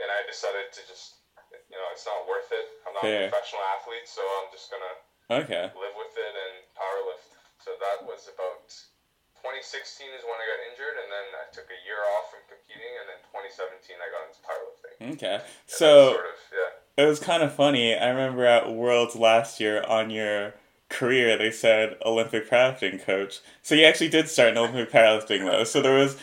and 0.00 0.08
I 0.08 0.24
decided 0.28 0.72
to 0.72 0.80
just, 0.88 1.20
you 1.68 1.76
know, 1.76 1.88
it's 1.92 2.04
not 2.08 2.24
worth 2.24 2.48
it. 2.52 2.66
I'm 2.88 2.96
not 2.96 3.04
Fair. 3.04 3.28
a 3.28 3.30
professional 3.30 3.62
athlete, 3.76 4.08
so 4.08 4.24
I'm 4.40 4.48
just 4.50 4.72
gonna 4.72 4.96
Okay. 5.44 5.70
live 5.78 5.94
with 5.94 6.14
it 6.16 6.34
and 6.34 6.54
powerlift. 6.74 7.19
So 7.70 7.78
that 7.78 8.02
was 8.02 8.26
about 8.26 8.66
2016 9.46 10.10
is 10.10 10.26
when 10.26 10.34
I 10.42 10.46
got 10.50 10.58
injured, 10.74 10.96
and 10.98 11.06
then 11.06 11.26
I 11.38 11.46
took 11.54 11.70
a 11.70 11.78
year 11.86 12.02
off 12.18 12.34
from 12.34 12.42
competing, 12.50 12.90
and 12.98 13.06
then 13.06 13.22
2017 13.30 13.94
I 13.94 14.10
got 14.10 14.26
into 14.26 14.42
powerlifting. 14.42 15.14
Okay. 15.14 15.38
that's 15.38 15.78
So 15.78 16.12
sort 16.18 16.26
of, 16.26 16.34
yeah. 16.50 17.04
it 17.04 17.06
was 17.06 17.20
kind 17.20 17.44
of 17.44 17.54
funny. 17.54 17.94
I 17.96 18.08
remember 18.10 18.44
at 18.44 18.72
Worlds 18.74 19.14
last 19.14 19.60
year 19.60 19.84
on 19.86 20.10
your 20.10 20.54
career, 20.88 21.38
they 21.38 21.52
said 21.52 21.94
Olympic 22.04 22.50
powerlifting 22.50 23.00
coach. 23.04 23.38
So 23.62 23.76
you 23.76 23.84
actually 23.86 24.08
did 24.10 24.28
start 24.28 24.50
in 24.50 24.58
Olympic 24.58 24.90
powerlifting 24.90 25.46
though. 25.48 25.62
So 25.62 25.80
there 25.80 25.94
was 25.96 26.18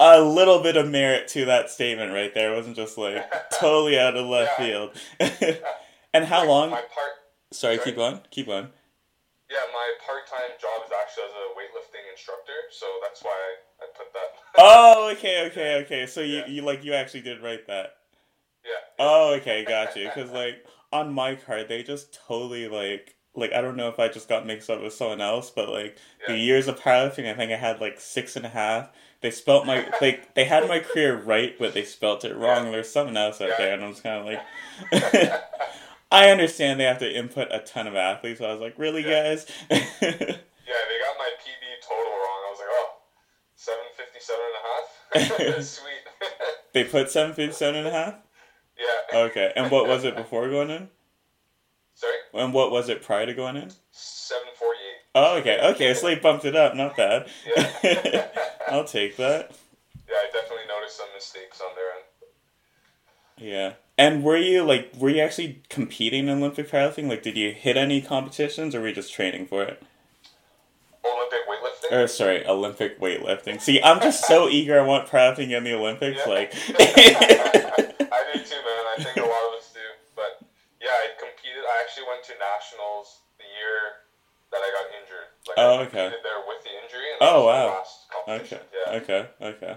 a 0.00 0.22
little 0.22 0.62
bit 0.62 0.78
of 0.78 0.88
merit 0.88 1.28
to 1.28 1.44
that 1.44 1.68
statement 1.70 2.12
right 2.14 2.32
there. 2.32 2.54
It 2.54 2.56
wasn't 2.56 2.76
just 2.76 2.96
like 2.96 3.20
totally 3.52 3.98
out 4.00 4.16
of 4.16 4.24
left 4.26 4.58
Yeah. 4.58 4.64
field. 4.66 4.90
and 6.14 6.24
how 6.24 6.40
My- 6.44 6.48
long? 6.48 6.70
My 6.70 6.80
part, 6.80 7.12
Sorry, 7.52 7.76
sorry? 7.76 7.84
keep 7.84 7.96
going. 7.96 8.20
Keep 8.30 8.46
going. 8.46 8.68
yeah, 9.50 9.58
my 9.72 9.92
part-time 10.04 10.56
job 10.60 10.75
so 12.78 12.86
that's 13.02 13.22
why 13.22 13.30
I, 13.30 13.84
I 13.84 13.86
put 13.96 14.12
that. 14.12 14.22
Oh, 14.58 15.10
okay, 15.12 15.46
okay, 15.50 15.82
okay. 15.84 16.06
So 16.06 16.20
you, 16.22 16.38
Yeah. 16.38 16.46
you 16.46 16.62
like 16.62 16.82
you 16.84 16.94
actually 16.94 17.20
did 17.22 17.42
write 17.42 17.66
that. 17.66 17.96
yeah. 18.64 18.70
Oh, 18.98 19.34
okay, 19.34 19.64
got 19.68 19.94
you. 19.96 20.04
Because 20.08 20.30
like 20.30 20.64
on 20.92 21.12
my 21.12 21.34
card, 21.34 21.68
they 21.68 21.82
just 21.82 22.18
totally 22.26 22.68
like 22.68 23.14
like 23.34 23.52
I 23.52 23.60
don't 23.60 23.76
know 23.76 23.88
if 23.90 23.98
I 23.98 24.08
just 24.08 24.28
got 24.28 24.46
mixed 24.46 24.70
up 24.70 24.82
with 24.82 24.94
someone 24.94 25.20
else, 25.20 25.50
but 25.50 25.68
like 25.68 25.98
the 26.26 26.36
years 26.38 26.68
of 26.68 26.80
powerlifting, 26.80 27.30
I 27.30 27.34
think 27.34 27.52
I 27.52 27.56
had 27.56 27.80
like 27.80 28.00
six 28.00 28.34
and 28.36 28.46
a 28.46 28.50
half. 28.50 28.88
They 29.20 29.30
spelt 29.30 29.66
my 29.66 29.86
like 30.00 30.34
they 30.34 30.44
had 30.44 30.66
my 30.68 30.78
career 30.80 31.16
right, 31.20 31.54
but 31.58 31.74
they 31.74 31.84
spelt 31.84 32.24
it 32.24 32.34
wrong. 32.36 32.66
Yeah. 32.66 32.70
There's 32.72 32.88
something 32.90 33.16
else 33.16 33.40
out 33.42 33.48
Yeah. 33.50 33.56
there, 33.58 33.74
and 33.74 33.84
I'm 33.84 33.90
just 33.92 34.02
kind 34.02 34.20
of 34.20 34.26
like. 34.26 35.42
I 36.10 36.30
understand 36.30 36.78
they 36.80 36.84
have 36.84 37.00
to 37.00 37.14
input 37.18 37.48
a 37.50 37.58
ton 37.58 37.86
of 37.88 37.96
athletes, 37.96 38.38
so 38.38 38.46
I 38.46 38.52
was 38.52 38.60
like, 38.60 38.78
really, 38.78 39.02
Yeah. 39.04 39.34
guys? 39.34 39.46
Yeah, 39.70 39.78
they 40.00 40.98
got 41.02 41.18
my 41.18 41.30
PB 41.42 41.64
total 41.82 42.12
wrong. 42.12 42.40
I 42.46 42.50
was 42.50 42.58
like, 42.60 42.68
oh, 42.70 42.90
757 44.20 44.44
and 44.46 44.56
a 44.56 45.58
half? 45.58 45.64
Sweet. 45.64 46.02
they 46.74 46.84
put 46.84 47.10
seven 47.10 47.34
fifty-seven 47.34 47.76
and 47.76 47.88
a 47.88 47.90
half. 47.92 48.14
yeah. 48.78 49.18
Okay, 49.18 49.52
and 49.56 49.70
what 49.70 49.86
was 49.86 50.04
it 50.04 50.16
before 50.16 50.48
going 50.48 50.70
in? 50.70 50.88
Sorry? 51.94 52.14
And 52.34 52.52
what 52.52 52.70
was 52.70 52.88
it 52.90 53.02
prior 53.02 53.24
to 53.24 53.32
going 53.32 53.56
in? 53.56 53.70
748. 53.90 54.78
Oh, 55.14 55.36
okay, 55.38 55.58
okay. 55.74 55.94
So 55.94 56.06
they 56.08 56.16
bumped 56.16 56.44
it 56.44 56.54
up. 56.54 56.74
Not 56.76 56.94
bad. 56.94 57.26
Yeah. 57.82 58.28
I'll 58.68 58.84
take 58.84 59.16
that. 59.16 59.52
Yeah, 60.06 60.14
I 60.16 60.26
definitely 60.30 60.66
noticed 60.68 60.98
some 60.98 61.06
mistakes 61.14 61.62
on 61.62 61.74
their 61.74 61.92
end. 61.92 62.04
Yeah. 63.54 63.72
And 63.96 64.22
were 64.24 64.36
you 64.36 64.62
like 64.62 64.92
were 64.98 65.08
you 65.08 65.22
actually 65.22 65.62
competing 65.70 66.28
in 66.28 66.36
Olympic 66.38 66.70
powerlifting? 66.70 67.08
Like, 67.08 67.22
did 67.22 67.38
you 67.38 67.52
hit 67.52 67.78
any 67.78 68.02
competitions, 68.02 68.74
or 68.74 68.82
were 68.82 68.88
you 68.88 68.94
just 68.94 69.12
training 69.14 69.46
for 69.46 69.62
it? 69.62 69.82
Olympic? 71.02 71.45
Or 71.90 72.06
sorry, 72.08 72.46
Olympic 72.46 73.00
weightlifting. 73.00 73.60
See, 73.60 73.80
I'm 73.82 74.00
just 74.00 74.24
so 74.26 74.48
eager. 74.50 74.78
I 74.80 74.82
want 74.84 75.08
powerlifting 75.08 75.50
in 75.56 75.64
the 75.64 75.74
Olympics. 75.74 76.20
Yeah. 76.26 76.32
Like, 76.32 76.52
I 76.54 78.24
do 78.32 78.38
too, 78.40 78.56
man. 78.56 78.84
I 78.88 78.96
think 78.98 79.16
a 79.16 79.20
lot 79.20 79.28
of 79.48 79.58
us 79.58 79.70
do. 79.72 79.80
But 80.14 80.40
yeah, 80.80 80.88
I 80.90 81.08
competed. 81.18 81.62
I 81.64 81.82
actually 81.82 82.04
went 82.08 82.24
to 82.24 82.32
nationals 82.38 83.20
the 83.38 83.44
year 83.44 84.02
that 84.52 84.58
I 84.58 84.70
got 84.72 84.86
injured. 85.00 85.28
Like, 85.48 85.56
Oh, 85.58 85.76
I 85.76 85.82
okay. 85.82 85.90
competed 85.90 86.24
there 86.24 86.42
with 86.46 86.62
the 86.64 86.70
injury. 86.82 87.10
And 87.12 87.18
Oh, 87.20 87.46
that 87.46 87.46
was 87.46 87.46
my 87.46 87.66
wow. 87.66 87.76
Last 87.78 87.98
competition. 88.10 88.58
okay, 88.88 89.28
Yeah. 89.40 89.46
okay, 89.46 89.56
okay. 89.66 89.76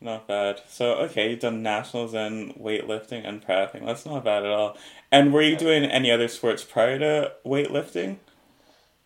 Not 0.00 0.28
bad. 0.28 0.60
So 0.68 0.92
okay, 0.94 1.30
you've 1.30 1.40
done 1.40 1.62
nationals 1.62 2.14
and 2.14 2.54
weightlifting 2.54 3.26
and 3.28 3.44
powerlifting. 3.44 3.84
That's 3.84 4.06
not 4.06 4.24
bad 4.24 4.44
at 4.46 4.52
all. 4.52 4.76
And 5.10 5.32
were 5.32 5.42
you 5.42 5.56
doing 5.56 5.84
any 5.84 6.10
other 6.12 6.28
sports 6.28 6.62
prior 6.62 6.98
to 7.00 7.32
weightlifting? 7.44 8.18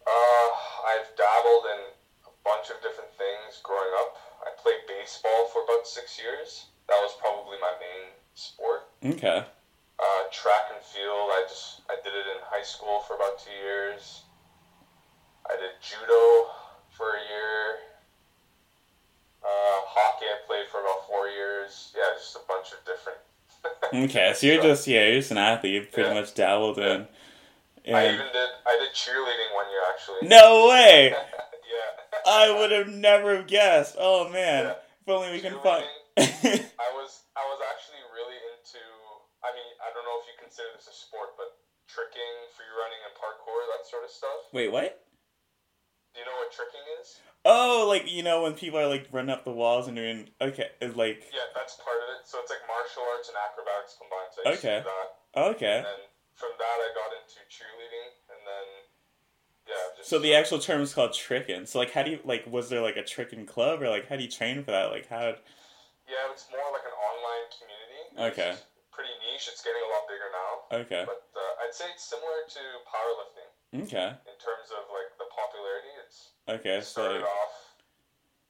Uh, 0.06 0.50
I've 0.86 1.16
dabbled 1.16 1.64
in 1.72 1.80
bunch 2.44 2.70
of 2.70 2.78
different 2.82 3.10
things 3.18 3.60
growing 3.62 3.90
up. 4.02 4.16
I 4.42 4.50
played 4.58 4.82
baseball 4.88 5.46
for 5.52 5.62
about 5.64 5.86
six 5.86 6.18
years. 6.18 6.66
That 6.88 6.98
was 7.00 7.14
probably 7.20 7.56
my 7.60 7.72
main 7.78 8.10
sport. 8.34 8.90
Okay. 9.04 9.44
Uh, 9.98 10.22
track 10.32 10.66
and 10.74 10.82
field, 10.82 11.30
I 11.30 11.44
just 11.48 11.82
I 11.88 11.94
did 12.02 12.12
it 12.14 12.26
in 12.34 12.42
high 12.50 12.64
school 12.66 13.00
for 13.06 13.14
about 13.14 13.38
two 13.38 13.54
years. 13.54 14.22
I 15.46 15.54
did 15.56 15.78
judo 15.82 16.50
for 16.90 17.14
a 17.14 17.22
year. 17.22 17.78
Uh, 19.42 19.78
hockey, 19.86 20.26
I 20.26 20.38
played 20.46 20.66
for 20.70 20.80
about 20.80 21.06
four 21.06 21.28
years. 21.28 21.92
Yeah, 21.96 22.14
just 22.16 22.36
a 22.36 22.40
bunch 22.48 22.72
of 22.72 22.78
different. 22.84 23.18
Okay, 23.94 24.32
so 24.34 24.46
you're 24.46 24.62
just 24.62 24.86
yeah, 24.88 25.04
you're 25.06 25.20
just 25.20 25.30
an 25.32 25.38
athlete. 25.38 25.74
You 25.74 25.82
pretty 25.82 26.08
Yeah. 26.08 26.14
much 26.20 26.34
dabbled 26.34 26.78
in. 26.78 27.06
I 27.92 28.06
even 28.06 28.26
did 28.32 28.48
I 28.66 28.78
did 28.78 28.88
cheerleading 28.94 29.54
one 29.54 29.68
year 29.70 29.82
actually. 29.92 30.28
No 30.28 30.68
way! 30.68 31.14
I 32.26 32.50
would 32.50 32.70
have 32.72 32.88
never 32.88 33.42
guessed. 33.42 33.96
Oh 33.98 34.28
man, 34.28 34.64
Yeah. 34.64 34.74
if 35.02 35.08
only 35.08 35.32
we 35.32 35.40
can 35.40 35.58
find. 35.60 35.86
I 36.18 36.90
was 36.94 37.24
I 37.36 37.44
was 37.48 37.60
actually 37.72 38.02
really 38.12 38.36
into. 38.52 38.82
I 39.42 39.50
mean, 39.56 39.70
I 39.82 39.90
don't 39.90 40.06
know 40.06 40.18
if 40.22 40.26
you 40.30 40.36
consider 40.38 40.68
this 40.76 40.86
a 40.86 40.94
sport, 40.94 41.34
but 41.36 41.50
tricking, 41.90 42.34
free 42.54 42.70
running, 42.78 43.00
and 43.08 43.14
parkour, 43.18 43.58
that 43.74 43.82
sort 43.88 44.04
of 44.06 44.10
stuff. 44.14 44.52
Wait, 44.54 44.70
what? 44.70 45.02
Do 46.14 46.20
you 46.20 46.26
know 46.28 46.36
what 46.38 46.52
tricking 46.52 46.84
is? 47.00 47.18
Oh, 47.42 47.86
like 47.90 48.06
you 48.06 48.22
know 48.22 48.46
when 48.46 48.54
people 48.54 48.78
are 48.78 48.86
like 48.86 49.08
running 49.10 49.32
up 49.34 49.42
the 49.42 49.50
walls 49.50 49.88
and 49.88 49.96
doing 49.96 50.30
okay, 50.38 50.70
like 50.94 51.26
Yeah, 51.34 51.48
that's 51.56 51.74
part 51.82 51.98
of 51.98 52.08
it. 52.14 52.28
So 52.28 52.38
it's 52.38 52.52
like 52.52 52.62
martial 52.70 53.02
arts 53.10 53.26
and 53.32 53.36
acrobatics 53.40 53.98
combined. 53.98 54.30
So 54.30 54.40
Okay. 54.46 54.78
to 54.78 54.86
do 54.86 54.92
that. 54.92 55.08
okay. 55.58 55.76
And 55.82 55.88
then 55.90 56.02
from 56.38 56.54
that, 56.54 56.76
I 56.78 56.88
got 56.94 57.10
into 57.18 57.40
cheerleading, 57.50 58.08
and 58.30 58.40
then 58.46 58.66
yeah, 59.68 59.74
just 59.96 60.08
So 60.10 60.18
the 60.18 60.34
actual 60.34 60.58
term 60.58 60.80
is 60.82 60.94
called 60.94 61.12
tricking. 61.12 61.66
So 61.66 61.78
like, 61.78 61.92
how 61.92 62.02
do 62.02 62.10
you 62.12 62.18
like? 62.24 62.46
Was 62.46 62.68
there 62.68 62.80
like 62.82 62.96
a 62.96 63.04
tricking 63.04 63.46
club 63.46 63.82
or 63.82 63.88
like 63.88 64.08
how 64.08 64.16
do 64.16 64.22
you 64.22 64.30
train 64.30 64.62
for 64.64 64.70
that? 64.70 64.90
Like 64.90 65.08
how? 65.08 65.34
yeah, 66.10 66.28
it's 66.32 66.46
more 66.50 66.66
like 66.72 66.84
an 66.84 66.96
online 66.96 67.46
community. 67.54 68.32
Okay. 68.34 68.50
It's 68.58 68.66
pretty 68.90 69.14
niche. 69.24 69.48
It's 69.50 69.62
getting 69.62 69.80
a 69.80 69.90
lot 69.94 70.04
bigger 70.10 70.28
now, 70.34 70.50
Okay. 70.84 71.02
but 71.06 71.22
uh, 71.32 71.62
I'd 71.64 71.72
say 71.74 71.86
it's 71.94 72.04
similar 72.04 72.44
to 72.48 72.62
powerlifting 72.84 73.50
Okay. 73.86 74.08
in 74.28 74.36
terms 74.36 74.68
of 74.74 74.84
like 74.92 75.10
the 75.16 75.28
popularity. 75.32 75.92
It's 76.04 76.36
Okay. 76.48 76.78
It 76.78 76.84
So 76.84 77.00
started 77.00 77.22
like, 77.22 77.30
off, 77.30 77.54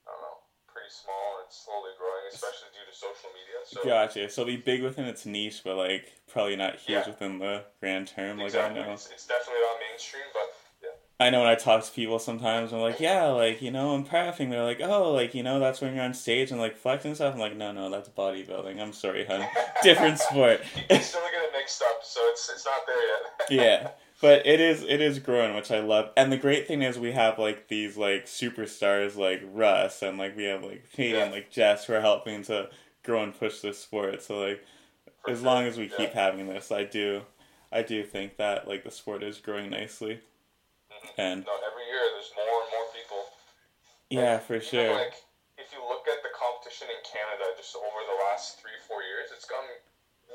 I 0.08 0.10
don't 0.16 0.22
know, 0.24 0.38
pretty 0.66 0.90
small 0.90 1.38
and 1.38 1.46
it's 1.46 1.60
slowly 1.62 1.92
growing, 2.00 2.26
especially 2.32 2.72
due 2.74 2.82
to 2.88 2.94
social 2.96 3.30
media. 3.30 3.58
So 3.62 3.84
gotcha. 3.86 4.26
So 4.32 4.44
be 4.48 4.56
big 4.58 4.82
within 4.82 5.04
its 5.06 5.26
niche, 5.28 5.62
but 5.62 5.76
like 5.76 6.10
probably 6.26 6.56
not 6.56 6.80
huge 6.82 7.06
Yeah. 7.06 7.06
within 7.06 7.38
the 7.38 7.64
grand 7.78 8.08
term. 8.08 8.38
Like 8.42 8.50
exactly, 8.56 8.80
I 8.82 8.86
know. 8.88 8.92
it's, 8.98 9.06
it's 9.12 9.26
definitely 9.28 9.62
not 9.62 9.78
mainstream, 9.78 10.26
but 10.34 10.48
I 11.22 11.30
know 11.30 11.40
when 11.40 11.48
I 11.48 11.54
talk 11.54 11.84
to 11.84 11.92
people 11.92 12.18
sometimes, 12.18 12.72
I'm 12.72 12.80
like, 12.80 12.98
yeah, 12.98 13.26
like, 13.26 13.62
you 13.62 13.70
know, 13.70 13.94
I'm 13.94 14.04
powerlifting. 14.04 14.50
They're 14.50 14.64
like, 14.64 14.80
oh, 14.82 15.12
like, 15.12 15.34
you 15.34 15.42
know, 15.42 15.60
that's 15.60 15.80
when 15.80 15.94
you're 15.94 16.04
on 16.04 16.14
stage 16.14 16.50
and 16.50 16.60
like 16.60 16.76
flexing 16.76 17.14
stuff. 17.14 17.34
I'm 17.34 17.40
like, 17.40 17.56
no, 17.56 17.70
no, 17.70 17.88
that's 17.90 18.08
bodybuilding. 18.08 18.80
I'm 18.80 18.92
sorry, 18.92 19.24
hun. 19.24 19.46
Different 19.82 20.18
sport. 20.18 20.62
people 20.74 20.98
still 20.98 21.20
get 21.20 21.44
it 21.44 21.52
mixed 21.52 21.80
up, 21.82 22.00
so 22.02 22.20
it's 22.30 22.50
it's 22.52 22.66
not 22.66 22.80
there 22.86 23.06
yet. 23.06 23.22
yeah. 23.50 23.90
but 24.20 24.46
it 24.46 24.60
is 24.60 24.82
it 24.82 25.00
is 25.00 25.20
growing, 25.20 25.54
which 25.54 25.70
I 25.70 25.80
love. 25.80 26.10
And 26.16 26.32
the 26.32 26.36
great 26.36 26.66
thing 26.66 26.82
is 26.82 26.98
we 26.98 27.12
have 27.12 27.38
like 27.38 27.68
these 27.68 27.96
like 27.96 28.26
superstars 28.26 29.16
like 29.16 29.42
Russ 29.52 30.02
and 30.02 30.18
like 30.18 30.36
we 30.36 30.44
have 30.44 30.64
like 30.64 30.90
Katie 30.92 31.16
and 31.16 31.30
like 31.30 31.50
Jess 31.50 31.86
who 31.86 31.94
are 31.94 32.00
helping 32.00 32.42
to 32.44 32.68
grow 33.04 33.22
and 33.22 33.38
push 33.38 33.60
this 33.60 33.78
sport. 33.78 34.22
So 34.22 34.40
like 34.40 34.64
as 35.28 35.42
long 35.42 35.64
as 35.64 35.78
we 35.78 35.84
yeah. 35.84 35.96
keep 35.96 36.12
having 36.14 36.48
this, 36.48 36.72
I 36.72 36.84
do 36.84 37.22
I 37.70 37.82
do 37.82 38.02
think 38.02 38.36
that 38.38 38.66
like 38.66 38.84
the 38.84 38.90
sport 38.90 39.22
is 39.22 39.38
growing 39.38 39.70
nicely. 39.70 40.20
And 41.18 41.44
No, 41.44 41.52
every 41.66 41.84
year 41.86 42.02
there's 42.14 42.32
more 42.36 42.62
and 42.62 42.70
more 42.72 42.88
people. 42.94 43.22
yeah, 44.10 44.38
for 44.38 44.56
Even, 44.56 44.66
sure. 44.66 44.94
Like, 44.94 45.14
if 45.58 45.72
you 45.72 45.80
look 45.86 46.06
at 46.08 46.22
the 46.22 46.30
competition 46.34 46.88
in 46.90 47.00
Canada 47.04 47.52
just 47.56 47.76
over 47.76 48.00
the 48.08 48.18
last 48.24 48.60
three, 48.60 48.76
four 48.88 49.02
years, 49.02 49.30
it's 49.34 49.44
gotten 49.44 49.68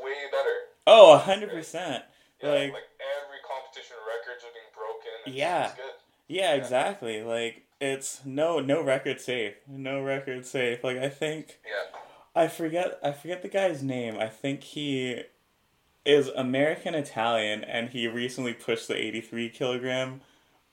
way 0.01 0.15
better. 0.31 0.55
Oh, 0.85 1.13
a 1.13 1.17
hundred 1.17 1.49
percent. 1.49 2.03
Like- 2.41 2.71
like, 2.71 2.89
every 3.01 3.41
competition 3.47 3.97
records 4.05 4.43
are 4.43 4.53
being 4.53 4.71
broken. 4.75 5.11
It's, 5.25 5.35
Yeah. 5.35 5.73
good. 5.75 5.93
Yeah, 6.27 6.53
Yeah. 6.53 6.61
exactly. 6.61 7.23
Like 7.23 7.63
it's 7.81 8.23
no 8.25 8.59
no 8.59 8.81
record 8.81 9.19
safe. 9.21 9.55
No 9.67 10.01
record 10.01 10.45
safe. 10.45 10.83
Like 10.83 10.97
I 10.97 11.09
think 11.09 11.59
Yeah. 11.65 11.97
I 12.35 12.47
forget 12.47 12.99
I 13.01 13.11
forget 13.11 13.41
the 13.41 13.47
guy's 13.49 13.81
name. 13.81 14.19
I 14.19 14.27
think 14.29 14.63
he 14.63 15.23
is 16.05 16.27
American 16.29 16.93
Italian 16.95 17.63
and 17.63 17.89
he 17.89 18.07
recently 18.07 18.53
pushed 18.53 18.87
the 18.87 18.95
83 18.95 19.49
kilogram 19.49 20.21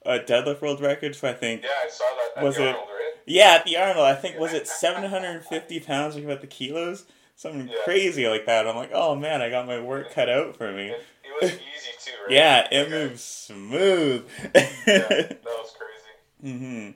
uh, 0.05 0.19
deadlift 0.25 0.61
world 0.61 0.81
record. 0.81 1.15
So 1.15 1.27
I 1.29 1.33
think 1.33 1.63
Yeah, 1.63 1.69
I 1.85 1.89
saw 1.89 2.03
that 2.35 2.37
at 2.39 2.43
Was 2.43 2.55
the 2.57 2.63
it- 2.63 2.67
Arnold, 2.75 2.87
right? 2.89 3.13
yeah, 3.25 3.53
at 3.55 3.65
the 3.65 3.77
Arnold, 3.77 4.05
I 4.05 4.15
think 4.15 4.37
was 4.39 4.53
it 4.53 4.67
750 4.83 5.79
pounds? 5.81 6.15
Like 6.15 6.23
about 6.25 6.41
the 6.41 6.47
kilos, 6.47 7.05
something 7.35 7.67
Yeah. 7.67 7.75
crazy 7.83 8.27
like 8.27 8.45
that. 8.45 8.67
I'm 8.67 8.75
like, 8.75 8.91
oh 8.93 9.15
man, 9.15 9.41
I 9.41 9.49
got 9.49 9.65
my 9.67 9.79
work 9.79 10.11
cut 10.11 10.29
out 10.29 10.55
for 10.57 10.71
me. 10.71 10.87
It, 10.89 11.03
it 11.23 11.41
was 11.41 11.51
easy 11.53 11.91
too, 11.99 12.11
right? 12.23 12.31
Yeah, 12.31 12.67
it 12.71 12.81
Like, 12.83 12.89
moves 12.91 13.23
smooth. 13.23 14.27
Yeah, 14.53 14.59
that 14.85 15.39
was 15.45 15.73
crazy. 15.77 16.57
hmm 16.57 16.91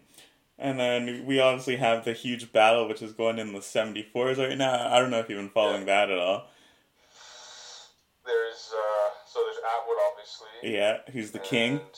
And 0.58 0.80
then 0.80 1.26
we 1.26 1.40
obviously 1.40 1.78
have 1.78 2.04
the 2.06 2.14
huge 2.14 2.52
battle, 2.52 2.88
which 2.88 3.02
is 3.02 3.14
going 3.14 3.40
in 3.40 3.54
the 3.54 3.60
74s 3.60 4.38
right 4.38 4.58
now. 4.58 4.94
I 4.94 5.00
don't 5.00 5.10
know 5.10 5.20
if 5.20 5.30
you've 5.30 5.40
been 5.40 5.50
following 5.50 5.86
that 5.86 6.10
at 6.12 6.18
all. 6.20 6.48
There's 8.26 8.72
uh, 8.76 9.10
so 9.26 9.40
there's 9.46 9.58
Atwood 9.58 9.98
obviously. 10.12 10.48
Yeah, 10.76 10.98
who's 11.12 11.32
the 11.32 11.40
king? 11.40 11.72
and 11.74 11.80
know 11.82 11.90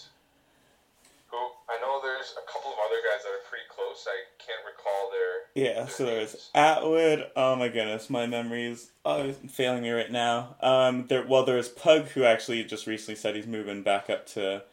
there's 2.01 2.33
a 2.37 2.51
couple 2.51 2.71
of 2.71 2.77
other 2.85 2.97
guys 3.09 3.23
that 3.23 3.29
are 3.29 3.43
pretty 3.49 3.65
close. 3.69 4.05
I 4.07 4.17
can't 4.39 4.61
recall 4.65 5.11
their. 5.11 5.63
Yeah, 5.65 5.79
their 5.85 5.89
so 5.89 6.05
there's. 6.05 6.49
Atwood. 6.55 7.31
Oh 7.35 7.55
my 7.55 7.67
goodness, 7.69 8.09
my 8.09 8.25
memories 8.27 8.91
are 9.05 9.31
failing 9.33 9.83
me 9.83 9.91
right 9.91 10.11
now. 10.11 10.55
Um, 10.61 11.07
there. 11.07 11.25
Well, 11.25 11.45
there's 11.45 11.69
Pug, 11.69 12.07
who 12.09 12.23
actually 12.23 12.63
just 12.63 12.87
recently 12.87 13.15
said 13.15 13.35
he's 13.35 13.47
moving 13.47 13.83
back 13.83 14.09
up 14.09 14.25
to, 14.27 14.63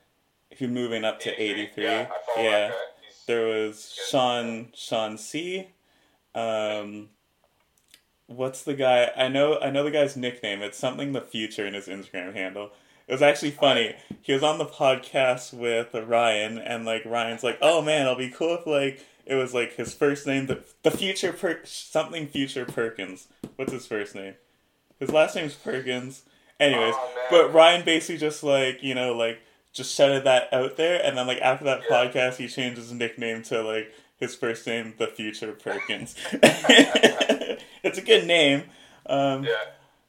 who 0.58 0.68
moving 0.68 1.04
up 1.04 1.20
to 1.20 1.30
83. 1.42 1.84
Yeah, 1.84 2.06
I 2.10 2.34
follow 2.34 2.48
Yeah. 2.48 2.58
that 2.68 2.70
guy. 2.70 2.74
There 3.26 3.46
was 3.46 3.94
Sean 4.10 4.68
Sean 4.74 5.18
C. 5.18 5.68
Um, 6.34 7.10
what's 8.26 8.62
the 8.62 8.74
guy? 8.74 9.10
I 9.16 9.28
know 9.28 9.58
I 9.60 9.70
know 9.70 9.84
the 9.84 9.90
guy's 9.90 10.16
nickname. 10.16 10.62
It's 10.62 10.78
something 10.78 11.12
the 11.12 11.20
future 11.20 11.66
in 11.66 11.74
his 11.74 11.88
Instagram 11.88 12.34
handle. 12.34 12.70
It 13.08 13.12
was 13.12 13.22
actually 13.22 13.52
funny. 13.52 13.96
He 14.20 14.32
was 14.34 14.42
on 14.42 14.58
the 14.58 14.66
podcast 14.66 15.54
with 15.54 15.94
Ryan, 15.94 16.58
and 16.58 16.84
like 16.84 17.02
Ryan's 17.06 17.42
like, 17.42 17.58
"Oh 17.62 17.80
man, 17.82 18.02
it'll 18.02 18.16
be 18.16 18.28
cool 18.30 18.54
if 18.56 18.66
like 18.66 19.04
it 19.24 19.34
was 19.34 19.54
like 19.54 19.74
his 19.76 19.94
first 19.94 20.26
name, 20.26 20.46
the 20.46 20.62
the 20.82 20.90
future 20.90 21.32
per 21.32 21.60
something 21.64 22.26
future 22.26 22.64
Perkins. 22.66 23.28
What's 23.56 23.72
his 23.72 23.86
first 23.86 24.14
name? 24.14 24.34
His 25.00 25.10
last 25.10 25.34
name's 25.36 25.54
Perkins. 25.54 26.22
Anyways, 26.60 26.94
Oh, 26.96 27.26
but 27.30 27.54
Ryan 27.54 27.84
basically 27.84 28.18
just 28.18 28.42
like 28.42 28.82
you 28.82 28.94
know 28.94 29.14
like 29.14 29.40
just 29.72 29.94
shouted 29.94 30.24
that 30.24 30.52
out 30.52 30.76
there, 30.76 31.00
and 31.02 31.16
then 31.16 31.26
like 31.26 31.40
after 31.40 31.64
that 31.64 31.82
Yeah. 31.88 31.96
podcast, 32.06 32.36
he 32.36 32.46
changed 32.48 32.76
his 32.78 32.92
nickname 32.92 33.42
to 33.44 33.62
like 33.62 33.90
his 34.18 34.34
first 34.34 34.66
name, 34.66 34.94
the 34.98 35.06
future 35.06 35.52
Perkins. 35.52 36.14
it's 37.82 37.98
a 37.98 38.02
good 38.02 38.26
name. 38.26 38.64
Um, 39.06 39.44
yeah, 39.44 39.52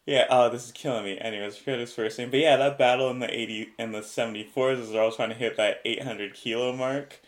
yeah. 0.10 0.26
Oh, 0.30 0.50
this 0.50 0.66
is 0.66 0.72
killing 0.72 1.04
me. 1.06 1.18
Anyways, 1.20 1.58
forget 1.58 1.80
his 1.80 1.94
first 1.94 2.18
name, 2.18 2.30
but 2.32 2.40
yeah, 2.40 2.56
that 2.58 2.78
battle 2.78 3.10
in 3.10 3.20
the 3.20 3.30
eighty 3.34 3.70
and 3.78 3.94
the 3.94 4.02
seventy 4.04 4.44
fours 4.44 4.80
is 4.80 4.92
they're 4.92 5.02
all 5.02 5.12
trying 5.12 5.30
to 5.30 5.36
hit 5.36 5.58
that 5.58 5.82
eight 5.86 6.04
hundred 6.04 6.34
kilo 6.34 6.74
mark. 6.76 7.20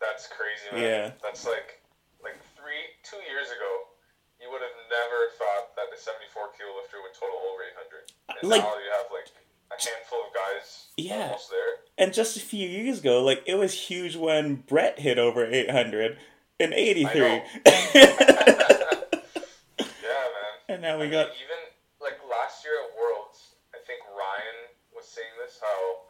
that's 0.00 0.26
crazy, 0.28 0.68
man. 0.72 0.82
Yeah. 0.82 1.10
That's 1.22 1.46
like 1.46 1.80
like 2.22 2.36
three, 2.56 2.84
two 3.02 3.16
years 3.30 3.46
ago, 3.48 3.70
you 4.40 4.50
would 4.50 4.60
have 4.60 4.76
never 4.90 5.30
thought 5.38 5.74
that 5.76 5.86
the 5.94 6.00
74 6.00 6.42
kilo 6.58 6.76
lifter 6.80 6.98
would 7.02 7.14
total 7.14 7.38
over 7.52 7.62
800. 7.62 8.10
Uh, 8.28 8.34
and 8.42 8.50
Like- 8.50 8.62
now 8.62 8.74
you 8.76 8.90
have 8.96 9.06
like 9.12 9.30
a 9.70 9.74
handful 9.82 10.18
of 10.26 10.34
guys 10.34 10.86
Yeah. 10.96 11.24
almost 11.26 11.50
there. 11.50 11.74
And 11.98 12.12
just 12.12 12.36
a 12.36 12.40
few 12.40 12.68
years 12.68 12.98
ago, 13.00 13.22
like 13.22 13.42
it 13.46 13.54
was 13.56 13.72
huge 13.74 14.16
when 14.16 14.56
Brett 14.56 14.98
hit 15.00 15.18
over 15.18 15.44
eight 15.46 15.70
hundred 15.70 16.18
in 16.58 16.72
eighty 16.72 17.04
three. 17.04 17.42
Yeah, 19.78 20.22
man. 20.32 20.54
and 20.68 20.82
now 20.82 20.98
we 20.98 21.06
I 21.06 21.10
got 21.10 21.28
mean, 21.28 21.44
even 21.44 21.60
like 22.00 22.18
last 22.30 22.64
year 22.64 22.74
at 22.86 22.90
Worlds, 22.96 23.54
I 23.74 23.78
think 23.86 24.00
Ryan 24.08 24.70
was 24.94 25.06
saying 25.06 25.30
this 25.42 25.55
how 25.66 26.06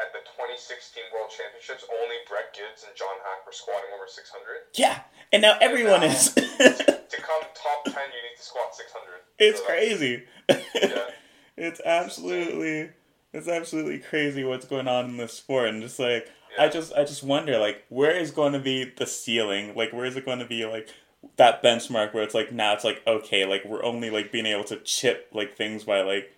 at 0.00 0.12
the 0.16 0.24
2016 0.24 1.04
World 1.12 1.28
Championships, 1.28 1.84
only 1.92 2.16
Brett 2.28 2.56
Gibbs 2.56 2.84
and 2.88 2.96
John 2.96 3.20
Haack 3.22 3.44
were 3.44 3.52
squatting 3.52 3.92
over 3.94 4.08
600. 4.08 4.72
yeah, 4.74 5.04
and 5.32 5.42
now 5.42 5.56
everyone 5.60 6.02
is. 6.02 6.32
To 6.32 7.20
come 7.20 7.42
top 7.52 7.84
10, 7.84 7.94
you 7.94 8.20
need 8.24 8.36
to 8.36 8.42
squat 8.42 8.74
600. 8.74 9.20
it's 9.38 9.60
So 9.60 9.66
crazy. 9.66 10.24
Yeah. 10.48 11.10
it's 11.56 11.80
absolutely, 11.84 12.90
it's 13.32 13.48
absolutely 13.48 13.98
crazy 13.98 14.44
what's 14.44 14.66
going 14.66 14.88
on 14.88 15.04
in 15.06 15.16
this 15.18 15.34
sport, 15.34 15.68
and 15.68 15.82
just 15.82 15.98
like 15.98 16.28
I 16.58 16.68
just, 16.68 16.92
I 16.94 17.04
just 17.04 17.22
wonder, 17.22 17.58
like, 17.58 17.84
where 17.88 18.10
is 18.16 18.30
going 18.30 18.52
to 18.54 18.58
be 18.58 18.84
the 18.84 19.06
ceiling? 19.06 19.74
Like, 19.74 19.92
where 19.92 20.04
is 20.04 20.16
it 20.16 20.24
going 20.24 20.40
to 20.40 20.46
be 20.46 20.64
like? 20.64 20.88
that 21.36 21.62
benchmark 21.62 22.12
where 22.12 22.24
it's 22.24 22.34
like 22.34 22.50
now 22.50 22.72
it's 22.74 22.82
like 22.82 23.00
okay 23.06 23.44
like 23.44 23.64
we're 23.64 23.84
only 23.84 24.10
like 24.10 24.32
being 24.32 24.44
able 24.44 24.64
to 24.64 24.76
chip 24.78 25.28
like 25.32 25.56
things 25.56 25.84
by 25.84 26.00
like 26.00 26.32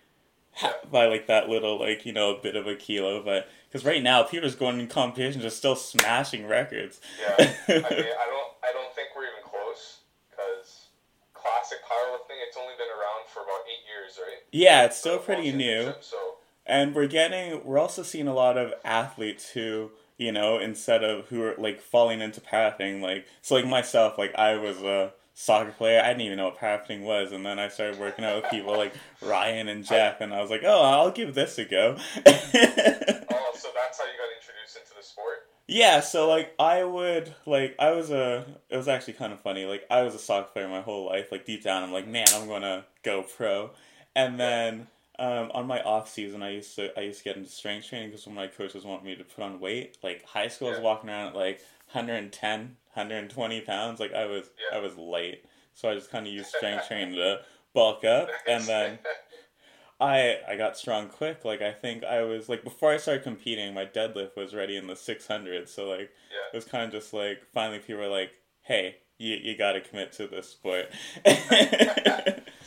by 0.91 1.05
like 1.07 1.27
that 1.27 1.49
little 1.49 1.79
like 1.79 2.05
you 2.05 2.13
know 2.13 2.35
a 2.35 2.41
bit 2.41 2.55
of 2.55 2.67
a 2.67 2.75
kilo 2.75 3.21
but 3.23 3.47
because 3.67 3.85
right 3.85 4.01
now 4.01 4.23
Peter's 4.23 4.55
going 4.55 4.79
in 4.79 4.87
competition 4.87 5.41
just 5.41 5.57
still 5.57 5.75
smashing 5.75 6.47
records. 6.47 7.01
Yeah, 7.19 7.35
I 7.37 7.43
mean, 7.69 7.79
I 7.79 7.89
don't, 7.91 8.51
I 8.63 8.71
don't 8.71 8.93
think 8.95 9.09
we're 9.15 9.23
even 9.23 9.43
close 9.43 9.99
because 10.29 10.87
classic 11.33 11.79
powerlifting, 11.83 12.37
it's 12.47 12.55
only 12.57 12.73
been 12.77 12.87
around 12.87 13.27
for 13.27 13.41
about 13.41 13.59
eight 13.67 13.83
years, 13.85 14.17
right? 14.25 14.39
yeah 14.51 14.85
it's 14.85 14.97
still 14.97 15.17
The 15.17 15.23
pretty 15.23 15.51
new. 15.51 15.93
So. 16.01 16.17
And 16.65 16.95
we're 16.95 17.07
getting 17.07 17.63
we're 17.65 17.77
also 17.77 18.01
seeing 18.01 18.27
a 18.27 18.33
lot 18.33 18.57
of 18.57 18.73
athletes 18.85 19.49
who 19.49 19.91
you 20.17 20.31
know 20.31 20.57
instead 20.57 21.03
of 21.03 21.27
who 21.27 21.43
are 21.43 21.55
like 21.57 21.81
falling 21.81 22.21
into 22.21 22.39
powerlifting 22.41 23.01
like 23.01 23.27
so 23.41 23.55
like 23.55 23.65
myself 23.67 24.17
like 24.17 24.33
i 24.35 24.55
was 24.55 24.81
a 24.81 25.11
soccer 25.37 25.71
player. 25.71 26.01
I 26.01 26.07
didn't 26.07 26.21
even 26.21 26.37
know 26.37 26.45
what 26.45 26.57
powerlifting 26.57 27.01
was. 27.01 27.31
And 27.31 27.45
then 27.45 27.59
i 27.59 27.67
started 27.67 27.99
working 27.99 28.25
out 28.25 28.41
with 28.41 28.49
people 28.51 28.75
like 28.75 28.93
ryan 29.21 29.67
and 29.67 29.85
jeff 29.85 30.21
and 30.21 30.33
i 30.33 30.41
was 30.41 30.49
like 30.49 30.61
oh 30.65 30.81
i'll 30.81 31.11
give 31.11 31.35
this 31.35 31.57
a 31.59 31.65
go. 31.65 31.97
Oh, 32.27 33.51
so 33.57 33.69
that's 33.75 33.99
how 33.99 34.05
you 34.05 34.17
got 34.17 34.31
introduced 34.35 34.77
into 34.77 34.93
the 34.97 35.03
sport. 35.03 35.47
yeah 35.67 35.99
so 35.99 36.27
like 36.27 36.53
i 36.59 36.83
would 36.83 37.33
like 37.45 37.75
i 37.79 37.91
was 37.91 38.09
a 38.11 38.45
it 38.69 38.77
was 38.77 38.87
actually 38.87 39.13
kind 39.13 39.33
of 39.33 39.39
funny 39.41 39.65
like 39.65 39.83
i 39.91 40.01
was 40.03 40.15
a 40.15 40.19
soccer 40.19 40.49
player 40.51 40.67
my 40.67 40.81
whole 40.81 41.05
life 41.05 41.31
like 41.31 41.45
deep 41.45 41.63
down 41.63 41.83
i'm 41.83 41.91
like 41.91 42.07
man 42.07 42.25
i'm 42.33 42.47
gonna 42.47 42.85
go 43.03 43.21
pro. 43.23 43.71
And 44.15 44.39
then 44.39 44.87
um, 45.19 45.51
on 45.53 45.67
my 45.67 45.81
off 45.81 46.09
season, 46.09 46.41
I 46.43 46.51
used 46.51 46.75
to 46.77 46.97
I 46.97 47.03
used 47.03 47.19
to 47.19 47.23
get 47.25 47.35
into 47.37 47.49
strength 47.49 47.87
training 47.89 48.09
because 48.09 48.25
when 48.25 48.35
my 48.35 48.47
coaches 48.47 48.83
wanted 48.85 49.05
me 49.05 49.15
to 49.15 49.23
put 49.25 49.43
on 49.43 49.59
weight, 49.59 49.97
like 50.03 50.23
high 50.25 50.47
school, 50.47 50.69
I 50.69 50.71
was 50.71 50.79
walking 50.79 51.09
around 51.09 51.27
at 51.29 51.35
like 51.35 51.59
110, 51.91 52.77
120 52.95 53.61
pounds. 53.61 53.99
Like 53.99 54.13
I 54.13 54.25
was 54.25 54.49
Yeah. 54.71 54.77
I 54.77 54.81
was 54.81 54.95
light, 54.97 55.43
so 55.73 55.89
I 55.89 55.95
just 55.95 56.09
kind 56.09 56.25
of 56.25 56.33
used 56.33 56.49
strength 56.55 56.87
training 56.87 57.15
to 57.15 57.41
bulk 57.73 58.03
up, 58.03 58.29
and 58.47 58.63
then 58.63 58.99
I 59.99 60.39
I 60.47 60.55
got 60.57 60.77
strong 60.77 61.09
quick. 61.09 61.45
Like 61.45 61.61
I 61.61 61.71
think 61.71 62.03
I 62.03 62.21
was 62.23 62.49
like 62.49 62.63
before 62.63 62.91
I 62.91 62.97
started 62.97 63.23
competing, 63.23 63.73
my 63.73 63.85
deadlift 63.85 64.35
was 64.35 64.53
ready 64.53 64.75
in 64.77 64.87
the 64.87 64.95
600. 64.95 65.69
So 65.69 65.89
like 65.89 66.11
it 66.53 66.55
was 66.55 66.65
kind 66.65 66.83
of 66.83 66.91
just 66.91 67.13
like 67.13 67.43
finally 67.53 67.79
people 67.79 68.01
were 68.01 68.07
like, 68.07 68.31
hey, 68.61 68.97
you 69.17 69.35
you 69.35 69.57
got 69.57 69.73
to 69.73 69.81
commit 69.81 70.11
to 70.13 70.27
this 70.27 70.49
sport. 70.49 70.89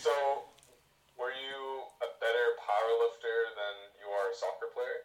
So, 0.01 0.11
were 1.19 1.31
you 1.31 1.83
a 2.01 2.09
better 2.21 2.47
powerlifter 2.63 3.37
than 3.59 3.75
you 4.01 4.07
are 4.09 4.31
a 4.31 4.35
soccer 4.35 4.71
player? 4.73 5.01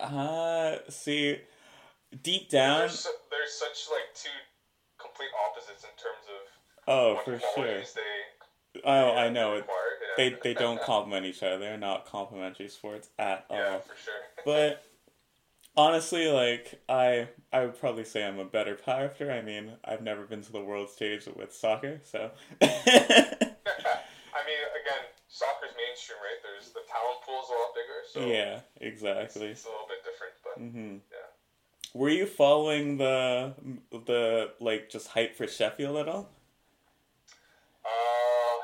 Uh, 0.00 0.78
see, 0.88 1.38
deep 2.22 2.48
down, 2.50 2.80
There's, 2.80 2.98
su- 3.00 3.10
there's 3.30 3.52
such 3.52 3.88
like 3.90 4.14
two 4.14 4.28
complete 4.98 5.30
opposites 5.48 5.84
in 5.84 5.90
terms 5.96 6.26
of 6.28 6.40
oh 6.88 7.14
what 7.14 7.24
for 7.24 7.38
sure. 7.54 7.64
they. 7.80 8.80
Oh, 8.84 9.14
they 9.14 9.20
I 9.20 9.28
know. 9.30 9.62
They 10.16 10.30
Yeah. 10.30 10.36
they 10.42 10.54
don't 10.54 10.80
complement 10.92 11.26
each 11.26 11.42
other. 11.42 11.58
They're 11.58 11.78
not 11.78 12.06
complementary 12.06 12.68
sports 12.68 13.08
at 13.18 13.46
all. 13.50 13.56
yeah, 13.58 13.78
for 13.78 13.96
sure. 13.96 14.14
But 14.44 14.84
honestly, 15.76 16.28
like 16.28 16.80
I 16.88 17.28
I 17.52 17.64
would 17.64 17.78
probably 17.78 18.04
say 18.04 18.24
I'm 18.24 18.38
a 18.38 18.44
better 18.44 18.74
powerlifter. 18.76 19.30
I 19.32 19.40
mean, 19.42 19.72
I've 19.84 20.02
never 20.02 20.24
been 20.24 20.42
to 20.42 20.52
the 20.52 20.60
world 20.60 20.90
stage 20.90 21.26
with 21.26 21.54
soccer, 21.54 22.00
so 22.04 22.30
I 22.62 24.40
mean, 24.46 24.60
again, 24.74 25.04
soccer's 25.28 25.72
mainstream, 25.78 26.18
right? 26.20 26.40
There's 26.42 26.70
the 26.72 26.84
talent 26.90 27.22
pool 27.24 27.40
is 27.42 27.48
a 27.48 27.52
lot 27.52 27.72
bigger. 27.74 28.00
So 28.10 28.20
yeah, 28.26 28.60
exactly. 28.80 29.48
it's 29.48 29.64
a 29.64 29.68
little 29.68 29.88
bit 29.88 30.02
different, 30.04 30.34
but 30.44 30.54
hmm 30.60 30.96
yeah. 31.10 31.23
Were 31.94 32.08
you 32.10 32.26
following 32.26 32.96
the 32.98 33.54
the 33.90 34.50
like 34.60 34.90
just 34.90 35.08
hype 35.08 35.36
for 35.36 35.46
Sheffield 35.46 35.96
at 35.96 36.08
all? 36.08 36.28
Uh, 37.84 38.56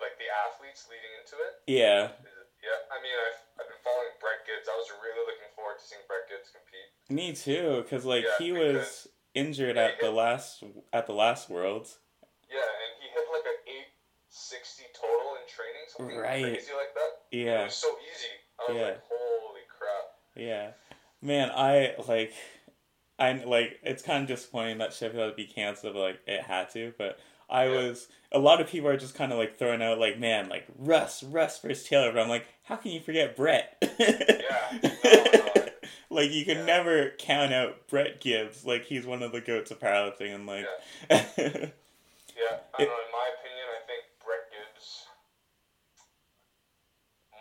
like 0.00 0.14
the 0.22 0.30
athletes 0.30 0.86
leading 0.88 1.10
into 1.18 1.34
it. 1.42 1.52
Yeah, 1.66 2.14
yeah, 2.62 2.78
I 2.94 3.02
mean, 3.02 3.10
I've, 3.26 3.42
I've 3.58 3.66
been 3.68 3.82
following 3.82 4.14
Brett 4.22 4.46
Gibbs. 4.46 4.68
I 4.70 4.76
was 4.78 4.86
really 5.02 5.18
looking 5.26 5.50
forward 5.56 5.78
to 5.78 5.84
seeing 5.84 6.02
Brett 6.06 6.30
Gibbs 6.30 6.50
compete. 6.54 6.88
me 7.10 7.34
too. 7.34 7.84
Cause 7.90 8.04
like 8.04 8.22
Yeah, 8.24 8.38
he 8.38 8.52
because- 8.52 8.74
was 8.76 9.08
injured 9.34 9.76
at 9.76 9.98
the 9.98 10.10
last 10.12 10.62
at 10.92 11.06
the 11.08 11.14
last 11.14 11.50
Worlds. 11.50 11.98
Yeah, 12.48 12.62
and 12.62 12.90
he 13.02 13.08
hit 13.10 13.26
like 13.34 13.48
an 13.50 13.58
860 14.30 14.84
total 14.94 15.42
in 15.42 15.44
training, 15.50 15.84
something 15.90 16.14
Right. 16.22 16.54
crazy 16.54 16.70
like 16.76 16.94
that. 16.94 17.12
Yeah. 17.34 17.62
It 17.66 17.74
was 17.74 17.82
so 17.82 17.96
easy. 17.98 18.30
I 18.60 18.62
was 18.70 18.76
Yeah. 18.78 18.86
like, 18.94 19.02
holy 19.10 19.66
crap. 19.66 20.06
yeah. 20.36 20.70
Man, 21.22 21.50
I 21.54 21.94
like. 22.08 22.32
I 23.18 23.32
like. 23.44 23.78
It's 23.82 24.02
kind 24.02 24.22
of 24.22 24.28
disappointing 24.28 24.78
that 24.78 24.92
Sheffield 24.92 25.22
had 25.22 25.30
to 25.30 25.36
be 25.36 25.46
canceled. 25.46 25.94
But, 25.94 26.00
like 26.00 26.20
it 26.26 26.42
had 26.42 26.70
to, 26.70 26.92
but. 26.98 27.18
I 27.50 27.66
Yeah. 27.66 27.74
was 27.88 28.08
a 28.30 28.38
lot 28.38 28.62
of 28.62 28.68
people 28.68 28.88
are 28.88 28.96
just 28.96 29.14
kind 29.14 29.30
of 29.30 29.36
like 29.36 29.58
throwing 29.58 29.82
out 29.82 29.98
like 29.98 30.18
man 30.18 30.48
like 30.48 30.64
Russ 30.78 31.22
Russ 31.22 31.60
versus 31.60 31.84
Taylor 31.86 32.10
but 32.10 32.22
I'm 32.22 32.30
like 32.30 32.46
how 32.62 32.76
can 32.76 32.92
you 32.92 33.00
forget 33.00 33.36
Brett 33.36 33.76
Yeah, 33.98 34.78
no, 34.82 34.90
no. 35.04 35.68
like 36.08 36.30
you 36.30 36.46
can 36.46 36.58
Yeah. 36.58 36.64
never 36.64 37.10
count 37.18 37.52
out 37.52 37.88
Brett 37.88 38.20
Gibbs 38.22 38.64
like 38.64 38.86
he's 38.86 39.04
one 39.04 39.22
of 39.22 39.32
the 39.32 39.42
goats 39.42 39.70
of 39.70 39.80
powerlifting 39.80 40.34
and 40.34 40.46
like 40.46 40.64
Yeah, 41.10 41.10
I 41.10 41.18
It- 41.20 41.28
don't 41.36 42.88
know. 42.88 43.04
In 43.04 43.12
my 43.12 43.28
opinion, 43.36 43.66
I 43.68 43.80
think 43.84 44.02
Brett 44.24 44.48
Gibbs 44.48 45.04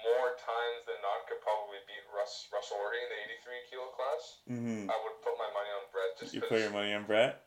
more 0.04 0.36
times 0.36 0.82
than 0.92 1.00
not 1.00 1.24
could 1.30 1.40
probably 1.40 1.80
beat 1.88 2.04
Russ 2.22 2.46
Russ 2.54 2.70
Orhii 2.70 3.02
in 3.02 3.10
the 3.10 3.20
83 3.50 3.66
kilo 3.66 3.90
class. 3.98 4.24
hmm 4.46 4.86
I 4.86 4.98
would 5.02 5.18
put 5.26 5.34
my 5.42 5.50
money 5.50 5.72
on 5.74 5.90
Brett 5.90 6.14
just 6.22 6.38
you 6.38 6.42
put 6.46 6.62
your 6.62 6.70
money 6.70 6.94
on 6.94 7.10
Brett 7.10 7.42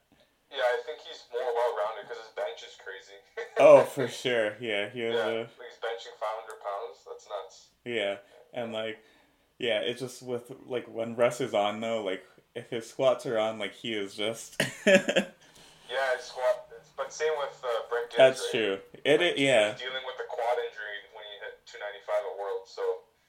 Yeah, 0.50 0.66
I 0.66 0.82
think 0.82 0.98
he's 1.06 1.22
more 1.30 1.46
well 1.46 1.78
rounded 1.78 2.10
because 2.10 2.18
his 2.18 2.34
bench 2.34 2.66
is 2.66 2.74
crazy. 2.82 3.18
oh 3.62 3.86
for 3.86 4.10
sure 4.10 4.58
yeah 4.58 4.90
he 4.90 5.06
Yeah, 5.06 5.46
a 5.46 5.46
he's 5.46 5.78
benching 5.78 6.18
500 6.18 6.58
pounds. 6.58 7.06
That's 7.06 7.26
nuts. 7.30 7.70
Yeah, 7.86 8.16
and 8.52 8.72
like, 8.72 8.98
yeah, 9.58 9.80
it's 9.80 10.00
just 10.00 10.22
with 10.22 10.50
like 10.66 10.86
when 10.90 11.14
Russ 11.14 11.40
is 11.40 11.54
on 11.54 11.80
though, 11.80 12.02
like 12.02 12.24
if 12.54 12.70
his 12.70 12.88
squats 12.88 13.26
are 13.26 13.38
on, 13.38 13.58
like 13.58 13.74
he 13.74 13.92
is 13.94 14.14
just. 14.14 14.60
Yeah, 15.84 16.16
his 16.16 16.24
squat. 16.26 16.66
But 16.96 17.12
same 17.12 17.32
with 17.38 17.60
uh, 17.62 17.68
Brett 17.90 18.08
Gibbs. 18.08 18.16
That's 18.16 18.40
right? 18.40 18.50
true. 18.50 18.78
It, 19.04 19.20
it 19.20 19.38
yeah, 19.38 19.72
He's 19.72 19.82
dealing 19.82 20.02
with 20.06 20.16
the 20.16 20.24
quad 20.26 20.56
injury 20.58 20.96
when 21.12 21.22
he 21.28 21.36
hit 21.44 21.60
295 21.66 22.24
at 22.24 22.34
World. 22.40 22.64
So 22.66 22.82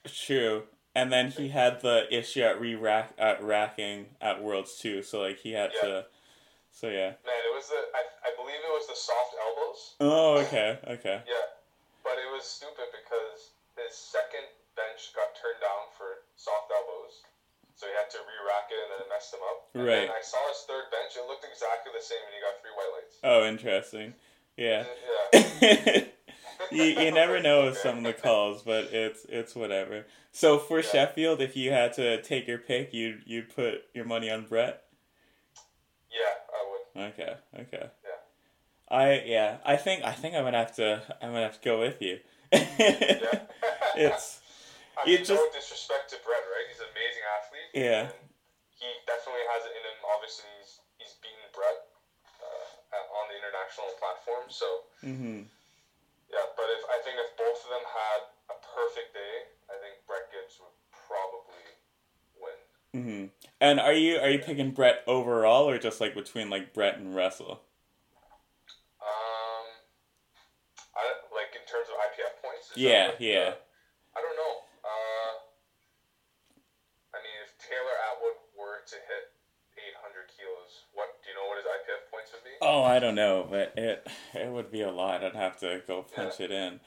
true. 0.07 0.63
And 0.95 1.11
then 1.11 1.29
he 1.31 1.49
had 1.49 1.81
the 1.81 2.07
issue 2.09 2.41
at 2.41 2.59
re 2.59 2.73
rack 2.73 3.11
at 3.19 3.43
racking 3.43 4.15
at 4.21 4.41
Worlds 4.41 4.79
too, 4.79 5.03
so 5.03 5.21
like 5.21 5.39
he 5.39 5.51
had 5.51 5.71
Yeah. 5.75 5.81
to. 5.81 6.05
So 6.71 6.87
yeah. 6.87 7.19
man, 7.27 7.41
it 7.43 7.53
was 7.53 7.67
the. 7.67 7.75
I, 7.93 8.31
I 8.31 8.31
believe 8.39 8.55
it 8.63 8.71
was 8.71 8.87
the 8.87 8.95
soft 8.95 9.35
elbows. 9.35 9.81
Oh 9.99 10.39
okay 10.47 10.79
okay. 10.87 11.19
Yeah, 11.27 11.47
but 12.03 12.15
it 12.15 12.31
was 12.31 12.43
stupid 12.47 12.87
because 12.95 13.51
his 13.75 13.91
second 13.95 14.47
bench 14.79 15.11
got 15.15 15.35
turned 15.35 15.59
down 15.59 15.91
for 15.99 16.23
soft 16.39 16.71
elbows, 16.71 17.23
so 17.75 17.87
he 17.87 17.93
had 17.95 18.07
to 18.11 18.19
re-rack 18.23 18.71
it, 18.71 18.79
and 18.79 18.89
then 18.95 18.99
it 19.03 19.09
messed 19.11 19.35
him 19.35 19.43
up. 19.51 19.67
And 19.75 19.83
Right. 19.87 20.07
Then 20.07 20.15
I 20.15 20.23
saw 20.23 20.39
his 20.47 20.63
third 20.63 20.87
bench; 20.95 21.15
it 21.19 21.27
looked 21.27 21.43
exactly 21.43 21.91
the 21.91 22.03
same, 22.03 22.23
and 22.23 22.31
he 22.35 22.39
got 22.39 22.55
three 22.63 22.71
white 22.75 22.91
lights. 22.95 23.15
Oh 23.23 23.43
interesting. 23.43 24.15
Yeah. 24.55 24.87
Yeah. 24.87 26.07
you, 26.71 26.83
you 26.83 27.11
never 27.11 27.41
know 27.41 27.65
with 27.65 27.77
some 27.77 27.97
of 27.99 28.03
the 28.03 28.13
calls, 28.13 28.61
but 28.63 28.85
it's 28.93 29.25
it's 29.29 29.55
whatever. 29.55 30.05
So 30.31 30.57
for 30.59 30.79
Yeah. 30.79 30.89
Sheffield, 30.91 31.41
if 31.41 31.55
you 31.55 31.71
had 31.71 31.93
to 31.93 32.21
take 32.21 32.47
your 32.47 32.57
pick, 32.57 32.93
you 32.93 33.19
you'd 33.25 33.53
put 33.53 33.83
your 33.93 34.05
money 34.05 34.29
on 34.29 34.45
Brett. 34.45 34.83
Yeah, 36.11 36.33
I 36.53 36.61
would. 36.71 37.13
Okay, 37.13 37.33
okay. 37.61 37.89
Yeah. 38.03 38.19
I 38.89 39.23
yeah, 39.25 39.57
I 39.65 39.75
think 39.77 40.03
I 40.03 40.11
think 40.11 40.35
I'm 40.35 40.43
gonna 40.43 40.57
have 40.57 40.75
to 40.77 41.01
I'm 41.21 41.29
gonna 41.31 41.43
have 41.43 41.59
to 41.61 41.65
go 41.65 41.79
with 41.79 42.01
you. 42.01 42.19
Yeah. 42.51 42.59
it's 43.95 44.39
I 44.95 45.05
mean, 45.07 45.17
just- 45.19 45.31
no 45.31 45.47
disrespect 45.53 46.09
to 46.11 46.17
Brett, 46.23 46.43
right? 46.51 46.65
He's 46.71 46.79
an 46.79 46.87
amazing 46.95 47.25
athlete. 47.35 47.69
Yeah. 47.75 48.03
He 48.79 48.87
definitely 49.07 49.43
has 49.55 49.65
it 49.67 49.73
in 49.75 49.83
him. 49.83 49.97
Obviously, 50.15 50.45
he's 50.61 50.79
he's 50.99 51.13
beaten 51.23 51.43
Brett 51.55 51.79
uh, 52.39 53.17
on 53.19 53.25
the 53.31 53.35
international 53.39 53.91
platform. 53.99 54.47
So 54.51 54.67
hmm 55.03 55.41
yeah, 56.31 56.41
but 56.57 56.67
if 56.73 56.83
I 56.91 56.97
think 57.05 57.15
if 57.21 57.31
both 57.37 57.59
of 57.63 57.69
them 57.71 57.85
had 57.85 58.19
a 58.51 58.57
perfect 58.59 59.13
day, 59.15 59.35
I 59.71 59.75
think 59.79 59.99
Brett 60.09 60.27
Gibbs 60.33 60.57
would 60.59 60.73
probably 60.91 61.63
win. 62.41 62.59
hmm 62.91 63.25
And 63.65 63.79
are 63.79 63.93
you 63.93 64.17
are 64.17 64.29
you 64.29 64.37
picking 64.37 64.69
Brett 64.69 65.01
overall 65.07 65.67
or 65.67 65.79
just 65.79 65.99
like 65.99 66.13
between 66.13 66.51
like 66.51 66.71
Brett 66.71 66.99
and 66.99 67.15
Russell? 67.15 67.65
Um, 69.01 69.65
I 70.93 71.01
like 71.33 71.49
in 71.57 71.65
terms 71.65 71.89
of 71.89 71.97
IPF 71.97 72.45
points. 72.45 72.69
is 72.69 72.77
Yeah, 72.77 73.07
what, 73.07 73.21
yeah. 73.21 73.57
uh, 73.57 74.13
I 74.13 74.21
don't 74.21 74.37
know. 74.37 74.53
Uh, 74.85 75.33
I 77.09 77.17
mean, 77.25 77.37
if 77.41 77.57
Taylor 77.57 77.97
Atwood 78.13 78.37
were 78.53 78.85
to 78.85 78.95
hit 79.09 79.33
800 79.97 80.29
kilos, 80.29 80.85
what 80.93 81.17
do 81.25 81.29
you 81.31 81.35
know? 81.35 81.49
What 81.49 81.57
his 81.57 81.65
IPF 81.65 82.05
points 82.13 82.29
would 82.37 82.45
be? 82.45 82.53
Oh, 82.61 82.83
I 82.83 82.99
don't 82.99 83.15
know, 83.15 83.47
but 83.49 83.73
it 83.75 84.05
it 84.35 84.51
would 84.51 84.69
be 84.71 84.81
a 84.81 84.91
lot. 84.91 85.23
I'd 85.23 85.33
have 85.33 85.57
to 85.61 85.81
go 85.87 86.03
punch 86.03 86.39
it 86.39 86.51
in. 86.51 86.81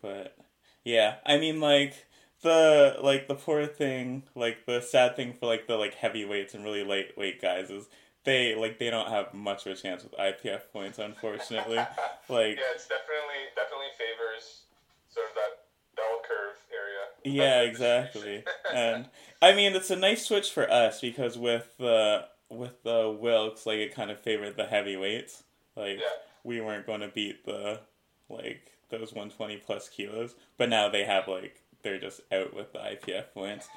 But 0.00 0.34
yeah, 0.82 1.16
I 1.26 1.36
mean 1.36 1.60
like 1.60 2.06
the 2.42 2.96
like 3.02 3.28
the 3.28 3.34
poor 3.34 3.66
thing, 3.66 4.24
like 4.34 4.66
the 4.66 4.80
sad 4.80 5.16
thing 5.16 5.34
for 5.38 5.46
like 5.46 5.66
the 5.66 5.76
like 5.76 5.94
heavyweights 5.94 6.54
and 6.54 6.64
really 6.64 6.84
lightweight 6.84 7.40
guys 7.40 7.70
is 7.70 7.88
they 8.24 8.54
like 8.54 8.78
they 8.78 8.90
don't 8.90 9.08
have 9.08 9.32
much 9.34 9.66
of 9.66 9.72
a 9.72 9.76
chance 9.76 10.02
with 10.02 10.12
IPF 10.12 10.62
points, 10.72 10.98
unfortunately. 10.98 11.76
like 12.28 12.56
yeah, 12.56 12.72
it's 12.74 12.86
definitely 12.88 13.42
definitely 13.56 13.86
favors 13.98 14.62
sort 15.08 15.26
of 15.28 15.34
that 15.34 15.64
bell 15.96 16.20
curve 16.26 16.56
area. 16.72 17.36
Yeah, 17.36 17.62
exactly. 17.68 18.44
and 18.72 19.06
I 19.40 19.54
mean, 19.54 19.74
it's 19.74 19.90
a 19.90 19.96
nice 19.96 20.26
switch 20.26 20.50
for 20.50 20.70
us 20.70 21.00
because 21.00 21.38
with 21.38 21.76
the 21.78 22.26
with 22.48 22.82
the 22.82 23.16
Wilks, 23.18 23.66
like 23.66 23.78
it 23.78 23.94
kind 23.94 24.10
of 24.10 24.20
favored 24.20 24.56
the 24.56 24.66
heavyweights. 24.66 25.42
Like 25.76 25.98
Yeah. 25.98 26.06
we 26.44 26.60
weren't 26.60 26.86
going 26.86 27.00
to 27.00 27.08
beat 27.08 27.44
the 27.44 27.80
like 28.28 28.72
those 28.90 29.12
one 29.12 29.30
twenty 29.30 29.56
plus 29.56 29.88
kilos, 29.88 30.34
but 30.58 30.68
now 30.68 30.88
they 30.88 31.04
have 31.04 31.26
like 31.28 31.61
they're 31.82 32.00
just 32.00 32.20
out 32.32 32.54
with 32.54 32.72
the 32.72 32.78
IPF 32.78 33.32
points. 33.34 33.68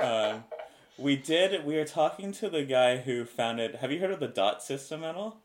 Um, 0.00 0.44
we 0.98 1.16
did. 1.16 1.64
We 1.64 1.76
were 1.76 1.84
talking 1.84 2.32
to 2.32 2.48
the 2.48 2.64
guy 2.64 2.98
who 2.98 3.24
founded. 3.24 3.76
Have 3.76 3.90
you 3.90 4.00
heard 4.00 4.10
of 4.10 4.20
the 4.20 4.28
dot 4.28 4.62
system 4.62 5.02
at 5.02 5.14
all? 5.14 5.40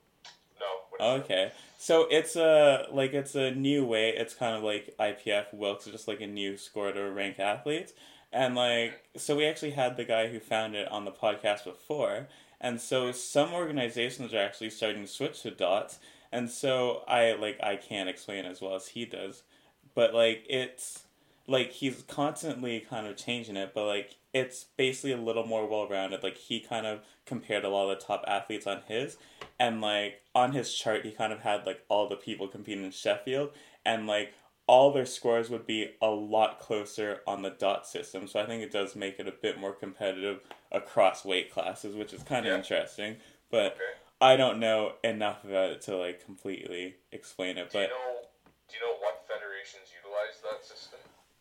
no. 0.60 0.66
what 0.90 1.02
is 1.02 1.22
it? 1.22 1.24
Okay. 1.24 1.52
So 1.78 2.08
it's 2.12 2.36
a 2.36 2.88
like 2.92 3.14
it's 3.14 3.36
a 3.36 3.52
new 3.52 3.86
way. 3.86 4.10
It's 4.10 4.34
kind 4.34 4.56
of 4.56 4.64
like 4.64 4.96
IPF 5.00 5.54
Wilks, 5.54 5.86
just 5.86 6.08
like 6.08 6.22
a 6.22 6.28
new 6.28 6.58
score 6.58 6.92
to 6.92 7.10
rank 7.12 7.40
athletes. 7.40 7.94
And 8.32 8.56
like 8.56 9.08
so 9.16 9.36
we 9.36 9.46
actually 9.46 9.72
had 9.72 9.98
the 9.98 10.04
guy 10.04 10.28
who 10.28 10.40
founded 10.40 10.82
it 10.82 10.92
on 10.92 11.06
the 11.06 11.12
podcast 11.12 11.64
before. 11.64 12.28
And 12.62 12.82
so 12.82 13.12
some 13.12 13.54
organizations 13.54 14.34
are 14.34 14.40
actually 14.40 14.70
starting 14.70 15.02
to 15.02 15.08
switch 15.08 15.42
to 15.44 15.52
dots. 15.52 16.00
And 16.32 16.50
so 16.50 17.04
I 17.08 17.34
like 17.34 17.60
I 17.64 17.76
can't 17.78 18.10
explain 18.10 18.46
as 18.46 18.62
well 18.62 18.76
as 18.76 18.90
he 18.90 19.06
does. 19.06 19.44
But 19.96 20.14
like 20.14 20.46
it's 20.50 21.04
like 21.50 21.72
he's 21.72 22.04
constantly 22.08 22.80
kind 22.80 23.08
of 23.08 23.18
changing 23.18 23.58
it, 23.58 23.72
but 23.74 23.86
like 23.86 24.18
it's 24.34 24.66
basically 24.78 25.12
a 25.12 25.18
little 25.18 25.46
more 25.46 25.68
well 25.68 25.88
rounded. 25.88 26.22
Like 26.24 26.38
he 26.38 26.60
kind 26.60 26.86
of 26.86 27.02
compared 27.26 27.66
a 27.66 27.70
lot 27.70 27.90
of 27.90 28.00
the 28.00 28.06
top 28.06 28.24
athletes 28.28 28.68
on 28.68 28.82
his, 28.88 29.18
and 29.60 29.82
like 29.82 30.22
on 30.36 30.52
his 30.52 30.74
chart, 30.74 31.06
he 31.06 31.12
kind 31.12 31.34
of 31.34 31.40
had 31.40 31.66
like 31.66 31.82
all 31.90 32.08
the 32.08 32.16
people 32.16 32.48
competing 32.48 32.86
in 32.86 32.92
Sheffield, 32.92 33.50
and 33.86 34.06
like 34.08 34.34
all 34.68 34.92
their 34.92 35.06
scores 35.06 35.50
would 35.50 35.66
be 35.66 35.96
a 36.00 36.10
lot 36.10 36.60
closer 36.60 37.22
on 37.26 37.42
the 37.42 37.50
dot 37.50 37.88
system. 37.88 38.28
So 38.28 38.40
I 38.40 38.46
think 38.46 38.62
it 38.62 38.72
does 38.72 38.96
make 38.96 39.20
it 39.20 39.28
a 39.28 39.32
bit 39.32 39.60
more 39.60 39.74
competitive 39.74 40.42
across 40.72 41.26
weight 41.26 41.52
classes, 41.52 41.96
which 41.96 42.14
is 42.14 42.22
kind 42.22 42.46
of 42.46 42.52
Yeah. 42.52 42.58
interesting. 42.58 43.18
But 43.50 43.74
Okay. 43.74 43.84
I 44.22 44.36
don't 44.36 44.60
know 44.60 44.94
enough 45.04 45.44
about 45.44 45.72
it 45.72 45.82
to 45.84 45.98
like 45.98 46.24
completely 46.24 46.98
explain 47.12 47.58
it. 47.58 47.72
Do 47.72 47.80
you 47.80 47.84
But 47.86 47.90
know? 47.90 48.22
Do 48.68 48.76
you 48.76 48.82
know 48.86 49.00
what 49.00 49.26
federations 49.28 49.90
utilize 49.98 50.40
that 50.44 50.64
system? 50.64 51.00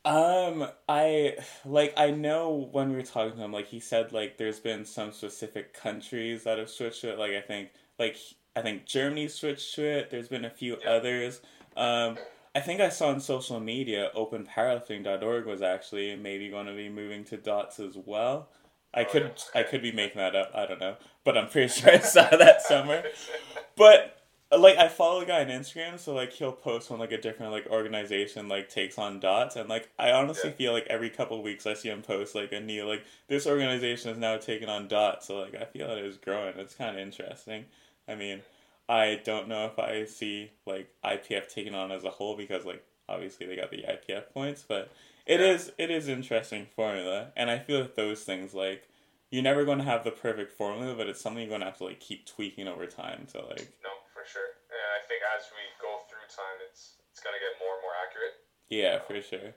Um, 0.09 0.69
I 0.89 1.37
like 1.67 1.93
I 1.99 2.11
know 2.13 2.69
when 2.73 2.91
we 2.91 2.97
were 2.97 3.03
talking 3.03 3.37
to 3.37 3.45
him, 3.45 3.53
like 3.53 3.69
he 3.69 3.81
said, 3.81 4.13
like 4.13 4.39
there's 4.39 4.61
been 4.61 4.85
some 4.87 5.13
specific 5.13 5.75
countries 5.75 6.45
that 6.45 6.59
have 6.59 6.71
switched 6.71 7.03
to 7.03 7.13
it. 7.13 7.19
Like 7.19 7.33
I 7.33 7.43
think, 7.43 7.71
like 7.99 8.17
I 8.57 8.63
think 8.63 8.87
Germany 8.87 9.29
switched 9.29 9.75
to 9.75 9.85
it. 9.85 10.11
There's 10.11 10.29
been 10.29 10.47
a 10.47 10.51
few 10.51 10.79
Yeah. 10.83 10.93
others. 10.93 11.43
Um, 11.77 12.19
I 12.55 12.61
think 12.61 12.81
I 12.81 12.89
saw 12.89 13.09
on 13.11 13.21
social 13.21 13.61
media, 13.61 14.11
OpenPowerlifting.org 14.17 15.47
was 15.47 15.63
actually 15.63 16.17
maybe 16.17 16.49
going 16.49 16.67
to 16.67 16.75
be 16.75 16.89
moving 16.89 17.25
to 17.27 17.37
dots 17.37 17.79
as 17.79 17.97
well. 17.97 18.49
I 18.95 19.05
Oh, 19.05 19.05
could. 19.05 19.33
I 19.55 19.63
could 19.65 19.83
be 19.83 19.93
making 19.93 20.19
that 20.19 20.35
up. 20.35 20.53
I 20.55 20.67
don't 20.67 20.81
know, 20.81 20.97
but 21.25 21.39
I'm 21.39 21.49
pretty 21.51 21.69
sure 21.69 21.93
I 21.93 21.99
saw 22.01 22.29
that 22.31 22.63
somewhere. 22.63 23.05
But 23.77 24.18
Uh, 24.51 24.59
like 24.59 24.79
I 24.79 24.89
follow 24.89 25.21
a 25.21 25.27
guy 25.27 25.41
on 25.43 25.49
Instagram, 25.49 25.99
so 25.99 26.15
like 26.15 26.33
he'll 26.33 26.53
post 26.53 26.89
when 26.91 26.99
like 26.99 27.13
a 27.13 27.21
different 27.21 27.53
like 27.53 27.67
organization 27.67 28.49
like 28.49 28.69
takes 28.71 28.97
on 28.99 29.21
dots, 29.21 29.57
and 29.57 29.69
like 29.69 29.91
I 29.99 30.11
honestly 30.11 30.51
Yeah. 30.51 30.57
feel 30.57 30.73
like 30.73 30.87
every 30.89 31.11
couple 31.11 31.43
weeks 31.43 31.67
I 31.67 31.75
see 31.75 31.91
him 31.91 32.03
post 32.03 32.35
like 32.35 32.53
a 32.53 32.61
new 32.61 32.87
like 32.87 33.05
this 33.29 33.47
organization 33.47 34.11
is 34.11 34.19
now 34.19 34.39
taking 34.39 34.69
on 34.69 34.89
dots, 34.89 35.27
so 35.27 35.39
like 35.41 35.55
I 35.55 35.65
feel 35.67 35.91
it 35.91 36.05
is 36.05 36.17
growing. 36.17 36.57
It's 36.59 36.75
kind 36.75 36.97
of 36.97 37.03
interesting. 37.03 37.67
I 38.09 38.15
mean, 38.15 38.41
I 38.89 39.21
don't 39.23 39.49
know 39.49 39.67
if 39.67 39.79
I 39.79 40.05
see 40.07 40.51
like 40.67 40.89
IPF 41.05 41.49
taken 41.53 41.75
on 41.75 41.93
as 41.93 42.05
a 42.05 42.11
whole 42.11 42.35
because 42.37 42.65
like 42.65 42.83
obviously 43.09 43.47
they 43.47 43.57
got 43.57 43.71
the 43.71 43.85
IPF 43.87 44.33
points, 44.33 44.65
but 44.67 44.91
it 45.27 45.41
Yeah. 45.41 45.47
is 45.53 45.73
it 45.77 45.91
is 45.91 46.09
interesting 46.09 46.67
formula, 46.75 47.33
and 47.37 47.51
I 47.51 47.59
feel 47.59 47.81
that 47.81 47.97
those 47.97 48.25
things 48.25 48.55
like 48.55 48.89
you're 49.31 49.43
never 49.43 49.67
going 49.67 49.77
to 49.79 49.85
have 49.85 50.05
the 50.05 50.11
perfect 50.11 50.53
formula, 50.53 50.95
but 50.95 51.07
it's 51.07 51.21
something 51.21 51.43
you're 51.43 51.51
going 51.51 51.61
to 51.61 51.67
have 51.67 51.77
to 51.79 51.85
like 51.85 52.01
keep 52.01 52.25
tweaking 52.25 52.67
over 52.67 52.87
time 52.87 53.27
to 53.33 53.45
like 53.45 53.69
No, 53.85 53.91
sure. 54.29 54.51
And 54.71 54.83
I 54.97 55.01
think 55.09 55.21
as 55.37 55.49
we 55.57 55.63
go 55.81 56.05
through 56.09 56.27
time, 56.31 56.61
it's 56.69 57.01
it's 57.11 57.21
gonna 57.21 57.41
get 57.41 57.59
more 57.59 57.75
and 57.75 57.83
more 57.83 57.97
accurate. 58.05 58.37
yeah 58.69 58.99
for 59.01 59.21
sure. 59.21 59.55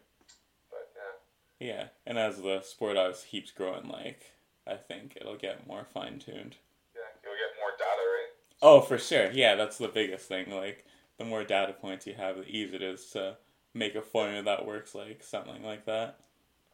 But 0.69 0.89
yeah, 0.95 1.67
Yeah, 1.67 1.85
and 2.05 2.17
as 2.17 2.41
the 2.41 2.61
sport 2.61 2.97
obviously 2.97 3.29
keeps 3.29 3.51
growing, 3.51 3.87
like 3.87 4.31
I 4.67 4.75
think 4.75 5.17
it'll 5.19 5.37
get 5.37 5.67
more 5.67 5.85
fine 5.93 6.19
tuned. 6.19 6.55
yeah, 6.95 7.11
you'll 7.23 7.33
get 7.37 7.59
more 7.59 7.71
data, 7.77 8.03
right? 8.15 8.31
Oh, 8.61 8.81
for 8.81 8.97
sure. 8.97 9.31
Yeah, 9.31 9.55
that's 9.55 9.77
the 9.77 9.87
biggest 9.87 10.27
thing. 10.27 10.51
Like 10.51 10.85
the 11.17 11.25
more 11.25 11.43
data 11.43 11.73
points 11.73 12.07
you 12.07 12.13
have, 12.15 12.37
the 12.37 12.47
easier 12.47 12.75
it 12.77 12.81
is 12.81 13.05
to 13.11 13.37
make 13.73 13.95
a 13.95 14.01
formula 14.01 14.43
that 14.43 14.65
works 14.65 14.93
like 14.95 15.23
something 15.23 15.63
like 15.63 15.85
that. 15.85 16.19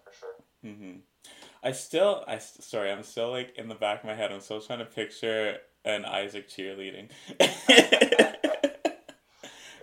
For 0.04 0.12
sure. 0.14 0.36
hmm 0.64 0.98
I 1.64 1.72
still, 1.74 2.24
I 2.28 2.38
sorry, 2.40 2.92
I'm 2.92 3.04
still 3.04 3.32
like 3.32 3.56
in 3.58 3.68
the 3.68 3.76
back 3.76 4.02
of 4.02 4.06
my 4.08 4.16
head. 4.16 4.32
I'm 4.32 4.42
still 4.42 4.62
trying 4.62 4.80
to 4.80 4.86
picture 4.86 5.58
an 5.88 6.04
Isaac 6.04 6.52
cheerleading. 6.52 7.08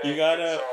you 0.04 0.12
gotta. 0.20 0.60
So 0.60 0.68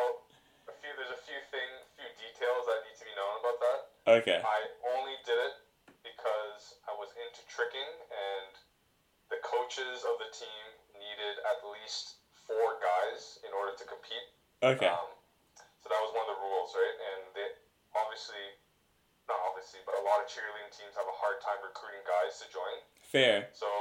a 0.68 0.76
few, 0.76 0.92
there's 1.00 1.16
a 1.16 1.22
few 1.24 1.40
thing, 1.48 1.72
few 1.96 2.12
details 2.20 2.68
that 2.68 2.84
need 2.84 3.00
to 3.00 3.06
be 3.08 3.16
known 3.16 3.40
about 3.40 3.58
that. 3.64 3.80
Okay. 4.20 4.40
I 4.44 4.60
only 4.92 5.16
did 5.24 5.40
it 5.40 5.56
because 6.04 6.76
I 6.84 6.92
was 7.00 7.16
into 7.16 7.40
tricking, 7.48 7.88
and 8.12 8.52
the 9.32 9.40
coaches 9.40 10.04
of 10.04 10.20
the 10.20 10.28
team 10.36 10.64
needed 11.00 11.40
at 11.48 11.64
least 11.64 12.20
four 12.44 12.76
guys 12.84 13.40
in 13.48 13.56
order 13.56 13.72
to 13.80 13.88
compete. 13.88 14.28
Okay. 14.60 14.92
Um, 14.92 15.16
so 15.80 15.88
that 15.88 16.02
was 16.04 16.12
one 16.12 16.28
of 16.28 16.36
the 16.36 16.40
rules, 16.44 16.76
right? 16.76 16.98
And 17.16 17.32
they 17.40 17.56
obviously, 17.96 18.60
not 19.32 19.40
obviously, 19.48 19.80
but 19.88 19.96
a 19.96 20.04
lot 20.04 20.20
of 20.20 20.28
cheerleading 20.28 20.76
teams 20.76 20.92
have 21.00 21.08
a 21.08 21.16
hard 21.16 21.40
time 21.40 21.64
recruiting 21.64 22.04
guys 22.04 22.36
to 22.44 22.52
join. 22.52 22.84
Fair. 23.00 23.48
So 23.56 23.72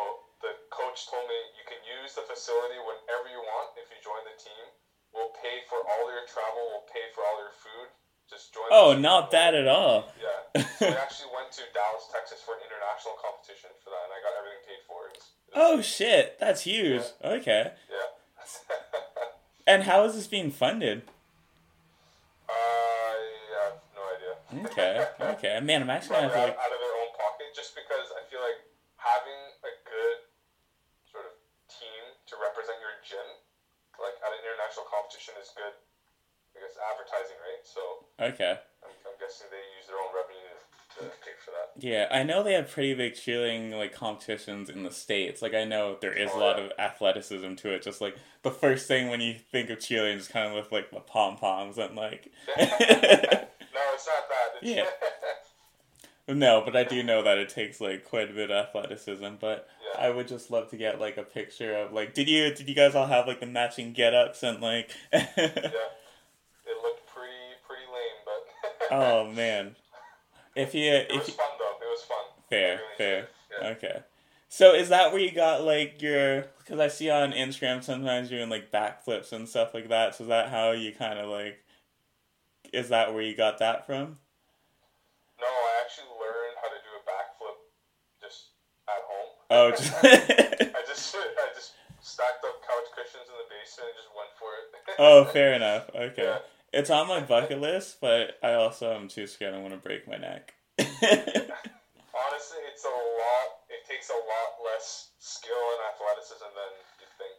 the 0.40 0.52
coach 0.72 1.08
told 1.08 1.24
me 1.28 1.36
you 1.56 1.64
can 1.68 1.80
use 1.84 2.16
the 2.16 2.24
facility 2.24 2.80
whenever 2.80 3.28
you 3.28 3.40
want 3.40 3.76
if 3.76 3.88
you 3.92 3.98
join 4.00 4.20
the 4.24 4.36
team. 4.40 4.64
We'll 5.12 5.34
pay 5.36 5.64
for 5.68 5.80
all 5.84 6.06
your 6.08 6.24
travel. 6.30 6.60
We'll 6.70 6.88
pay 6.88 7.10
for 7.12 7.22
all 7.26 7.38
your 7.42 7.54
food. 7.54 7.88
Just 8.30 8.54
join. 8.54 8.70
Oh, 8.70 8.94
not 8.94 9.28
bad 9.34 9.58
at 9.58 9.66
all. 9.66 10.06
Yeah. 10.16 10.62
So 10.78 10.86
we 10.90 10.94
actually 10.94 11.34
went 11.34 11.50
to 11.58 11.66
Dallas, 11.74 12.06
Texas 12.14 12.38
for 12.46 12.54
an 12.54 12.62
international 12.62 13.18
competition 13.18 13.74
for 13.82 13.90
that, 13.90 14.06
and 14.06 14.12
I 14.14 14.18
got 14.22 14.32
everything 14.38 14.62
paid 14.70 14.82
for. 14.86 14.98
It 15.10 15.18
was, 15.18 15.26
it 15.26 15.50
was 15.50 15.58
Oh 15.58 15.76
shit, 15.82 16.38
that's 16.38 16.62
huge. 16.62 17.02
Okay. 17.22 17.74
yeah. 17.90 18.08
And 19.70 19.86
how 19.86 20.02
is 20.02 20.18
this 20.18 20.26
being 20.26 20.50
funded? 20.50 21.06
I 22.50 23.14
have 23.62 23.78
no 23.94 24.02
idea. 24.02 24.34
Okay, 24.66 24.94
okay. 25.38 25.54
Man, 25.62 25.86
I'm 25.86 25.90
actually 25.94 26.18
gonna 26.18 26.34
have 26.34 26.34
to 26.34 26.50
like. 26.50 26.58
out 26.58 26.74
of 26.74 26.80
their 26.82 26.96
own 26.98 27.10
pocket, 27.14 27.54
just 27.54 27.78
because 27.78 28.10
I 28.18 28.26
feel 28.26 28.42
like 28.42 28.58
having 28.98 29.38
a 29.62 29.72
good 29.86 30.18
sort 31.06 31.30
of 31.30 31.38
team 31.70 32.02
to 32.30 32.34
represent 32.42 32.82
your 32.82 32.98
gym, 33.06 33.22
like 34.02 34.18
at 34.26 34.30
an 34.34 34.42
international 34.42 34.90
competition, 34.90 35.38
is 35.38 35.54
good. 35.54 35.70
I 36.58 36.66
guess 36.66 36.74
advertising, 36.74 37.38
right? 37.46 37.62
So 37.62 38.09
Okay. 38.20 38.50
I'm, 38.82 38.90
I'm 39.06 39.18
guessing 39.18 39.46
they 39.50 39.56
use 39.78 39.86
their 39.86 39.96
own 39.96 40.12
revenue 40.14 40.36
to, 40.98 41.04
pay 41.24 41.30
for 41.44 41.50
that. 41.52 41.70
Yeah, 41.82 42.06
I 42.10 42.22
know 42.22 42.42
they 42.42 42.52
have 42.54 42.70
pretty 42.70 42.94
big 42.94 43.14
cheerleading 43.14 43.72
like 43.76 43.94
competitions 43.94 44.68
in 44.68 44.82
the 44.82 44.90
states. 44.90 45.40
Like 45.40 45.54
I 45.54 45.64
know 45.64 45.96
there 46.00 46.12
is 46.12 46.30
a 46.30 46.34
Oh, 46.34 46.38
lot 46.38 46.58
yeah. 46.58 46.64
of 46.64 46.72
athleticism 46.78 47.54
to 47.54 47.70
it. 47.70 47.82
Just 47.82 48.00
like 48.00 48.16
the 48.42 48.50
first 48.50 48.86
thing 48.88 49.08
when 49.08 49.20
you 49.20 49.34
think 49.50 49.70
of 49.70 49.78
cheerleading 49.78 50.16
is 50.16 50.28
kind 50.28 50.48
of 50.48 50.54
with 50.54 50.70
like 50.72 50.90
the 50.90 51.00
pom 51.00 51.36
poms 51.36 51.78
and 51.78 51.96
like. 51.96 52.30
No, 53.72 53.80
it's 53.94 54.06
not 54.06 54.28
that. 54.28 54.62
It's, 54.62 54.70
Yeah. 56.28 56.34
no, 56.34 56.60
but 56.64 56.76
I 56.76 56.84
do 56.84 57.02
know 57.02 57.22
that 57.22 57.38
it 57.38 57.48
takes 57.48 57.80
like 57.80 58.04
quite 58.04 58.30
a 58.30 58.34
bit 58.34 58.50
of 58.50 58.66
athleticism. 58.66 59.34
But 59.40 59.68
Yeah. 59.94 60.06
I 60.06 60.10
would 60.10 60.28
just 60.28 60.50
love 60.50 60.68
to 60.70 60.76
get 60.76 61.00
like 61.00 61.16
a 61.16 61.22
picture 61.22 61.74
of 61.76 61.92
like. 61.92 62.12
Did 62.14 62.28
you 62.28 62.52
did 62.54 62.68
you 62.68 62.74
guys 62.74 62.94
all 62.94 63.06
have 63.06 63.26
like 63.26 63.40
the 63.40 63.46
matching 63.46 63.92
get 63.92 64.12
ups 64.14 64.42
and 64.42 64.60
like? 64.60 64.90
yeah. 65.12 65.26
oh 68.90 69.30
man, 69.30 69.76
if 70.56 70.74
you 70.74 70.90
it 70.90 71.06
if 71.10 71.18
was 71.20 71.28
you, 71.28 71.34
fun 71.34 71.46
though. 71.58 71.86
It 71.86 71.90
was 71.90 72.02
fun. 72.02 72.16
Fair, 72.48 72.68
really 72.76 72.82
fair. 72.98 73.28
Yeah. 73.60 73.68
Okay. 73.68 74.02
So 74.48 74.74
is 74.74 74.88
that 74.88 75.12
where 75.12 75.20
you 75.20 75.30
got 75.32 75.62
like 75.62 76.02
your? 76.02 76.46
Because 76.58 76.80
I 76.80 76.88
see 76.88 77.08
on 77.10 77.32
Instagram 77.32 77.82
sometimes 77.84 78.30
you're 78.30 78.40
doing 78.40 78.50
like 78.50 78.72
backflips 78.72 79.32
and 79.32 79.48
stuff 79.48 79.74
like 79.74 79.88
that. 79.88 80.14
So 80.16 80.24
is 80.24 80.28
that 80.28 80.48
how 80.48 80.72
you 80.72 80.92
kind 80.92 81.18
of 81.18 81.28
like? 81.30 81.62
Is 82.72 82.88
that 82.90 83.12
where 83.14 83.22
you 83.22 83.36
got 83.36 83.58
that 83.58 83.86
from? 83.86 84.18
No, 85.40 85.46
I 85.46 85.80
actually 85.84 86.08
learned 86.20 86.56
how 86.60 86.68
to 86.68 86.78
do 86.82 86.90
a 86.98 87.02
backflip 87.08 87.58
just 88.20 88.46
at 88.88 89.02
home. 89.06 89.30
Oh, 89.50 89.70
just 89.76 89.92
I 90.04 90.82
just 90.86 91.16
I 91.16 91.48
just 91.54 91.72
stacked 92.00 92.44
up 92.44 92.60
couch 92.62 92.90
cushions 92.94 93.26
in 93.28 93.34
the 93.38 93.48
basement 93.50 93.90
and 93.90 93.96
just 93.96 94.10
went 94.16 94.30
for 94.38 94.50
it. 94.58 94.94
oh, 94.98 95.24
fair 95.32 95.54
enough. 95.54 95.90
Okay, 95.94 96.24
Yeah. 96.24 96.38
It's 96.72 96.90
on 96.90 97.08
my 97.08 97.20
bucket 97.20 97.60
list, 97.60 98.00
but 98.00 98.38
I 98.42 98.54
also 98.54 98.94
am 98.94 99.08
too 99.08 99.26
scared. 99.26 99.54
I 99.54 99.58
want 99.58 99.72
to 99.74 99.78
break 99.78 100.06
my 100.08 100.16
neck. 100.16 100.54
Honestly, 100.78 102.58
it's 102.72 102.84
a 102.84 102.88
lot. 102.88 103.48
It 103.68 103.86
takes 103.88 104.10
a 104.10 104.14
lot 104.14 104.64
less 104.64 105.10
skill 105.18 105.52
and 105.52 105.80
athleticism 105.94 106.44
than 106.44 106.72
you 107.00 107.06
think. 107.18 107.38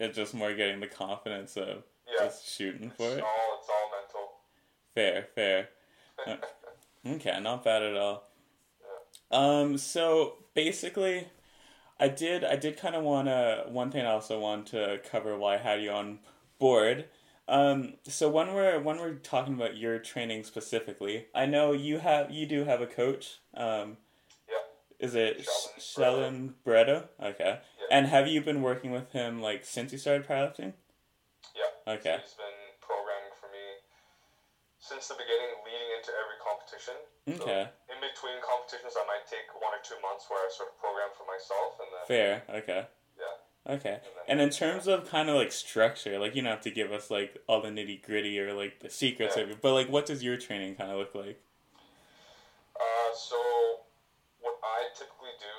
it's 0.00 0.16
just 0.16 0.34
more 0.34 0.54
getting 0.54 0.80
the 0.80 0.86
confidence 0.86 1.56
of 1.56 1.84
Yeah, 2.06 2.26
just 2.26 2.48
shooting 2.48 2.90
for 2.90 3.04
it's 3.06 3.16
it. 3.18 3.22
all 3.22 3.58
it's 3.58 3.68
all 3.68 3.90
mental. 3.96 4.28
Fair, 4.94 5.28
fair. 5.34 5.68
Uh, 6.26 6.36
Okay, 7.06 7.38
not 7.40 7.64
bad 7.64 7.82
at 7.84 7.96
all. 7.96 8.24
Um, 9.30 9.78
so 9.78 10.34
basically, 10.54 11.28
I 12.00 12.08
did 12.08 12.44
I 12.44 12.56
did 12.56 12.76
kind 12.76 12.96
of 12.96 13.04
want 13.04 13.28
to 13.28 13.66
one 13.68 13.90
thing 13.92 14.04
I 14.04 14.10
also 14.10 14.40
want 14.40 14.66
to 14.68 15.00
cover 15.08 15.38
why 15.38 15.54
I 15.54 15.58
had 15.58 15.80
you 15.80 15.90
on 15.92 16.18
board. 16.58 17.04
Um, 17.48 17.94
so 18.06 18.28
when 18.28 18.52
we're 18.52 18.78
when 18.78 18.98
we're 18.98 19.14
talking 19.14 19.54
about 19.54 19.76
your 19.76 19.98
training 19.98 20.44
specifically, 20.44 21.26
I 21.34 21.46
know 21.46 21.72
you 21.72 21.98
have 21.98 22.30
you 22.30 22.44
do 22.46 22.64
have 22.64 22.82
a 22.82 22.86
coach. 22.86 23.38
Um, 23.54 23.96
Yeah. 24.46 24.60
is 25.00 25.14
it 25.14 25.48
Sheldon 25.78 26.56
Bretto? 26.64 27.08
Okay. 27.20 27.60
Yeah. 27.80 27.86
And 27.90 28.06
have 28.08 28.28
you 28.28 28.42
been 28.42 28.60
working 28.60 28.90
with 28.92 29.12
him 29.12 29.40
like 29.40 29.64
since 29.64 29.92
you 29.92 29.98
started 29.98 30.28
powerlifting? 30.28 30.74
Yeah. 31.56 31.94
Okay. 31.94 32.18
He's 32.20 32.34
been 32.36 32.60
programming 32.84 33.32
for 33.40 33.48
me 33.48 33.64
since 34.78 35.08
the 35.08 35.14
beginning, 35.14 35.48
leading 35.64 35.88
into 35.96 36.12
every 36.20 36.36
competition. 36.44 36.94
So 37.32 37.44
Okay. 37.48 37.64
in 37.88 37.96
between 38.04 38.36
competitions, 38.44 38.92
I 38.92 39.06
might 39.08 39.24
take 39.24 39.48
one 39.56 39.72
or 39.72 39.80
two 39.82 39.96
months 40.04 40.28
where 40.28 40.38
I 40.44 40.48
sort 40.52 40.68
of 40.68 40.76
program 40.78 41.08
for 41.16 41.24
myself, 41.24 41.80
and 41.80 41.88
then 41.96 42.04
Fair. 42.04 42.42
Okay. 42.60 42.86
Okay. 43.68 44.00
and 44.26 44.40
And 44.40 44.40
in 44.40 44.50
terms 44.50 44.88
of 44.88 45.10
kind 45.10 45.28
of 45.28 45.36
like 45.36 45.52
structure, 45.52 46.18
like 46.18 46.34
you 46.34 46.42
don't 46.42 46.50
have 46.50 46.62
to 46.62 46.70
give 46.70 46.90
us 46.92 47.10
like 47.10 47.36
all 47.46 47.60
the 47.60 47.68
nitty 47.68 48.02
gritty 48.02 48.40
or 48.40 48.54
like 48.54 48.80
the 48.80 48.88
secrets 48.88 49.36
Yeah. 49.36 49.44
of 49.44 49.50
it, 49.50 49.60
but 49.60 49.74
like 49.74 49.88
what 49.90 50.06
does 50.06 50.22
your 50.22 50.36
training 50.36 50.74
kind 50.76 50.90
of 50.90 50.96
look 50.96 51.14
like? 51.14 51.40
Uh, 52.78 53.10
so 53.12 53.36
what 54.40 54.56
I 54.64 54.88
typically 54.96 55.36
do 55.36 55.56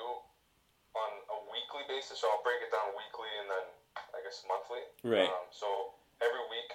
on 0.98 1.10
a 1.30 1.38
weekly 1.54 1.86
basis, 1.86 2.18
so 2.18 2.26
I'll 2.34 2.42
break 2.42 2.58
it 2.66 2.72
down 2.74 2.90
weekly 2.98 3.30
and 3.40 3.46
then 3.46 3.66
I 4.10 4.18
guess 4.26 4.42
monthly. 4.48 4.82
Right. 5.06 5.30
Um, 5.30 5.46
so 5.54 5.94
every 6.18 6.42
week, 6.50 6.70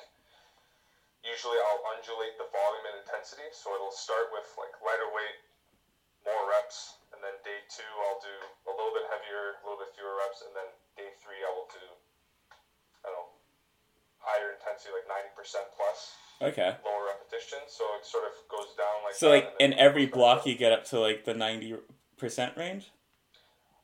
usually 1.25 1.57
I'll 1.57 1.83
undulate 1.97 2.37
the 2.39 2.47
volume 2.47 2.85
and 2.95 3.03
intensity. 3.03 3.49
So 3.51 3.75
it'll 3.75 3.91
start 3.91 4.31
with 4.31 4.47
like 4.55 4.71
lighter 4.79 5.09
weight, 5.11 5.39
more 6.23 6.47
reps, 6.47 7.01
and 7.15 7.23
then 7.23 7.35
day 7.47 7.63
two 7.71 7.87
I'll 8.05 8.19
do 8.19 8.35
a 8.67 8.73
little 8.75 8.91
bit 8.91 9.07
heavier, 9.07 9.57
a 9.57 9.61
little 9.63 9.79
bit 9.79 9.95
fewer 9.95 10.19
reps, 10.19 10.43
and 10.43 10.51
then 10.51 10.67
day 10.99 11.09
three 11.23 11.39
I 11.41 11.51
will 11.55 11.71
do, 11.71 11.85
I 13.01 13.09
don't 13.09 13.15
know, 13.15 13.29
higher 14.19 14.53
intensity 14.59 14.91
like 14.91 15.07
ninety 15.07 15.31
percent 15.33 15.65
plus, 15.73 16.13
Okay. 16.43 16.75
lower 16.83 17.07
repetition. 17.07 17.63
So 17.71 17.87
it 17.95 18.03
sort 18.03 18.27
of 18.27 18.35
goes 18.51 18.75
down 18.75 19.07
like. 19.07 19.15
So 19.15 19.31
that, 19.31 19.55
like 19.55 19.63
in 19.63 19.71
every 19.79 20.05
block 20.05 20.43
you 20.45 20.59
get 20.59 20.75
up 20.75 20.83
to 20.91 20.99
like 20.99 21.23
the 21.23 21.33
ninety 21.33 21.73
percent 22.19 22.53
range? 22.59 22.91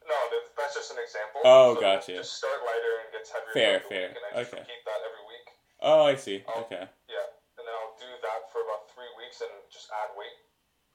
No, 0.04 0.18
that's 0.60 0.76
just 0.76 0.92
an 0.92 1.00
example. 1.00 1.40
Oh, 1.48 1.76
so 1.76 1.82
gotcha. 1.82 2.14
Just 2.20 2.36
start 2.36 2.60
lighter 2.68 2.94
and 3.06 3.10
gets 3.16 3.32
heavier. 3.32 3.54
Fair, 3.56 3.76
fair. 3.88 4.08
Week, 4.12 4.18
and 4.20 4.26
I 4.28 4.42
Okay. 4.44 4.64
keep 4.68 4.84
that 4.84 5.02
every 5.08 5.24
week. 5.24 5.48
Oh, 5.80 6.04
I 6.04 6.16
see. 6.20 6.44
Oh. 6.52 6.68
Okay. 6.68 6.84
Yeah, 7.08 7.28
and 7.58 7.64
then 7.64 7.72
I'll 7.80 7.96
do 7.96 8.10
that 8.10 8.52
for 8.52 8.60
about 8.66 8.92
three 8.92 9.08
weeks 9.16 9.40
and 9.40 9.54
just 9.72 9.88
add 9.94 10.12
weight 10.20 10.36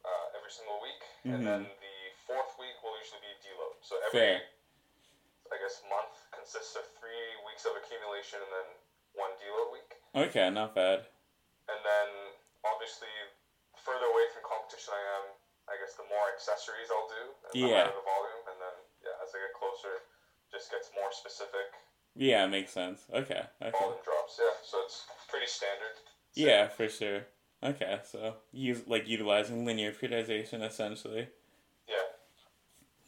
uh, 0.05 0.37
every 0.37 0.51
single 0.53 0.79
week. 0.83 1.01
Mhm. 1.25 1.35
And 1.35 1.43
then 1.47 1.63
the 1.81 1.86
fourth 2.27 2.53
week 2.59 2.75
will 2.83 2.99
usually 2.99 3.23
be 3.23 3.33
deload. 3.41 3.79
So 3.81 3.97
every 4.03 4.19
Fair. 4.19 4.39
I 5.47 5.57
guess, 5.63 5.79
month 5.87 6.15
consists 6.35 6.75
of 6.75 6.83
three 6.99 7.27
weeks 7.47 7.63
of 7.65 7.79
accumulation 7.79 8.43
and 8.43 8.51
then 8.51 8.69
one 9.15 9.33
deload 9.39 9.71
week. 9.71 9.91
Okay, 10.15 10.51
not 10.51 10.75
bad. 10.75 11.07
And 11.71 11.81
then, 11.87 12.09
obviously, 12.67 13.11
the 13.75 13.81
further 13.81 14.11
away 14.11 14.27
from 14.35 14.43
competition 14.43 14.91
I 14.91 15.03
am, 15.23 15.25
I 15.71 15.79
guess 15.79 15.95
the 15.95 16.07
more 16.11 16.27
accessories 16.35 16.91
I'll 16.91 17.07
do, 17.07 17.25
and 17.47 17.51
the 17.55 17.59
Yeah. 17.63 17.87
higher 17.87 17.95
the 17.95 18.03
volume. 18.03 18.45
And 18.51 18.59
then, 18.59 18.77
yeah, 19.07 19.23
as 19.23 19.31
I 19.35 19.39
get 19.39 19.55
closer, 19.55 20.03
just 20.51 20.71
gets 20.71 20.91
more 20.99 21.11
specific. 21.15 21.75
Yeah, 22.19 22.47
makes 22.47 22.73
sense. 22.73 23.07
Okay, 23.13 23.47
okay. 23.63 23.71
Volume 23.71 24.03
drops, 24.03 24.39
yeah. 24.43 24.57
So 24.67 24.83
it's 24.83 25.07
pretty 25.29 25.47
standard. 25.47 25.95
Yeah, 26.35 26.69
for 26.69 26.89
sure. 26.89 27.27
Okay, 27.63 28.01
so 28.05 28.37
use 28.53 28.83
like 28.87 29.09
utilizing 29.09 29.65
linear 29.65 29.93
periodization 29.93 30.63
essentially. 30.63 31.29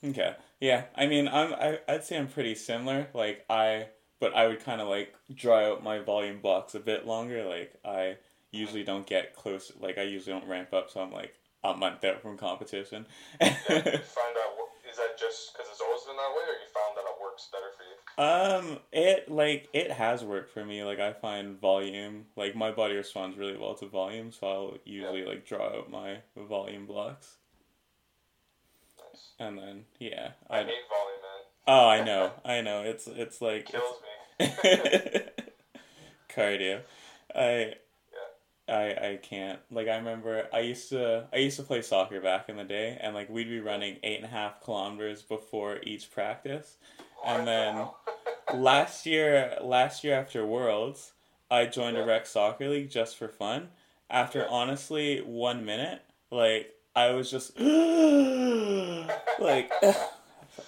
Okay. 0.04 0.34
Yeah, 0.60 0.84
I 0.94 1.06
mean, 1.06 1.28
I'm 1.28 1.54
I, 1.54 1.78
I'd 1.88 2.04
say 2.04 2.18
I'm 2.18 2.28
pretty 2.28 2.54
similar. 2.54 3.08
Like 3.14 3.44
I, 3.50 3.88
but 4.20 4.34
I 4.34 4.46
would 4.48 4.60
kind 4.64 4.80
of 4.80 4.88
like 4.88 5.14
draw 5.34 5.72
out 5.72 5.82
my 5.82 5.98
volume 6.00 6.40
blocks 6.40 6.74
a 6.74 6.80
bit 6.80 7.06
longer. 7.06 7.44
Like 7.44 7.74
I 7.84 8.16
usually 8.50 8.84
don't 8.84 9.06
get 9.06 9.34
close. 9.34 9.72
Like 9.80 9.98
I 9.98 10.02
usually 10.02 10.38
don't 10.38 10.48
ramp 10.48 10.72
up, 10.72 10.90
so 10.90 11.00
I'm 11.00 11.12
like 11.12 11.34
a 11.64 11.76
month 11.76 12.04
out 12.04 12.22
from 12.22 12.36
competition. 12.38 13.06
yeah. 13.40 13.48
you 13.68 13.74
find 13.82 13.84
out, 13.84 14.56
what- 14.56 14.68
is 14.90 14.96
that 14.96 15.18
just 15.18 15.52
because 15.52 15.68
it's 15.70 15.80
always 15.82 16.02
been 16.04 16.16
that 16.16 16.30
way, 16.30 16.44
or 16.48 16.56
you 16.56 16.66
found 16.72 16.96
that 16.96 17.04
it 17.04 17.20
works 17.22 17.48
better 17.52 17.70
for 17.76 17.84
you? 17.84 18.72
Um, 18.72 18.78
it 18.90 19.30
like 19.30 19.68
it 19.74 19.90
has 19.92 20.24
worked 20.24 20.50
for 20.50 20.64
me. 20.64 20.82
Like 20.82 20.98
I 20.98 21.12
find 21.12 21.60
volume, 21.60 22.24
like 22.36 22.56
my 22.56 22.70
body 22.70 22.94
responds 22.94 23.36
really 23.36 23.56
well 23.58 23.74
to 23.74 23.86
volume, 23.86 24.32
so 24.32 24.46
I'll 24.46 24.78
usually 24.84 25.24
like 25.26 25.46
draw 25.46 25.66
out 25.78 25.90
my 25.90 26.18
volume 26.36 26.86
blocks, 26.86 27.36
Nice. 29.38 29.48
and 29.48 29.58
then 29.58 29.84
yeah, 29.98 30.30
I 30.50 30.58
I 30.58 30.64
hate 30.64 30.66
volume, 30.66 31.20
man. 31.22 31.44
oh 31.66 31.88
I 31.88 32.04
know 32.04 32.32
I 32.44 32.60
know 32.60 32.82
it's 32.82 33.06
it's 33.06 33.40
like 33.40 33.66
Kills 33.66 33.96
me. 34.40 34.46
cardio. 36.34 36.80
I 37.34 37.74
I 38.68 38.82
I 39.12 39.18
can't. 39.22 39.58
Like 39.70 39.88
I 39.88 39.96
remember 39.96 40.46
I 40.52 40.60
used 40.60 40.90
to 40.90 41.26
I 41.32 41.36
used 41.38 41.56
to 41.56 41.62
play 41.62 41.82
soccer 41.82 42.20
back 42.20 42.48
in 42.48 42.56
the 42.56 42.64
day 42.64 42.98
and 43.00 43.14
like 43.14 43.28
we'd 43.30 43.48
be 43.48 43.60
running 43.60 43.96
eight 44.02 44.16
and 44.16 44.24
a 44.26 44.28
half 44.28 44.62
kilometers 44.62 45.22
before 45.22 45.78
each 45.82 46.10
practice. 46.10 46.76
And 47.26 47.46
then 47.46 47.88
last 48.54 49.06
year 49.06 49.56
last 49.62 50.04
year 50.04 50.14
after 50.18 50.44
Worlds, 50.44 51.12
I 51.50 51.66
joined 51.66 51.96
a 51.96 52.04
rec 52.04 52.26
soccer 52.26 52.68
league 52.68 52.90
just 52.90 53.16
for 53.16 53.28
fun. 53.28 53.68
After 54.10 54.40
Yeah. 54.40 54.46
honestly 54.50 55.20
one 55.20 55.64
minute, 55.64 56.02
like 56.30 56.74
I 56.96 57.10
was 57.10 57.30
just 57.30 57.58
like 57.60 57.68
I 59.82 59.92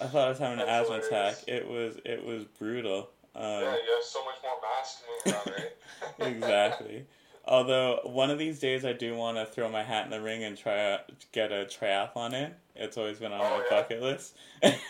thought 0.07 0.25
I 0.25 0.29
was 0.29 0.39
having 0.39 0.59
an 0.59 0.65
That's 0.65 0.89
asthma 0.89 1.01
hilarious. 1.01 1.07
attack. 1.07 1.35
It 1.47 1.67
was 1.67 1.97
it 2.05 2.23
was 2.25 2.45
brutal. 2.45 3.09
Um, 3.35 3.43
yeah, 3.43 3.59
you 3.61 3.67
have 3.95 4.03
so 4.03 4.23
much 4.25 4.35
more 4.43 4.57
mass 4.61 5.01
to 5.01 5.29
move 5.29 5.35
around, 5.35 5.47
right? 5.57 5.71
exactly. 6.35 7.05
Although 7.45 8.01
one 8.03 8.29
of 8.29 8.37
these 8.37 8.59
days 8.59 8.85
I 8.85 8.93
do 8.93 9.15
want 9.15 9.37
to 9.37 9.45
throw 9.45 9.67
my 9.69 9.83
hat 9.83 10.05
in 10.05 10.11
the 10.11 10.21
ring 10.21 10.43
and 10.43 10.55
try 10.57 10.75
to 10.75 11.01
get 11.31 11.51
a 11.51 11.65
triathlon 11.65 12.33
in. 12.33 12.51
It's 12.75 12.97
always 12.97 13.19
been 13.19 13.31
on 13.33 13.41
Oh, 13.41 13.43
my 13.43 13.57
yeah? 13.57 13.63
bucket 13.69 14.01
list. 14.01 14.35
so 14.61 14.69
Probably 14.69 14.87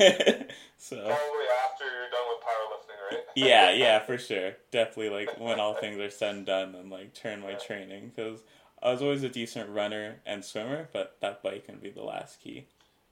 after 1.65 1.85
you're 1.85 2.09
done 2.09 2.27
with 2.29 2.41
powerlifting, 2.43 2.99
right? 3.11 3.23
yeah, 3.35 3.71
yeah, 3.71 3.99
for 3.99 4.17
sure. 4.17 4.53
Definitely 4.71 5.09
like 5.25 5.39
when 5.39 5.59
all 5.59 5.73
things 5.75 5.99
are 5.99 6.09
said 6.09 6.35
and 6.35 6.45
done, 6.45 6.75
and 6.75 6.89
like 6.89 7.13
turn 7.13 7.41
my 7.41 7.53
training 7.53 8.11
because 8.15 8.41
I 8.83 8.91
was 8.91 9.01
always 9.01 9.23
a 9.23 9.29
decent 9.29 9.69
runner 9.69 10.21
and 10.25 10.43
swimmer, 10.43 10.89
but 10.91 11.17
that 11.21 11.43
bike 11.43 11.65
can 11.65 11.77
be 11.77 11.91
the 11.91 12.03
last 12.03 12.41
key. 12.41 12.65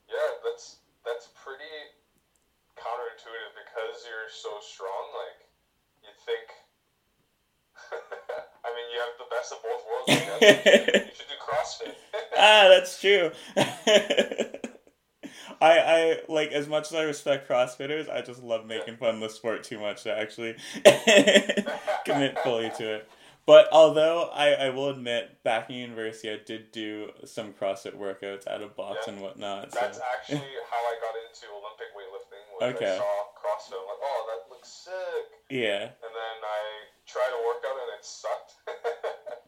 Yeah, 0.08 0.16
that's 0.44 0.76
that's 1.04 1.28
pretty 1.44 1.64
counterintuitive 2.76 3.54
because 3.54 4.04
you're 4.04 4.28
so 4.30 4.58
strong. 4.60 5.14
Like 5.14 5.46
you'd 6.02 6.18
think. 6.26 6.50
I 8.64 8.68
mean, 8.74 8.86
you 8.92 8.98
have 8.98 9.16
the 9.18 9.28
best 9.30 9.52
of 9.52 9.62
both 9.62 9.84
worlds. 9.86 10.10
I 10.10 10.38
you 11.06 11.14
should 11.14 11.28
do 11.28 11.38
CrossFit. 11.40 11.94
ah, 12.36 12.66
that's 12.68 13.00
true. 13.00 13.30
I 15.62 15.78
I 15.78 16.20
like 16.28 16.52
as 16.52 16.66
much 16.66 16.88
as 16.88 16.94
I 16.94 17.02
respect 17.02 17.48
CrossFitters, 17.48 18.10
I 18.10 18.22
just 18.22 18.42
love 18.42 18.66
making 18.66 18.96
fun 18.96 19.16
of 19.16 19.20
the 19.20 19.28
sport 19.28 19.62
too 19.62 19.78
much 19.78 20.02
to 20.04 20.18
actually 20.18 20.56
commit 22.04 22.38
fully 22.40 22.70
to 22.78 22.94
it. 22.96 23.08
But 23.46 23.68
although 23.72 24.30
I, 24.32 24.52
I 24.54 24.68
will 24.70 24.90
admit, 24.90 25.42
back 25.42 25.70
in 25.70 25.76
university, 25.76 26.30
I 26.30 26.38
did 26.44 26.70
do 26.72 27.10
some 27.24 27.52
CrossFit 27.52 27.96
workouts 27.96 28.46
out 28.46 28.62
of 28.62 28.76
box 28.76 29.06
Yeah. 29.06 29.12
and 29.14 29.22
whatnot. 29.22 29.70
That's 29.72 29.96
So 29.98 30.04
actually 30.12 30.38
how 30.70 30.78
I 30.78 30.94
got 31.02 31.14
into 31.18 31.50
Olympic 31.50 31.90
weightlifting. 31.96 32.44
Was 32.60 32.74
Okay. 32.76 32.94
I 32.94 32.98
saw 32.98 33.24
CrossFit. 33.34 33.74
I'm 33.80 33.86
like, 33.88 34.02
oh, 34.02 34.20
that 34.30 34.54
looks 34.54 34.68
sick. 34.68 35.26
yeah, 35.50 35.82
And 35.82 36.12
then 36.14 36.36
I 36.44 36.60
tried 37.06 37.32
a 37.34 37.40
workout 37.46 37.76
and 37.80 37.90
it 37.98 38.04
sucked. 38.04 38.52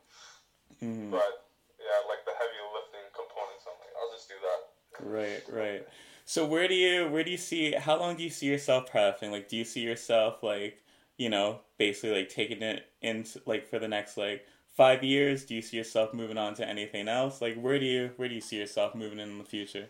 Mhm. 0.83 1.11
But 1.13 1.47
yeah, 1.79 2.01
like 2.09 2.25
the 2.25 2.33
heavy 2.33 2.59
lifting 2.75 3.07
components, 3.15 3.65
I'm 3.69 3.79
like, 3.79 3.95
I'll 4.01 4.11
just 4.11 4.29
do 4.29 4.35
that. 4.43 5.07
right, 5.07 5.43
right. 5.49 5.89
So 6.25 6.45
where 6.47 6.67
do 6.67 6.75
you 6.75 7.09
where 7.09 7.23
do 7.23 7.31
you 7.31 7.37
see 7.37 7.73
how 7.73 7.99
long 8.01 8.17
do 8.17 8.25
you 8.25 8.31
see 8.31 8.47
yourself 8.47 8.91
powerlifting? 8.91 9.31
Like, 9.31 9.49
do 9.49 9.57
you 9.57 9.65
see 9.65 9.81
yourself 9.83 10.43
like 10.43 10.83
you 11.17 11.29
know 11.29 11.61
basically 11.79 12.17
like 12.17 12.29
taking 12.29 12.63
it 12.63 12.87
into 13.01 13.41
like 13.47 13.67
for 13.67 13.79
the 13.79 13.89
next 13.89 14.17
like 14.17 14.45
five 14.73 15.05
years? 15.05 15.45
Do 15.45 15.55
you 15.55 15.63
see 15.63 15.77
yourself 15.77 16.13
moving 16.13 16.39
on 16.39 16.55
to 16.57 16.67
anything 16.67 17.09
else? 17.09 17.41
Like, 17.41 17.57
where 17.61 17.79
do 17.79 17.87
you 17.87 18.11
where 18.17 18.29
do 18.29 18.35
you 18.35 18.41
see 18.41 18.57
yourself 18.57 18.95
moving 18.95 19.19
in 19.19 19.39
the 19.39 19.45
future? 19.45 19.89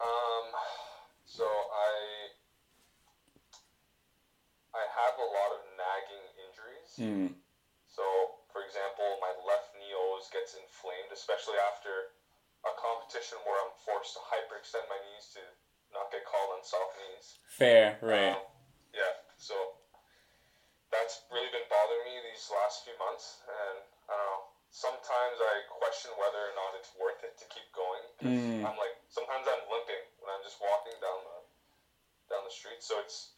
Um, 0.00 0.46
so 1.24 1.44
I 1.44 1.92
I 4.74 4.84
have 4.84 5.14
a 5.18 5.28
lot 5.28 5.50
of 5.56 5.60
nagging 5.78 6.26
injuries. 6.44 6.90
Hmm. 6.98 7.28
So, 7.88 8.02
for 8.52 8.66
example, 8.66 9.06
my 9.22 9.32
left 9.46 9.70
knee 9.78 9.94
always 9.94 10.26
gets 10.34 10.58
inflamed, 10.58 11.14
especially 11.14 11.58
after 11.70 12.10
a 12.66 12.72
competition 12.74 13.38
where 13.46 13.54
I'm 13.62 13.74
forced 13.86 14.18
to 14.18 14.22
hyperextend 14.26 14.88
my 14.90 14.98
knees 14.98 15.30
to 15.38 15.42
not 15.94 16.10
get 16.10 16.26
called 16.26 16.58
on 16.58 16.62
soft 16.66 16.98
knees. 16.98 17.38
Fair, 17.46 18.02
right? 18.02 18.34
Um, 18.34 18.42
yeah, 18.90 19.14
so 19.38 19.54
that's 20.94 21.26
really 21.34 21.50
been 21.50 21.66
bothering 21.66 22.06
me 22.06 22.14
these 22.30 22.46
last 22.54 22.86
few 22.86 22.94
months, 23.02 23.42
and 23.44 23.82
I 24.08 24.14
don't 24.14 24.26
know. 24.30 24.46
Sometimes 24.70 25.36
I 25.38 25.54
question 25.70 26.10
whether 26.18 26.38
or 26.50 26.54
not 26.58 26.74
it's 26.78 26.90
worth 26.98 27.22
it 27.22 27.34
to 27.38 27.46
keep 27.50 27.66
going. 27.74 28.02
'cause 28.18 28.26
Mm. 28.30 28.66
I'm 28.66 28.76
like, 28.78 28.94
sometimes 29.10 29.46
I'm 29.46 29.62
limping 29.70 30.02
when 30.22 30.30
I'm 30.34 30.42
just 30.42 30.60
walking 30.60 30.98
down 31.00 31.18
the 31.24 31.38
down 32.30 32.42
the 32.44 32.50
street. 32.50 32.82
So 32.82 32.98
it's 33.00 33.34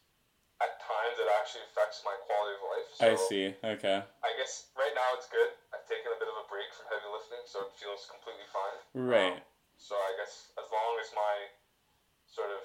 at 0.61 0.79
times 0.79 1.19
it 1.19 1.27
actually 1.27 1.61
affects 1.65 2.03
my 2.03 2.15
quality 2.25 2.55
of 2.55 2.61
life. 2.63 2.89
So 2.95 3.05
I 3.05 3.15
see. 3.15 3.55
Okay. 3.63 4.01
I 4.23 4.33
guess 4.33 4.71
right 4.75 4.93
now 4.95 5.13
it's 5.13 5.27
good. 5.27 5.53
I've 5.73 5.85
taken 5.85 6.11
a 6.11 6.15
bit 6.15 6.27
of 6.27 6.37
a 6.37 6.43
break 6.47 6.73
from 6.73 6.87
heavy 6.87 7.05
lifting, 7.07 7.45
so 7.45 7.65
it 7.67 7.73
feels 7.73 8.07
completely 8.07 8.45
fine. 8.47 8.79
Right. 8.95 9.33
Um, 9.33 9.41
so 9.77 9.95
I 10.01 10.13
guess 10.15 10.51
as 10.57 10.71
long 10.71 10.99
as 10.99 11.13
my 11.13 11.49
sort 12.25 12.49
of 12.51 12.63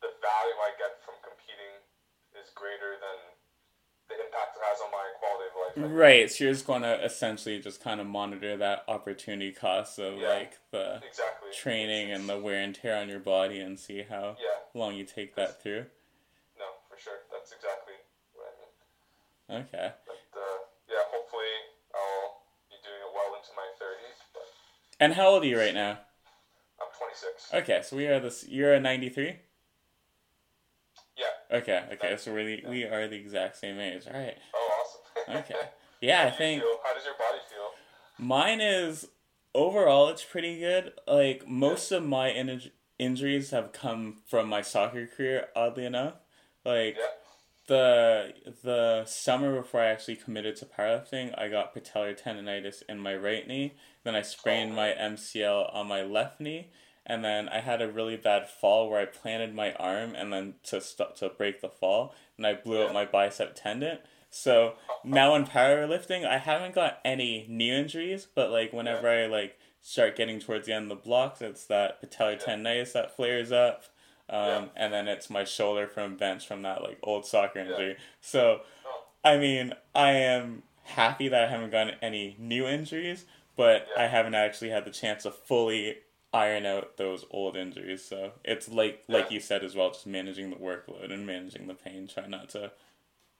the 0.00 0.08
value 0.20 0.56
I 0.60 0.70
get 0.78 1.00
from 1.02 1.14
competing 1.22 1.82
is 2.34 2.45
greater 2.56 2.96
than 2.98 3.18
the 4.08 4.14
impact 4.24 4.56
it 4.56 4.62
has 4.66 4.80
on 4.80 4.90
my 4.90 5.06
quality 5.20 5.46
of 5.50 5.84
life. 5.86 5.98
Right. 5.98 6.30
So 6.30 6.44
you're 6.44 6.52
just 6.52 6.66
going 6.66 6.82
to 6.82 7.04
essentially 7.04 7.60
just 7.60 7.82
kind 7.82 8.00
of 8.00 8.06
monitor 8.06 8.56
that 8.56 8.84
opportunity 8.88 9.52
cost 9.52 9.98
of 9.98 10.18
Yeah. 10.18 10.28
like 10.28 10.58
the 10.72 11.02
Exactly. 11.06 11.50
training 11.52 12.10
and 12.12 12.28
the 12.28 12.38
wear 12.38 12.60
and 12.62 12.74
tear 12.74 12.96
on 12.96 13.08
your 13.08 13.20
body 13.20 13.60
and 13.60 13.78
see 13.78 14.02
how 14.02 14.36
Yeah. 14.40 14.58
long 14.74 14.94
you 14.94 15.04
take 15.04 15.34
that 15.36 15.60
through. 15.62 15.86
No, 16.58 16.66
for 16.88 16.96
sure. 16.98 17.20
That's 17.30 17.52
exactly 17.52 17.94
what 18.34 18.46
I 18.48 19.52
mean. 19.54 19.66
Okay. 19.66 19.92
But 20.06 20.40
uh, 20.40 20.58
yeah, 20.88 21.02
hopefully 21.10 21.52
I'll 21.94 22.42
be 22.70 22.76
doing 22.82 23.00
it 23.02 23.12
well 23.14 23.34
into 23.36 23.50
my 23.54 23.68
30s. 23.78 24.22
But 24.32 24.48
And 25.00 25.12
how 25.14 25.28
old 25.28 25.42
are 25.42 25.46
you 25.46 25.58
right 25.58 25.74
now? 25.74 25.98
I'm 26.80 26.88
26. 26.96 27.52
Okay, 27.54 27.82
so 27.82 27.96
we 27.96 28.06
are 28.06 28.20
this. 28.20 28.46
You're 28.48 28.74
a 28.74 28.80
ninety 28.80 29.08
three. 29.08 29.28
Yeah. 29.28 29.36
Okay. 31.52 31.84
Okay. 31.92 32.16
So 32.16 32.32
we're 32.32 32.44
the, 32.44 32.64
we 32.68 32.84
are 32.84 33.08
the 33.08 33.16
exact 33.16 33.56
same 33.56 33.78
age. 33.78 34.02
All 34.06 34.18
right. 34.18 34.36
Oh, 34.54 34.70
awesome. 35.26 35.36
Okay. 35.38 35.54
Yeah, 36.02 36.20
I 36.20 36.24
How 36.24 36.24
do 36.24 36.30
you 36.32 36.36
think 36.38 36.62
feel? 36.62 36.76
How 36.84 36.94
does 36.94 37.04
your 37.06 37.14
body 37.14 37.38
feel? 37.48 38.26
mine 38.26 38.60
is 38.60 39.08
overall 39.54 40.08
it's 40.10 40.22
pretty 40.24 40.58
good. 40.58 40.92
Like 41.08 41.48
most 41.48 41.90
of 41.90 42.04
my 42.04 42.28
in- 42.28 42.70
injuries 42.98 43.50
have 43.50 43.72
come 43.72 44.18
from 44.26 44.46
my 44.46 44.60
soccer 44.60 45.06
career. 45.06 45.48
Oddly 45.56 45.86
enough, 45.86 46.14
like. 46.64 46.96
Yeah. 46.96 47.04
the 47.68 48.34
the 48.62 49.04
summer 49.06 49.56
before 49.56 49.80
I 49.80 49.86
actually 49.86 50.16
committed 50.16 50.54
to 50.56 50.66
powerlifting, 50.66 51.36
I 51.38 51.48
got 51.48 51.74
patellar 51.74 52.14
tendonitis 52.20 52.82
in 52.88 52.98
my 53.00 53.14
right 53.16 53.46
knee. 53.48 53.74
Then 54.04 54.14
I 54.14 54.22
sprained 54.22 54.72
oh, 54.72 54.76
my 54.76 54.88
MCL 54.90 55.74
on 55.74 55.88
my 55.88 56.02
left 56.02 56.40
knee, 56.40 56.70
and 57.06 57.24
then 57.24 57.48
I 57.48 57.60
had 57.60 57.80
a 57.80 57.90
really 57.90 58.16
bad 58.16 58.48
fall 58.48 58.90
where 58.90 59.00
I 59.00 59.06
planted 59.06 59.54
my 59.54 59.72
arm 59.74 60.14
and 60.14 60.32
then 60.32 60.54
to 60.64 60.80
st- 60.80 61.16
to 61.16 61.28
break 61.28 61.60
the 61.60 61.68
fall, 61.68 62.14
and 62.36 62.46
I 62.46 62.54
blew 62.54 62.82
out 62.82 62.92
my 62.92 63.04
bicep 63.04 63.54
tendon. 63.54 63.98
So 64.28 64.74
now 65.04 65.34
in 65.34 65.44
powerlifting, 65.46 66.26
I 66.26 66.38
haven't 66.38 66.74
got 66.74 66.98
any 67.04 67.46
knee 67.48 67.70
injuries, 67.70 68.26
but 68.34 68.50
like 68.50 68.72
whenever 68.72 69.08
I 69.08 69.26
like 69.26 69.58
start 69.80 70.16
getting 70.16 70.40
towards 70.40 70.66
the 70.66 70.74
end 70.74 70.90
of 70.90 70.98
the 70.98 71.04
blocks, 71.04 71.40
it's 71.40 71.64
that 71.66 72.02
patellar 72.02 72.42
tendonitis 72.42 72.92
that 72.92 73.14
flares 73.16 73.52
up. 73.52 73.84
Um, 74.28 74.70
and 74.74 74.92
then 74.92 75.06
it's 75.06 75.30
my 75.30 75.44
shoulder 75.44 75.86
from 75.86 76.16
bench 76.16 76.46
from 76.48 76.62
that 76.62 76.82
like 76.82 76.98
old 77.04 77.24
soccer 77.24 77.60
injury. 77.60 77.96
So, 78.20 78.62
Oh. 78.84 79.02
I 79.24 79.38
mean, 79.38 79.72
I 79.94 80.10
am 80.10 80.64
happy 80.82 81.28
that 81.28 81.44
I 81.44 81.46
haven't 81.48 81.70
gotten 81.70 81.94
any 82.02 82.36
new 82.38 82.66
injuries, 82.66 83.24
but. 83.56 83.86
I 83.96 84.08
haven't 84.08 84.34
actually 84.34 84.70
had 84.70 84.84
the 84.84 84.90
chance 84.90 85.22
to 85.22 85.30
fully 85.30 85.98
iron 86.36 86.66
out 86.66 86.96
those 86.96 87.24
old 87.30 87.56
injuries. 87.56 88.04
So 88.04 88.32
it's 88.44 88.68
like 88.68 89.04
like 89.08 89.30
Yeah. 89.30 89.34
you 89.34 89.40
said 89.40 89.64
as 89.64 89.74
well, 89.74 89.90
just 89.90 90.06
managing 90.06 90.50
the 90.50 90.56
workload 90.56 91.10
and 91.12 91.26
managing 91.26 91.66
the 91.66 91.74
pain. 91.74 92.06
Try 92.06 92.26
not 92.26 92.50
to 92.50 92.60
Yeah, 92.60 92.68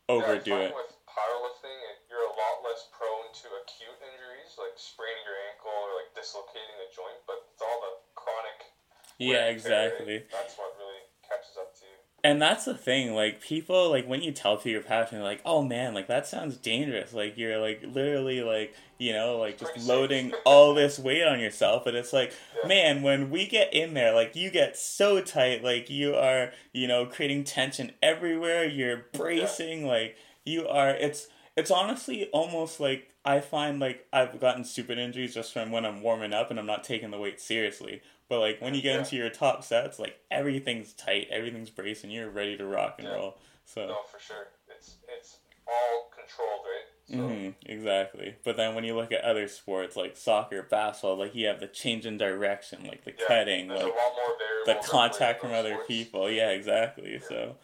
overdo 0.08 0.50
find 0.50 0.62
it. 0.64 0.74
With 0.74 0.96
powerlifting, 1.04 1.78
you're 2.08 2.24
a 2.24 2.34
lot 2.34 2.56
less 2.64 2.88
prone 2.92 3.28
to 3.44 3.48
acute 3.60 3.98
injuries 4.00 4.56
like 4.58 4.76
spraining 4.76 5.24
your 5.28 5.36
ankle 5.52 5.76
or 5.76 6.00
like 6.00 6.14
dislocating 6.16 6.76
a 6.80 6.88
joint, 6.94 7.20
but 7.26 7.44
it's 7.52 7.62
all 7.62 7.80
the 7.84 7.92
chronic. 8.14 8.72
Yeah, 9.18 9.48
exactly. 9.52 9.52
tear, 9.52 9.86
exactly. 9.92 10.14
right? 10.16 10.30
That's 10.32 10.54
what 10.56 10.72
really 10.80 11.02
catches 11.24 11.56
up 11.60 11.74
to 11.80 11.84
you. 11.84 11.98
And 12.26 12.42
that's 12.42 12.64
the 12.64 12.74
thing, 12.74 13.14
like 13.14 13.40
people 13.40 13.88
like 13.88 14.08
when 14.08 14.20
you 14.20 14.32
tell 14.32 14.56
people 14.56 14.82
you're 15.12 15.22
like, 15.22 15.40
oh 15.44 15.62
man, 15.62 15.94
like 15.94 16.08
that 16.08 16.26
sounds 16.26 16.56
dangerous. 16.56 17.12
Like 17.14 17.38
you're 17.38 17.58
like 17.58 17.84
literally 17.86 18.42
like, 18.42 18.74
you 18.98 19.12
know, 19.12 19.38
like 19.38 19.58
just 19.58 19.78
loading 19.86 20.32
all 20.44 20.74
this 20.74 20.98
weight 20.98 21.22
on 21.22 21.38
yourself. 21.38 21.86
And 21.86 21.96
it's 21.96 22.12
like, 22.12 22.32
Yeah. 22.60 22.66
man, 22.68 23.02
when 23.04 23.30
we 23.30 23.46
get 23.46 23.72
in 23.72 23.94
there, 23.94 24.12
like 24.12 24.34
you 24.34 24.50
get 24.50 24.76
so 24.76 25.20
tight, 25.20 25.62
like 25.62 25.88
you 25.88 26.16
are, 26.16 26.50
you 26.72 26.88
know, 26.88 27.06
creating 27.06 27.44
tension 27.44 27.92
everywhere, 28.02 28.64
you're 28.64 29.04
bracing, 29.12 29.86
like 29.86 30.16
you 30.44 30.66
are 30.66 30.90
it's 30.90 31.28
it's 31.56 31.70
honestly 31.70 32.28
almost 32.32 32.80
like 32.80 33.08
I 33.24 33.38
find 33.38 33.78
like 33.78 34.04
I've 34.12 34.40
gotten 34.40 34.64
stupid 34.64 34.98
injuries 34.98 35.32
just 35.32 35.52
from 35.52 35.70
when 35.70 35.86
I'm 35.86 36.02
warming 36.02 36.32
up 36.32 36.50
and 36.50 36.58
I'm 36.58 36.66
not 36.66 36.82
taking 36.82 37.12
the 37.12 37.18
weight 37.18 37.40
seriously. 37.40 38.02
But 38.28 38.40
like 38.40 38.60
when 38.60 38.74
you 38.74 38.82
get 38.82 38.94
Yeah. 38.94 38.98
into 39.00 39.16
your 39.16 39.30
top 39.30 39.62
sets, 39.64 39.98
like 39.98 40.18
everything's 40.30 40.92
tight, 40.92 41.28
everything's 41.30 41.70
braced, 41.70 42.04
and 42.04 42.12
you're 42.12 42.30
ready 42.30 42.56
to 42.56 42.66
rock 42.66 42.96
and 42.98 43.08
Yeah. 43.08 43.14
roll. 43.14 43.38
So 43.64 43.86
No, 43.88 43.98
for 44.10 44.18
sure. 44.18 44.48
It's 44.68 44.96
it's 45.08 45.38
all 45.66 46.10
controlled, 46.14 46.64
right? 46.64 46.86
So 47.08 47.16
hmm 47.16 47.50
exactly. 47.64 48.34
But 48.44 48.56
then 48.56 48.74
when 48.74 48.84
you 48.84 48.96
look 48.96 49.12
at 49.12 49.22
other 49.22 49.46
sports 49.48 49.96
like 49.96 50.16
soccer, 50.16 50.62
basketball, 50.62 51.16
like 51.16 51.34
you 51.34 51.46
have 51.46 51.60
the 51.60 51.68
change 51.68 52.04
in 52.04 52.18
direction, 52.18 52.84
like 52.84 53.04
the 53.04 53.12
yeah, 53.12 53.26
cutting, 53.26 53.68
like 53.68 53.80
a 53.80 53.86
lot 53.86 53.92
more 54.16 54.36
the 54.66 54.74
contact 54.84 55.40
from 55.40 55.52
other 55.52 55.74
sports. 55.74 55.86
people. 55.86 56.30
Yeah, 56.30 56.50
exactly. 56.50 57.20
So 57.20 57.56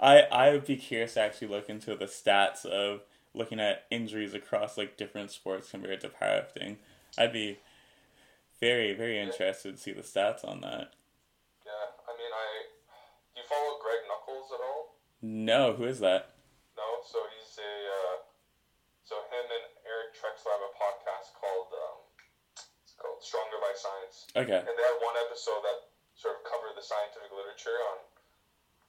I 0.00 0.20
I 0.30 0.50
would 0.50 0.66
be 0.66 0.76
curious 0.76 1.14
to 1.14 1.20
actually 1.22 1.48
look 1.48 1.68
into 1.68 1.96
the 1.96 2.04
stats 2.04 2.64
of 2.66 3.00
looking 3.34 3.58
at 3.60 3.86
injuries 3.90 4.34
across 4.34 4.76
like 4.76 4.96
different 4.96 5.30
sports 5.30 5.70
compared 5.70 6.00
to 6.02 6.08
powerlifting. 6.08 6.76
I'd 7.18 7.32
be 7.32 7.58
very, 8.60 8.92
very 8.94 9.18
interested 9.18 9.76
to 9.76 9.80
see 9.80 9.92
the 9.92 10.02
stats 10.04 10.44
on 10.44 10.60
that. 10.60 10.92
Yeah, 11.64 11.86
I 12.06 12.12
mean, 12.16 12.32
I. 12.32 12.46
Do 13.34 13.40
you 13.40 13.46
follow 13.48 13.80
Greg 13.80 14.04
Nuckols 14.06 14.52
at 14.52 14.60
all? 14.60 14.94
No, 15.22 15.72
who 15.74 15.84
is 15.84 16.00
that? 16.00 16.36
No, 16.76 16.86
so 17.04 17.18
he's 17.36 17.56
a. 17.58 17.72
Uh, 17.88 18.16
so 19.04 19.16
him 19.32 19.46
and 19.48 19.66
Eric 19.88 20.14
Trexler 20.14 20.52
have 20.54 20.64
a 20.68 20.72
podcast 20.76 21.32
called. 21.40 21.72
Um, 21.72 21.98
it's 22.84 22.94
called 22.96 23.20
Stronger 23.24 23.58
by 23.60 23.72
Science, 23.74 24.28
Okay. 24.36 24.60
and 24.60 24.74
they 24.76 24.86
had 24.86 24.98
one 25.02 25.16
episode 25.26 25.62
that 25.64 25.88
sort 26.14 26.36
of 26.36 26.44
covered 26.44 26.76
the 26.76 26.84
scientific 26.84 27.32
literature 27.32 27.74
on 27.92 27.96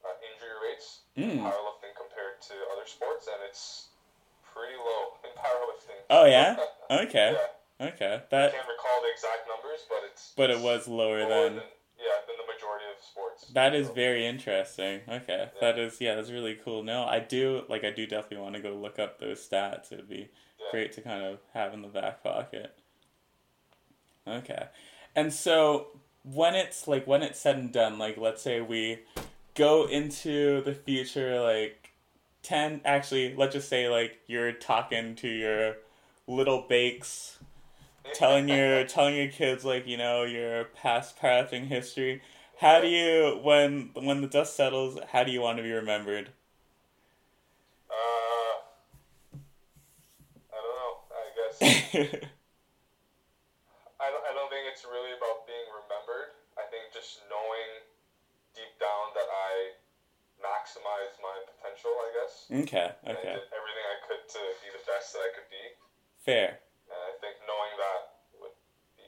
uh, 0.04 0.16
injury 0.26 0.56
rates, 0.68 1.08
Mm. 1.16 1.44
powerlifting 1.48 1.94
compared 1.96 2.42
to 2.50 2.56
other 2.76 2.84
sports, 2.88 3.28
and 3.32 3.40
it's 3.48 3.90
pretty 4.44 4.76
low 4.76 5.16
in 5.24 5.32
powerlifting. 5.40 6.00
Oh 6.10 6.26
yeah. 6.26 6.60
Okay. 6.92 7.32
yeah. 7.40 7.61
Okay. 7.82 8.22
That. 8.30 8.50
I 8.50 8.52
can't 8.52 8.68
recall 8.68 9.02
the 9.02 9.12
exact 9.12 9.48
numbers, 9.48 9.82
but 9.90 10.00
it's. 10.12 10.34
But 10.38 10.50
it 10.52 10.60
was 10.60 10.88
lower 10.88 11.22
lower 11.28 11.50
than. 11.50 11.54
yeah 11.56 12.20
than 12.28 12.36
the 12.38 12.54
majority 12.54 12.86
of 12.96 13.04
sports. 13.04 13.48
That 13.54 13.74
is 13.76 13.88
So, 13.88 13.94
very 13.94 14.26
interesting. 14.26 15.02
Okay, 15.10 15.50
Yeah. 15.54 15.60
that 15.62 15.80
is 15.80 16.00
yeah, 16.00 16.16
that's 16.16 16.30
really 16.32 16.56
cool. 16.56 16.84
No, 16.84 17.04
I 17.04 17.20
do 17.20 17.64
like 17.70 17.84
I 17.84 17.90
do 17.92 18.06
definitely 18.06 18.38
want 18.44 18.56
to 18.56 18.62
go 18.62 18.74
look 18.76 19.00
up 19.00 19.20
those 19.20 19.40
stats. 19.48 19.92
It'd 19.92 20.08
be 20.10 20.30
Yeah. 20.60 20.68
great 20.72 20.92
to 20.94 21.02
kind 21.02 21.24
of 21.24 21.40
have 21.54 21.74
in 21.74 21.82
the 21.82 21.88
back 21.88 22.24
pocket. 22.24 22.78
Okay, 24.28 24.68
and 25.16 25.34
so 25.34 25.88
when 26.24 26.54
it's 26.54 26.88
like 26.88 27.08
when 27.08 27.24
it's 27.24 27.40
said 27.40 27.58
and 27.58 27.72
done, 27.74 27.98
like 27.98 28.18
let's 28.18 28.42
say 28.44 28.62
we 28.62 29.00
go 29.56 29.88
into 29.88 30.62
the 30.62 30.76
future, 30.76 31.42
like 31.42 31.92
ten. 32.44 32.82
Actually, 32.86 33.34
let's 33.36 33.54
just 33.54 33.68
say 33.68 33.90
like 33.90 34.20
you're 34.28 34.52
talking 34.52 35.16
to 35.16 35.28
your 35.28 35.78
little 36.28 36.62
bakes 36.70 37.40
telling 38.14 38.50
your 38.50 38.84
telling 38.86 39.16
your 39.16 39.28
kids 39.28 39.64
like 39.66 39.88
you 39.88 39.98
know 39.98 40.24
your 40.24 40.66
past 40.66 41.18
powerlifting 41.20 41.68
history 41.68 42.22
how 42.60 42.80
do 42.82 42.88
you 42.88 43.40
when 43.44 43.92
when 43.96 44.22
the 44.22 44.28
dust 44.28 44.56
settles 44.56 45.00
how 45.12 45.24
do 45.24 45.32
you 45.32 45.42
want 45.42 45.58
to 45.58 45.64
be 45.64 45.72
remembered 45.72 46.32
Uh, 47.90 48.54
I 50.52 50.58
don't 50.58 50.78
know. 50.80 50.94
I 51.12 51.26
guess 51.36 51.58
I 54.02 54.08
don't. 54.10 54.24
I 54.26 54.32
don't 54.34 54.50
think 54.50 54.66
it's 54.72 54.84
really 54.86 55.14
about 55.14 55.46
being 55.46 55.68
remembered. 55.70 56.34
I 56.58 56.66
think 56.74 56.90
just 56.94 57.22
knowing 57.30 57.70
deep 58.56 58.74
down 58.82 59.14
that 59.16 59.30
I 59.30 59.54
maximized 60.42 61.18
my 61.22 61.38
potential. 61.48 61.94
I 61.94 62.10
guess. 62.18 62.34
okay 62.66 62.90
And 63.06 63.16
I 63.18 63.22
okay 63.22 63.36
did 63.38 63.48
everything 63.54 63.86
I 63.86 63.98
could 64.08 64.24
to 64.38 64.42
be 64.64 64.70
the 64.74 64.84
best 64.90 65.14
that 65.14 65.22
I 65.22 65.32
could 65.38 65.50
be. 65.52 65.64
fair 66.26 66.60
And 66.90 67.00
I 67.00 67.12
think 67.22 67.36
knowing 67.48 67.74
that 67.78 68.02
would 68.42 68.58
be 68.98 69.08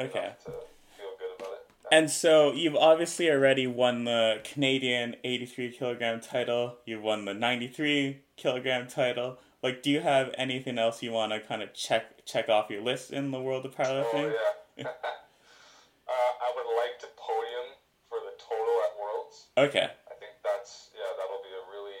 okay 0.00 0.32
to 0.44 0.50
feel 0.96 1.12
good 1.18 1.34
about 1.38 1.52
it. 1.52 1.66
and 1.92 2.10
so 2.10 2.52
you've 2.52 2.76
obviously 2.76 3.30
already 3.30 3.66
won 3.66 4.04
the 4.04 4.40
canadian 4.44 5.16
83 5.24 5.70
kilogram 5.72 6.20
title 6.20 6.76
you've 6.86 7.02
won 7.02 7.24
the 7.24 7.34
93 7.34 8.20
kilogram 8.36 8.86
title 8.88 9.38
like 9.62 9.82
do 9.82 9.90
you 9.90 10.00
have 10.00 10.34
anything 10.38 10.78
else 10.78 11.02
you 11.02 11.12
want 11.12 11.32
to 11.32 11.40
kind 11.40 11.62
of 11.62 11.74
check 11.74 12.24
check 12.24 12.48
off 12.48 12.70
your 12.70 12.82
list 12.82 13.10
in 13.12 13.30
the 13.30 13.40
world 13.40 13.64
of 13.66 13.74
powerlifting 13.76 14.32
Oh 14.32 14.36
yeah. 14.76 14.84
uh, 14.86 16.32
I 16.40 16.48
would 16.56 16.70
like 16.80 16.98
to 17.00 17.08
podium 17.16 17.76
for 18.08 18.18
the 18.24 18.32
total 18.40 18.76
at 18.86 18.92
Worlds. 18.98 19.46
okay 19.58 19.88
I 20.08 20.14
think 20.18 20.32
that's 20.42 20.90
yeah, 20.96 21.04
that'll 21.16 21.42
be 21.44 21.52
a 21.52 21.62
really. 21.72 21.96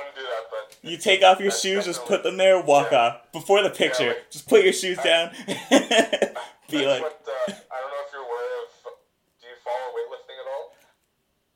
You 0.82 0.98
take 0.98 1.24
off 1.24 1.40
your 1.40 1.52
shoes, 1.52 1.86
just 1.86 2.06
put 2.06 2.24
them 2.24 2.38
there, 2.38 2.62
walk 2.62 2.92
Yeah. 2.92 3.00
off. 3.00 3.32
Before 3.34 3.62
the 3.62 3.70
picture, 3.70 4.10
like- 4.10 4.30
just 4.30 4.48
put 4.48 4.64
your 4.64 4.74
shoes 4.74 4.98
down. 4.98 5.32
Be 6.70 6.86
like, 6.86 7.02
what 7.02 7.26
uh, 7.28 7.52
I 7.52 7.82
don't 7.82 7.90
know 7.90 8.04
if 8.06 8.14
you're 8.14 8.22
aware 8.22 8.64
of. 8.64 8.94
Do 9.42 9.48
you 9.48 9.56
follow 9.66 9.90
weightlifting 9.98 10.38
at 10.38 10.48
all? 10.54 10.76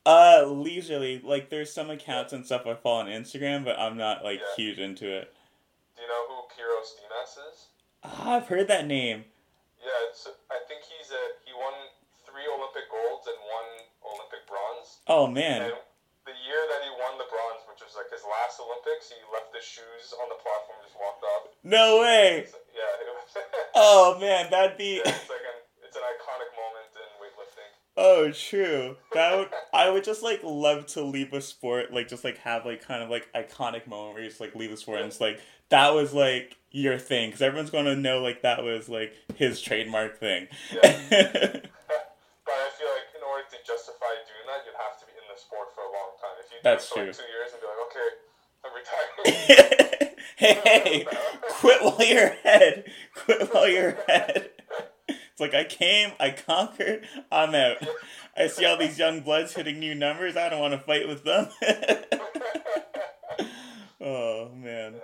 uh, 0.06 0.46
leisurely. 0.52 1.22
Like, 1.24 1.50
there's 1.50 1.72
some 1.72 1.90
accounts 1.90 2.34
and 2.34 2.46
stuff 2.46 2.66
I 2.66 2.74
follow 2.74 3.02
on 3.02 3.06
Instagram, 3.08 3.64
but 3.64 3.78
I'm 3.80 3.96
not 3.96 4.24
like 4.24 4.40
Yeah. 4.40 4.56
huge 4.58 4.80
into 4.80 5.06
it. 5.08 5.34
Do 5.96 6.02
you 6.02 6.08
know 6.08 6.26
who 6.28 6.36
Pyrros 6.50 6.96
Dimas 6.98 7.38
is? 7.54 7.68
Ah, 8.04 8.36
I've 8.38 8.48
heard 8.48 8.68
that 8.68 8.88
name. 8.88 9.26
Yeah, 9.80 10.10
it's, 10.10 10.28
I 10.50 10.58
think 10.68 10.82
he's 10.84 11.12
a 11.12 11.24
he 11.46 11.54
won 11.54 11.74
three 12.26 12.48
Olympic 12.50 12.90
golds 12.90 13.28
and 13.28 13.38
one 13.38 13.70
Olympic 14.04 14.48
bronze. 14.50 14.98
Oh 15.08 15.28
man, 15.28 15.62
And 15.70 15.74
the 16.26 16.36
year 16.48 16.62
that 16.74 16.82
he 16.84 16.90
won 16.98 17.20
the 17.20 17.30
bronze, 17.30 17.62
which 17.70 17.83
was 17.94 18.02
like 18.02 18.10
his 18.10 18.26
last 18.26 18.58
Olympics, 18.58 19.14
he 19.14 19.22
left 19.30 19.54
his 19.54 19.62
shoes 19.66 20.14
on 20.18 20.26
the 20.34 20.40
platform, 20.42 20.82
just 20.82 20.98
walked 20.98 21.22
off. 21.22 21.54
no 21.62 22.02
way. 22.02 22.50
Yeah, 22.74 23.02
it 23.06 23.14
was. 23.14 23.30
Oh 23.76 24.18
man, 24.20 24.50
that'd 24.52 24.78
be. 24.78 25.02
Yeah, 25.02 25.10
it's 25.14 25.30
like 25.30 25.42
an 25.46 25.58
it's 25.86 25.96
an 25.98 26.04
iconic 26.06 26.50
moment 26.58 26.90
in 26.94 27.10
weightlifting. 27.22 27.70
Oh, 27.98 28.32
true. 28.32 28.98
That 29.14 29.38
would 29.38 29.50
I 29.74 29.90
would 29.90 30.04
just 30.04 30.22
like 30.22 30.42
love 30.44 30.86
to 30.94 31.02
leave 31.02 31.34
a 31.34 31.42
sport, 31.42 31.94
like 31.94 32.08
just 32.08 32.24
like 32.24 32.38
have 32.40 32.66
like 32.66 32.82
kind 32.86 33.02
of 33.04 33.10
like 33.10 33.28
iconic 33.34 33.86
moment 33.88 34.14
where 34.14 34.24
you 34.24 34.30
just 34.30 34.42
like 34.42 34.56
leave 34.56 34.72
a 34.72 34.78
sport 34.78 35.00
and 35.00 35.08
it's 35.08 35.22
like 35.22 35.40
that 35.70 35.94
was 35.94 36.14
like 36.14 36.58
your 36.72 36.98
thing 37.00 37.30
because 37.30 37.42
everyone's 37.42 37.70
gonna 37.72 37.96
know 37.96 38.20
like 38.22 38.42
that 38.44 38.64
was 38.64 38.90
like 38.90 39.14
his 39.36 39.62
trademark 39.62 40.20
thing. 40.20 40.48
But 42.44 42.60
I 42.60 42.70
feel 42.76 42.92
like 42.92 43.08
in 43.16 43.24
order 43.24 43.48
to 43.56 43.58
justify 43.66 44.14
doing 44.28 44.46
that, 44.52 44.68
you'd 44.68 44.76
have 44.78 45.00
to 45.00 45.06
be 45.08 45.16
in 45.18 45.26
the 45.32 45.40
sport 45.40 45.72
for 45.74 45.82
a 45.88 45.92
long 45.96 46.13
you 46.54 46.60
do 46.60 46.64
That's 46.64 46.88
for 46.88 47.00
like 47.00 47.14
true. 47.14 47.24
two 47.24 47.32
years 47.32 47.52
and 47.52 47.62
be 47.62 47.68
like, 47.68 47.82
okay, 47.90 48.10
I'm 48.64 48.72
retiring. 48.78 50.16
hey, 50.38 51.06
quit 51.50 51.84
while 51.84 52.04
you're 52.04 52.28
ahead. 52.28 52.86
Quit 53.16 53.54
while 53.54 53.68
you're 53.68 53.98
ahead. 54.08 54.50
It's 55.08 55.40
like 55.40 55.54
I 55.54 55.64
came, 55.64 56.12
I 56.20 56.32
conquered, 56.32 57.08
I'm 57.32 57.56
out. 57.56 57.78
I 58.38 58.48
see 58.48 58.66
all 58.66 58.78
these 58.78 59.00
young 59.00 59.22
bloods 59.22 59.54
hitting 59.54 59.80
new 59.80 59.96
numbers. 59.96 60.38
I 60.38 60.50
don't 60.50 60.60
want 60.60 60.74
to 60.74 60.80
fight 60.80 61.08
with 61.08 61.24
them. 61.24 61.50
oh 64.02 64.50
man. 64.54 64.96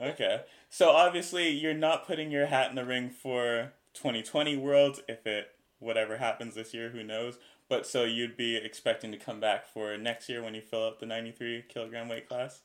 Okay. 0.00 0.42
So 0.68 0.90
obviously 0.90 1.50
you're 1.50 1.74
not 1.74 2.06
putting 2.06 2.30
your 2.30 2.46
hat 2.46 2.70
in 2.70 2.76
the 2.76 2.84
ring 2.84 3.10
for 3.10 3.72
2020 3.94 4.56
Worlds 4.56 5.00
if 5.08 5.26
it 5.26 5.48
whatever 5.78 6.16
happens 6.18 6.54
this 6.54 6.74
year, 6.74 6.90
who 6.90 7.02
knows. 7.02 7.38
But 7.68 7.86
so 7.86 8.04
you'd 8.04 8.36
be 8.36 8.56
expecting 8.56 9.12
to 9.12 9.18
come 9.18 9.40
back 9.40 9.66
for 9.66 9.96
next 9.98 10.28
year 10.28 10.42
when 10.42 10.54
you 10.54 10.60
fill 10.62 10.84
up 10.86 11.00
the 11.00 11.06
93 11.06 11.64
kilogram 11.68 12.08
weight 12.08 12.28
class. 12.28 12.62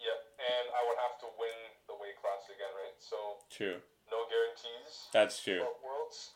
yeah, 0.00 0.16
and 0.38 0.68
I 0.74 0.86
would 0.88 0.96
have 0.98 1.18
to 1.20 1.26
win 1.38 1.58
the 1.86 1.94
weight 2.00 2.16
class 2.20 2.44
again, 2.46 2.72
right? 2.74 2.94
So 2.98 3.16
True. 3.50 3.76
no 4.10 4.24
guarantees. 4.30 5.08
That's 5.12 5.42
true. 5.42 5.60
Worlds. 5.84 6.30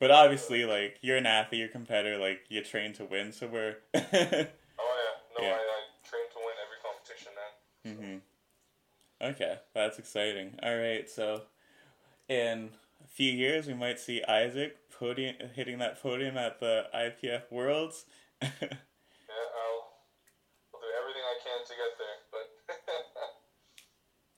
But 0.00 0.10
obviously, 0.10 0.64
like 0.64 0.98
you're 1.00 1.16
an 1.16 1.26
athlete, 1.26 1.60
you're 1.60 1.68
a 1.68 1.72
competitor, 1.72 2.18
like 2.18 2.40
you 2.48 2.62
train 2.64 2.92
to 2.94 3.04
win. 3.04 3.32
So 3.32 3.46
we're. 3.46 3.76
Oh 4.78 4.96
yeah, 4.98 5.38
no, 5.38 5.46
Yeah. 5.46 5.52
I, 5.54 5.58
I 5.58 5.80
train 6.08 6.24
to 6.32 6.38
win 6.38 6.54
every 6.64 6.80
competition, 6.82 7.32
man. 7.94 8.20
hmm 9.20 9.28
Okay, 9.30 9.58
that's 9.74 9.98
exciting. 10.00 10.58
All 10.62 10.76
right, 10.76 11.08
so 11.08 11.42
in 12.28 12.70
a 12.70 12.81
few 13.08 13.32
years, 13.32 13.66
we 13.66 13.74
might 13.74 13.98
see 13.98 14.22
Isaac 14.24 14.76
podium 14.90 15.36
hitting 15.54 15.78
that 15.78 16.00
podium 16.02 16.36
at 16.36 16.60
the 16.60 16.86
IPF 16.94 17.50
Worlds. 17.50 18.04
Yeah, 18.40 18.48
I'll, 18.50 19.82
I'll 20.74 20.80
do 20.80 20.88
everything 21.00 21.22
I 21.22 21.38
can 21.42 21.64
to 21.66 21.74
get 21.74 21.92
there, 21.98 22.18
but 22.30 22.46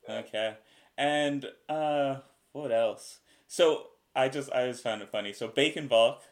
Yeah. 0.09 0.19
okay, 0.27 0.57
and 0.97 1.47
uh, 1.69 2.21
what 2.53 2.73
else? 2.73 3.21
So 3.47 3.89
I 4.15 4.29
just 4.29 4.53
I 4.53 4.67
just 4.69 4.83
found 4.83 5.03
it 5.03 5.11
funny. 5.11 5.33
So 5.33 5.49
Bacon 5.49 5.89
Bulk 5.89 6.23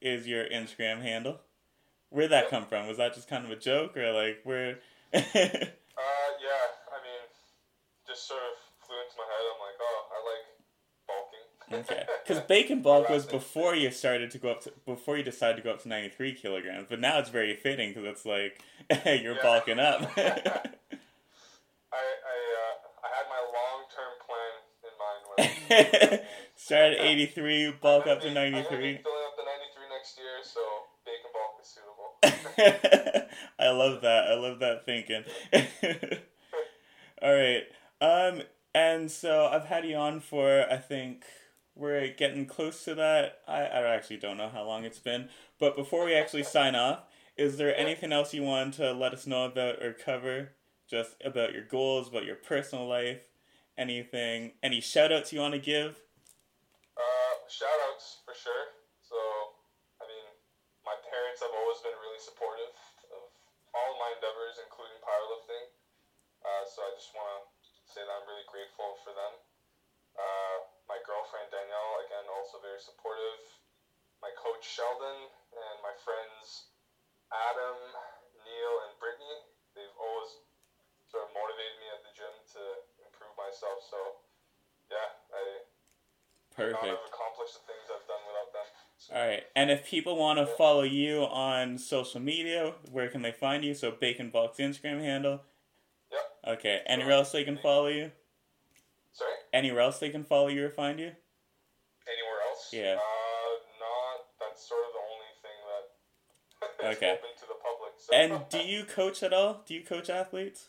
is 0.00 0.26
your 0.26 0.44
Instagram 0.48 1.02
handle. 1.02 1.40
Where'd 2.10 2.30
that 2.30 2.50
come 2.50 2.66
from? 2.66 2.86
Was 2.86 2.98
that 2.98 3.14
just 3.14 3.28
kind 3.28 3.44
of 3.44 3.50
a 3.50 3.56
joke, 3.56 3.96
or 3.96 4.12
like 4.12 4.40
where? 4.44 4.78
uh, 5.14 5.20
yeah, 5.20 6.66
I 6.92 6.98
mean, 7.02 7.22
just 8.06 8.28
sort 8.28 8.40
of 8.40 8.54
flew 8.86 8.96
into 9.02 9.16
my 9.18 9.26
head. 9.26 9.44
I'm 9.50 9.60
like, 9.60 9.78
oh, 9.80 10.00
I 10.14 10.18
like 10.22 10.46
bulking. 11.06 11.55
Okay, 11.72 12.04
because 12.26 12.42
bacon 12.44 12.80
bulk 12.80 13.08
was 13.08 13.26
before 13.26 13.74
you 13.74 13.90
started 13.90 14.30
to 14.30 14.38
go 14.38 14.50
up 14.50 14.60
to 14.62 14.72
before 14.84 15.16
you 15.16 15.24
decided 15.24 15.56
to 15.56 15.62
go 15.62 15.70
up 15.72 15.82
to 15.82 15.88
ninety 15.88 16.08
three 16.08 16.32
kilograms, 16.32 16.86
but 16.88 17.00
now 17.00 17.18
it's 17.18 17.28
very 17.30 17.54
fitting 17.56 17.90
because 17.90 18.04
it's 18.04 18.24
like 18.24 18.60
you're 19.04 19.34
Yeah. 19.34 19.42
bulking 19.42 19.78
up. 19.80 20.02
I 20.16 20.26
I 21.92 21.96
uh, 21.96 22.74
I 23.02 23.08
had 23.16 23.26
my 23.28 23.42
long 23.56 23.84
term 23.94 24.12
plan 24.26 24.52
in 24.84 24.94
mind 25.00 25.22
when 25.26 25.38
I 26.18 26.20
Start 26.56 26.92
at 26.94 27.00
eighty 27.00 27.26
three, 27.26 27.72
bulk 27.80 28.06
up 28.06 28.20
to 28.22 28.30
ninety 28.32 28.58
I'm 28.58 28.64
gonna 28.64 28.76
be 28.76 28.82
three. 28.82 29.02
filling 29.02 29.24
up 29.26 29.36
the 29.36 29.42
93 29.44 29.88
next 29.90 30.18
year, 30.18 30.42
so 30.42 30.60
bacon 31.04 31.30
bulk 31.32 31.60
is 31.60 31.68
suitable. 31.68 33.26
I 33.58 33.70
love 33.70 34.00
that. 34.02 34.24
I 34.28 34.34
love 34.34 34.58
that 34.60 34.84
thinking. 34.86 35.24
All 37.22 37.34
right. 37.34 37.64
Um, 38.00 38.42
and 38.74 39.10
so 39.10 39.46
I've 39.46 39.64
had 39.64 39.84
you 39.86 39.96
on 39.96 40.20
for 40.20 40.66
I 40.70 40.76
think 40.76 41.24
we're 41.76 42.08
getting 42.08 42.46
close 42.46 42.84
to 42.84 42.94
that. 42.96 43.40
I, 43.46 43.60
I 43.60 43.94
actually 43.94 44.16
don't 44.16 44.38
know 44.38 44.48
how 44.48 44.64
long 44.64 44.84
it's 44.84 44.98
been, 44.98 45.28
but 45.60 45.76
before 45.76 46.04
we 46.04 46.14
actually 46.14 46.42
sign 46.42 46.74
off, 46.74 47.04
is 47.36 47.58
there 47.58 47.76
anything 47.76 48.12
else 48.12 48.32
you 48.32 48.42
want 48.42 48.74
to 48.80 48.92
let 48.92 49.12
us 49.12 49.26
know 49.26 49.44
about 49.44 49.84
or 49.84 49.92
cover? 49.92 50.56
Just 50.88 51.20
about 51.22 51.52
your 51.52 51.64
goals, 51.68 52.08
about 52.08 52.24
your 52.24 52.40
personal 52.40 52.88
life, 52.88 53.28
anything, 53.76 54.52
any 54.62 54.80
shout 54.80 55.12
outs 55.12 55.32
you 55.32 55.40
want 55.40 55.52
to 55.52 55.60
give? 55.60 56.00
Uh, 56.96 57.34
shout 57.50 57.76
outs 57.92 58.24
for 58.24 58.32
sure. 58.32 58.72
So, 59.04 59.18
I 60.00 60.08
mean, 60.08 60.24
my 60.80 60.96
parents 61.12 61.44
have 61.44 61.52
always 61.52 61.82
been 61.84 61.98
really 62.00 62.22
supportive 62.22 62.72
of 63.12 63.28
all 63.76 64.00
my 64.00 64.16
endeavors, 64.16 64.56
including 64.64 64.96
powerlifting. 65.04 65.76
Uh, 66.40 66.64
so 66.64 66.86
I 66.86 66.94
just 66.96 67.12
want 67.12 67.44
to 67.44 67.68
say 67.84 68.00
that 68.00 68.14
I'm 68.16 68.24
really 68.24 68.46
grateful 68.48 68.96
for 69.04 69.12
them. 69.12 69.34
Uh, 70.16 70.75
my 70.86 70.98
girlfriend 71.02 71.50
Danielle, 71.50 72.02
again, 72.06 72.26
also 72.30 72.62
very 72.62 72.78
supportive. 72.78 73.42
My 74.22 74.32
coach 74.38 74.64
Sheldon 74.64 75.28
and 75.54 75.76
my 75.82 75.92
friends 76.02 76.72
Adam, 77.30 77.78
Neil, 78.46 78.74
and 78.86 78.94
Brittany, 79.02 79.36
they've 79.74 79.98
always 79.98 80.30
sort 81.10 81.26
of 81.26 81.30
motivated 81.34 81.76
me 81.82 81.86
at 81.90 82.00
the 82.06 82.12
gym 82.14 82.34
to 82.56 82.62
improve 83.02 83.34
myself. 83.34 83.82
So, 83.82 83.98
yeah, 84.90 85.10
I 85.34 85.42
could 86.54 86.72
not 86.72 86.86
Perfect. 86.86 86.96
have 86.96 87.06
accomplished 87.10 87.54
the 87.58 87.64
things 87.66 87.86
I've 87.90 88.06
done 88.06 88.22
without 88.26 88.50
them. 88.54 88.68
So, 88.98 89.08
All 89.14 89.26
right. 89.26 89.44
And 89.54 89.70
if 89.70 89.86
people 89.86 90.16
want 90.16 90.38
to 90.38 90.46
follow 90.46 90.82
you 90.82 91.26
on 91.26 91.78
social 91.78 92.20
media, 92.20 92.74
where 92.90 93.08
can 93.08 93.22
they 93.22 93.32
find 93.32 93.64
you? 93.64 93.74
So 93.74 93.90
Bacon 93.90 94.30
Bulk's 94.30 94.58
Instagram 94.58 95.00
handle. 95.00 95.42
Yep. 96.10 96.58
Okay. 96.58 96.80
Anywhere 96.86 97.12
else 97.12 97.32
they 97.32 97.44
can 97.44 97.58
follow 97.58 97.88
you? 97.88 98.10
Anywhere 99.56 99.80
else 99.80 99.98
they 99.98 100.10
can 100.10 100.22
follow 100.24 100.48
you 100.48 100.66
or 100.66 100.70
find 100.70 101.00
you? 101.00 101.16
Anywhere 102.04 102.40
else? 102.44 102.68
Yeah. 102.72 103.00
Uh, 103.00 103.52
not. 103.80 104.18
That's 104.36 104.68
sort 104.68 104.84
of 104.84 104.92
the 104.92 105.04
only 105.08 105.32
thing 105.40 105.58
that 105.72 105.84
is 106.92 106.96
Okay. 107.00 107.12
open 107.16 107.32
to 107.40 107.46
the 107.48 107.58
public. 107.64 107.92
So. 107.96 108.12
And 108.12 108.44
do 108.52 108.60
you 108.60 108.84
coach 108.84 109.22
at 109.22 109.32
all? 109.32 109.64
Do 109.66 109.72
you 109.72 109.82
coach 109.82 110.10
athletes? 110.10 110.68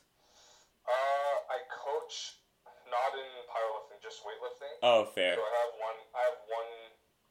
Uh, 0.88 1.36
I 1.52 1.60
coach 1.68 2.40
not 2.88 3.12
in 3.20 3.28
powerlifting, 3.52 4.00
just 4.02 4.24
weightlifting. 4.24 4.72
Oh, 4.82 5.04
fair. 5.04 5.36
So 5.36 5.42
I 5.44 5.52
have 5.68 5.74
one. 5.84 6.00
I 6.16 6.22
have 6.32 6.40
one 6.48 6.72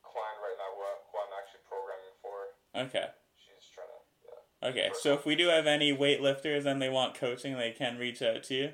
client 0.05 0.39
right 0.45 0.59
now 0.61 0.71
who, 0.77 0.85
I'm 1.17 1.33
actually 1.41 1.65
programming 1.65 2.15
for. 2.21 2.37
Okay. 2.77 3.09
She's 3.41 3.65
trying 3.73 3.89
to. 3.89 3.99
Yeah. 4.29 4.69
Okay. 4.69 4.89
So 5.01 5.15
if 5.15 5.25
we 5.25 5.35
do 5.35 5.49
have 5.49 5.67
any 5.67 5.97
weightlifters 5.97 6.67
and 6.69 6.83
they 6.83 6.91
want 6.93 7.15
coaching, 7.17 7.57
they 7.57 7.73
can 7.73 7.97
reach 7.97 8.21
out 8.21 8.45
to 8.45 8.55
you. 8.55 8.69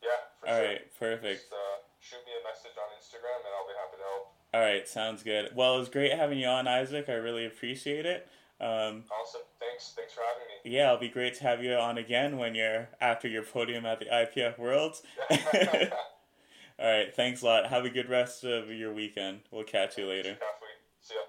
Yeah. 0.00 0.24
For 0.40 0.48
All 0.48 0.56
sure. 0.56 0.64
right. 0.72 0.82
Perfect. 0.98 1.40
Just 1.44 1.52
uh, 1.52 1.84
shoot 2.00 2.22
me 2.24 2.32
a 2.32 2.42
message 2.48 2.72
on 2.80 2.88
Instagram, 3.28 3.44
and 3.44 3.54
I'll 3.56 3.66
be 3.66 3.74
happy 3.78 3.96
to 3.98 4.02
help. 4.02 4.32
All 4.54 4.60
right. 4.60 4.88
Sounds 4.88 5.22
good. 5.22 5.50
Well, 5.54 5.76
it 5.76 5.78
was 5.80 5.88
great 5.88 6.12
having 6.12 6.38
you 6.38 6.46
on, 6.46 6.66
Isaac. 6.66 7.08
I 7.08 7.12
really 7.14 7.44
appreciate 7.46 8.06
it. 8.06 8.26
Um, 8.60 9.04
Awesome. 9.20 9.42
Thanks. 9.60 9.92
Thanks 9.96 10.12
for 10.14 10.20
having 10.20 10.48
me. 10.64 10.76
yeah, 10.76 10.86
it'll 10.86 10.98
be 10.98 11.08
great 11.08 11.34
to 11.34 11.42
have 11.44 11.62
you 11.62 11.74
on 11.74 11.96
again 11.98 12.38
when 12.38 12.54
you're 12.54 12.88
after 13.00 13.28
your 13.28 13.42
podium 13.44 13.86
at 13.86 14.00
the 14.00 14.06
IPF 14.06 14.58
Worlds. 14.58 15.02
All 15.30 16.86
right, 16.86 17.14
thanks 17.14 17.42
a 17.42 17.46
lot. 17.46 17.66
Have 17.68 17.84
a 17.84 17.90
good 17.90 18.08
rest 18.08 18.44
of 18.44 18.70
your 18.70 18.92
weekend. 18.92 19.40
We'll 19.50 19.64
catch 19.64 19.98
you 19.98 20.06
later. 20.06 20.38
See 21.00 21.14
ya. 21.14 21.20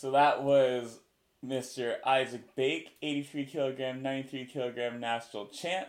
So 0.00 0.12
that 0.12 0.44
was 0.44 1.00
Mr. 1.44 1.96
Isaac 2.06 2.54
Bake, 2.54 2.90
83 3.02 3.46
kilogram, 3.46 4.00
93 4.00 4.44
kilogram 4.44 5.00
national 5.00 5.46
champ. 5.46 5.88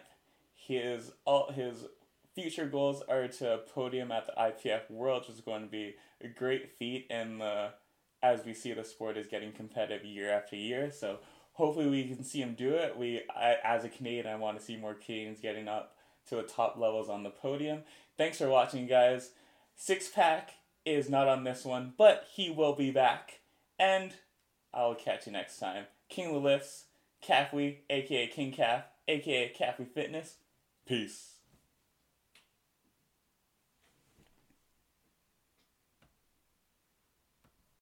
His 0.56 1.12
all 1.26 1.52
his 1.52 1.86
future 2.34 2.66
goals 2.66 3.04
are 3.08 3.28
to 3.28 3.60
podium 3.72 4.12
at 4.12 4.26
the 4.26 4.32
IPF 4.32 4.90
Worlds, 4.90 5.28
which 5.28 5.38
is 5.38 5.44
going 5.44 5.62
to 5.62 5.68
be 5.68 5.94
a 6.24 6.28
great 6.28 6.72
feat. 6.80 7.06
And 7.12 7.40
the 7.40 7.70
as 8.24 8.44
we 8.44 8.56
see 8.56 8.74
the 8.74 8.84
sport 8.84 9.16
is 9.16 9.28
getting 9.28 9.52
competitive 9.52 10.04
year 10.04 10.32
after 10.32 10.56
year, 10.56 10.90
so 10.90 11.20
hopefully 11.54 11.88
we 11.88 12.04
can 12.06 12.24
see 12.24 12.42
him 12.42 12.56
do 12.56 12.74
it. 12.74 12.98
We, 12.98 13.22
I, 13.30 13.58
as 13.64 13.86
a 13.86 13.90
Canadian, 13.90 14.26
I 14.26 14.38
want 14.38 14.58
to 14.58 14.66
see 14.66 14.76
more 14.76 14.96
Canadians 14.96 15.40
getting 15.40 15.68
up 15.68 15.96
to 16.30 16.36
the 16.36 16.44
top 16.44 16.78
levels 16.80 17.10
on 17.10 17.22
the 17.22 17.30
podium. 17.30 17.84
Thanks 18.18 18.40
for 18.40 18.50
watching, 18.50 18.88
guys. 18.88 19.34
Six 19.76 20.10
pack 20.10 20.56
is 20.84 21.12
not 21.12 21.28
on 21.28 21.44
this 21.44 21.64
one, 21.64 21.94
but 21.96 22.26
he 22.34 22.50
will 22.50 22.74
be 22.74 22.90
back. 22.90 23.40
And 23.80 24.14
I'll 24.74 24.96
catch 24.96 25.26
you 25.26 25.32
next 25.32 25.58
time. 25.58 25.86
King 26.10 26.28
of 26.28 26.34
the 26.34 26.40
Lifts, 26.40 26.86
Calfwee, 27.26 27.78
aka 27.90 28.28
King 28.28 28.52
Calf, 28.52 28.84
aka 29.08 29.54
Calfwee 29.58 29.88
Fitness. 29.88 30.36
Peace. 30.86 31.39